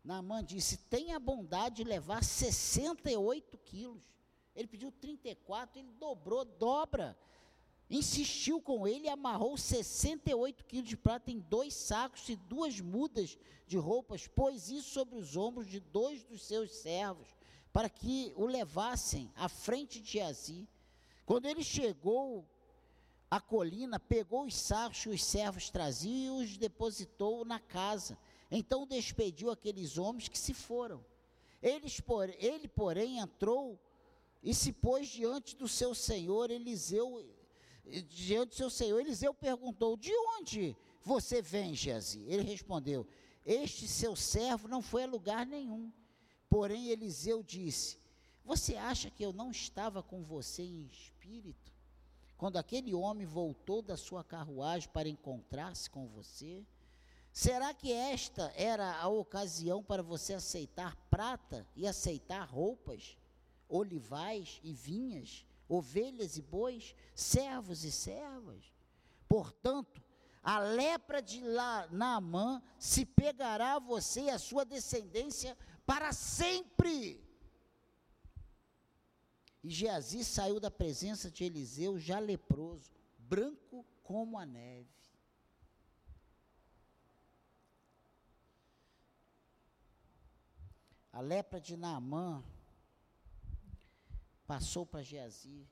Naamã 0.04 0.44
disse: 0.44 0.78
tenha 0.78 1.18
a 1.18 1.20
bondade 1.20 1.78
de 1.78 1.84
levar 1.84 2.24
68 2.24 3.58
quilos. 3.58 4.04
Ele 4.56 4.68
pediu 4.68 4.92
34, 4.92 5.80
ele 5.80 5.92
dobrou, 5.94 6.46
dobra. 6.46 7.18
Insistiu 7.90 8.62
com 8.62 8.88
ele 8.88 9.06
e 9.06 9.10
amarrou 9.10 9.58
68 9.58 10.66
quilos 10.66 10.88
de 10.88 10.96
prata 10.96 11.32
em 11.32 11.40
dois 11.40 11.74
sacos 11.74 12.30
e 12.30 12.36
duas 12.36 12.80
mudas 12.80 13.38
de 13.66 13.78
roupas, 13.78 14.28
pôs 14.28 14.70
isso 14.70 14.90
sobre 14.90 15.16
os 15.16 15.36
ombros 15.36 15.68
de 15.68 15.80
dois 15.80 16.24
dos 16.24 16.44
seus 16.44 16.72
servos, 16.72 17.28
para 17.72 17.90
que 17.90 18.32
o 18.36 18.46
levassem 18.46 19.32
à 19.36 19.50
frente 19.50 20.00
de 20.00 20.20
Azi. 20.20 20.68
Quando 21.26 21.48
ele 21.48 21.64
chegou 21.64 22.48
a 23.34 23.42
colina, 23.42 24.00
pegou 24.00 24.46
os 24.46 24.56
sacos 24.56 25.02
que 25.02 25.10
os 25.10 25.24
servos 25.24 25.68
traziam 25.68 26.40
e 26.40 26.46
os 26.46 26.56
depositou 26.56 27.44
na 27.44 27.60
casa. 27.60 28.16
Então 28.52 28.86
despediu 28.86 29.50
aqueles 29.50 29.98
homens 29.98 30.28
que 30.28 30.38
se 30.38 30.54
foram. 30.54 31.04
Eles, 31.60 32.00
por, 32.00 32.30
ele, 32.30 32.68
porém, 32.68 33.18
entrou 33.18 33.80
e 34.44 34.54
se 34.54 34.72
pôs 34.72 35.08
diante 35.08 35.56
do 35.56 35.68
seu 35.68 35.96
senhor 35.96 36.52
Eliseu. 36.52 37.26
Diante 38.08 38.50
do 38.50 38.56
seu 38.56 38.70
senhor, 38.70 39.00
Eliseu 39.00 39.34
perguntou: 39.34 39.98
De 39.98 40.14
onde 40.38 40.78
você 41.02 41.42
vem, 41.42 41.74
Gezi? 41.74 42.24
Ele 42.28 42.44
respondeu: 42.44 43.08
Este 43.44 43.88
seu 43.88 44.16
servo 44.16 44.68
não 44.68 44.84
foi 44.84 45.06
a 45.06 45.08
lugar 45.08 45.44
nenhum. 45.44 45.92
Porém, 46.48 46.90
Eliseu 46.90 47.42
disse: 47.42 47.98
Você 48.46 48.76
acha 48.76 49.10
que 49.10 49.26
eu 49.26 49.34
não 49.34 49.50
estava 49.50 50.04
com 50.04 50.22
você 50.22 50.62
em 50.62 50.86
espírito? 50.86 51.73
Quando 52.38 52.58
aquele 52.58 52.94
homem 52.94 53.26
voltou 53.26 53.82
da 53.82 53.96
sua 53.96 54.24
carruagem 54.24 54.90
para 54.90 55.10
encontrar-se 55.10 55.90
com 55.90 56.08
você? 56.08 56.66
Será 57.32 57.74
que 57.74 57.92
esta 57.92 58.54
era 58.56 58.96
a 58.98 59.08
ocasião 59.08 59.82
para 59.82 60.04
você 60.04 60.36
aceitar 60.36 60.96
prata 61.10 61.68
e 61.76 61.88
aceitar 61.88 62.44
roupas, 62.44 63.18
olivais 63.68 64.60
e 64.64 64.74
vinhas, 64.74 65.46
ovelhas 65.68 66.38
e 66.38 66.42
bois, 66.42 66.94
servos 67.16 67.84
e 67.84 67.92
servas? 67.92 68.72
Portanto, 69.28 70.04
a 70.44 70.60
lepra 70.60 71.22
de 71.22 71.42
Naamã 71.90 72.62
se 72.78 73.06
pegará 73.06 73.76
a 73.76 73.80
você 73.80 74.24
e 74.24 74.30
a 74.30 74.38
sua 74.38 74.66
descendência 74.66 75.58
para 75.86 76.12
sempre. 76.12 77.23
E 79.64 79.70
Geazi 79.70 80.26
saiu 80.26 80.60
da 80.60 80.70
presença 80.70 81.32
de 81.32 81.46
Eliseu 81.46 81.98
já 81.98 82.20
leproso, 82.20 82.92
branco 83.18 83.86
como 84.04 84.38
a 84.38 84.46
neve. 84.46 84.90
A 91.14 91.22
lepra 91.22 91.62
de 91.62 91.78
Naamã 91.78 92.44
passou 94.46 94.86
para 94.86 95.02
Geazi, 95.02 95.66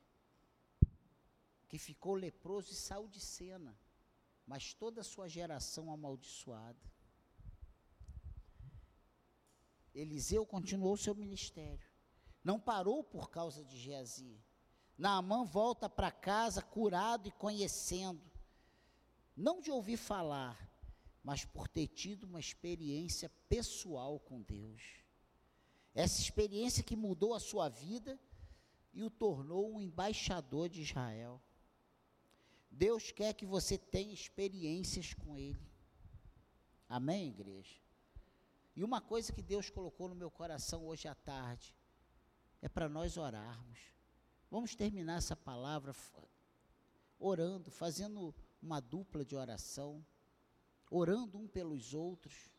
que 1.67 1.77
ficou 1.77 2.13
leproso 2.13 2.71
e 2.71 2.75
saiu 2.75 3.07
de 3.09 3.19
cena, 3.19 3.77
mas 4.47 4.73
toda 4.73 5.01
a 5.01 5.03
sua 5.03 5.27
geração 5.27 5.91
amaldiçoada. 5.91 6.79
Eliseu 9.93 10.45
continuou 10.45 10.95
seu 10.95 11.13
ministério. 11.13 11.90
Não 12.43 12.59
parou 12.59 13.03
por 13.03 13.29
causa 13.29 13.63
de 13.63 13.77
Geazi. 13.77 14.41
Naamã 14.97 15.43
volta 15.43 15.89
para 15.89 16.11
casa 16.11 16.61
curado 16.61 17.27
e 17.27 17.31
conhecendo, 17.31 18.21
não 19.35 19.59
de 19.59 19.71
ouvir 19.71 19.97
falar, 19.97 20.69
mas 21.23 21.43
por 21.45 21.67
ter 21.67 21.87
tido 21.87 22.25
uma 22.25 22.39
experiência 22.39 23.29
pessoal 23.49 24.19
com 24.19 24.41
Deus. 24.41 24.81
Essa 25.93 26.21
experiência 26.21 26.83
que 26.83 26.95
mudou 26.95 27.33
a 27.33 27.39
sua 27.39 27.67
vida 27.69 28.19
e 28.93 29.03
o 29.03 29.09
tornou 29.09 29.73
um 29.73 29.81
embaixador 29.81 30.69
de 30.69 30.81
Israel. 30.81 31.41
Deus 32.69 33.11
quer 33.11 33.33
que 33.33 33.45
você 33.45 33.77
tenha 33.77 34.13
experiências 34.13 35.13
com 35.13 35.37
Ele. 35.37 35.67
Amém, 36.87 37.29
igreja? 37.29 37.75
E 38.75 38.83
uma 38.83 39.01
coisa 39.01 39.33
que 39.33 39.41
Deus 39.41 39.69
colocou 39.69 40.07
no 40.07 40.15
meu 40.15 40.31
coração 40.31 40.85
hoje 40.85 41.07
à 41.07 41.15
tarde 41.15 41.75
é 42.61 42.69
para 42.69 42.87
nós 42.87 43.17
orarmos. 43.17 43.79
Vamos 44.49 44.75
terminar 44.75 45.17
essa 45.17 45.35
palavra 45.35 45.95
orando, 47.17 47.71
fazendo 47.71 48.33
uma 48.61 48.79
dupla 48.79 49.23
de 49.25 49.35
oração, 49.35 50.05
orando 50.89 51.37
um 51.37 51.47
pelos 51.47 51.93
outros. 51.93 52.51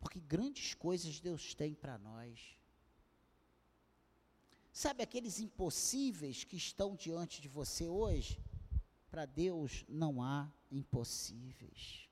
Porque 0.00 0.20
grandes 0.20 0.74
coisas 0.74 1.20
Deus 1.20 1.54
tem 1.54 1.74
para 1.74 1.98
nós. 1.98 2.58
Sabe 4.72 5.02
aqueles 5.02 5.38
impossíveis 5.38 6.42
que 6.42 6.56
estão 6.56 6.96
diante 6.96 7.40
de 7.40 7.48
você 7.48 7.86
hoje? 7.86 8.42
Para 9.08 9.24
Deus 9.24 9.84
não 9.88 10.20
há 10.20 10.50
impossíveis. 10.70 12.03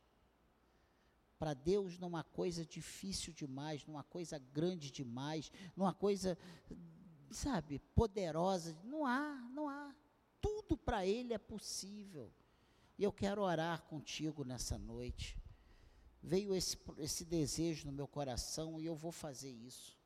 Para 1.43 1.55
Deus 1.55 1.99
numa 1.99 2.23
coisa 2.23 2.65
difícil 2.65 3.33
demais, 3.33 3.85
numa 3.85 4.05
coisa 4.05 4.39
grande 4.39 4.93
demais, 4.93 5.51
numa 5.75 5.93
coisa, 5.93 6.39
sabe, 7.33 7.81
poderosa. 7.97 8.79
Não 8.85 9.05
há, 9.05 9.51
não 9.53 9.69
há. 9.69 9.93
Tudo 10.41 10.77
para 10.77 11.05
Ele 11.05 11.35
é 11.35 11.39
possível. 11.39 12.33
E 12.97 13.03
eu 13.03 13.13
quero 13.13 13.43
orar 13.43 13.83
contigo 13.83 14.45
nessa 14.45 14.79
noite. 14.79 15.37
Veio 16.23 16.55
esse, 16.55 16.79
esse 16.99 17.25
desejo 17.25 17.87
no 17.87 17.93
meu 17.93 18.07
coração 18.07 18.81
e 18.81 18.87
eu 18.87 18.95
vou 18.95 19.11
fazer 19.11 19.51
isso. 19.51 19.99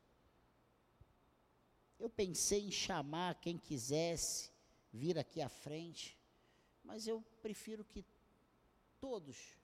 Eu 1.99 2.09
pensei 2.09 2.65
em 2.65 2.71
chamar 2.71 3.35
quem 3.35 3.59
quisesse 3.59 4.49
vir 4.91 5.19
aqui 5.19 5.39
à 5.39 5.49
frente, 5.49 6.17
mas 6.83 7.05
eu 7.05 7.21
prefiro 7.43 7.85
que 7.85 8.03
todos 8.99 9.55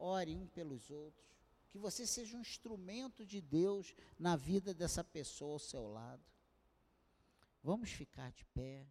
orem 0.00 0.38
um 0.38 0.46
pelos 0.46 0.90
outros, 0.90 1.24
que 1.68 1.78
você 1.78 2.06
seja 2.06 2.36
um 2.36 2.40
instrumento 2.40 3.24
de 3.24 3.40
Deus 3.40 3.94
na 4.18 4.34
vida 4.34 4.74
dessa 4.74 5.04
pessoa 5.04 5.52
ao 5.52 5.58
seu 5.58 5.86
lado. 5.86 6.22
Vamos 7.62 7.90
ficar 7.90 8.32
de 8.32 8.44
pé. 8.46 8.86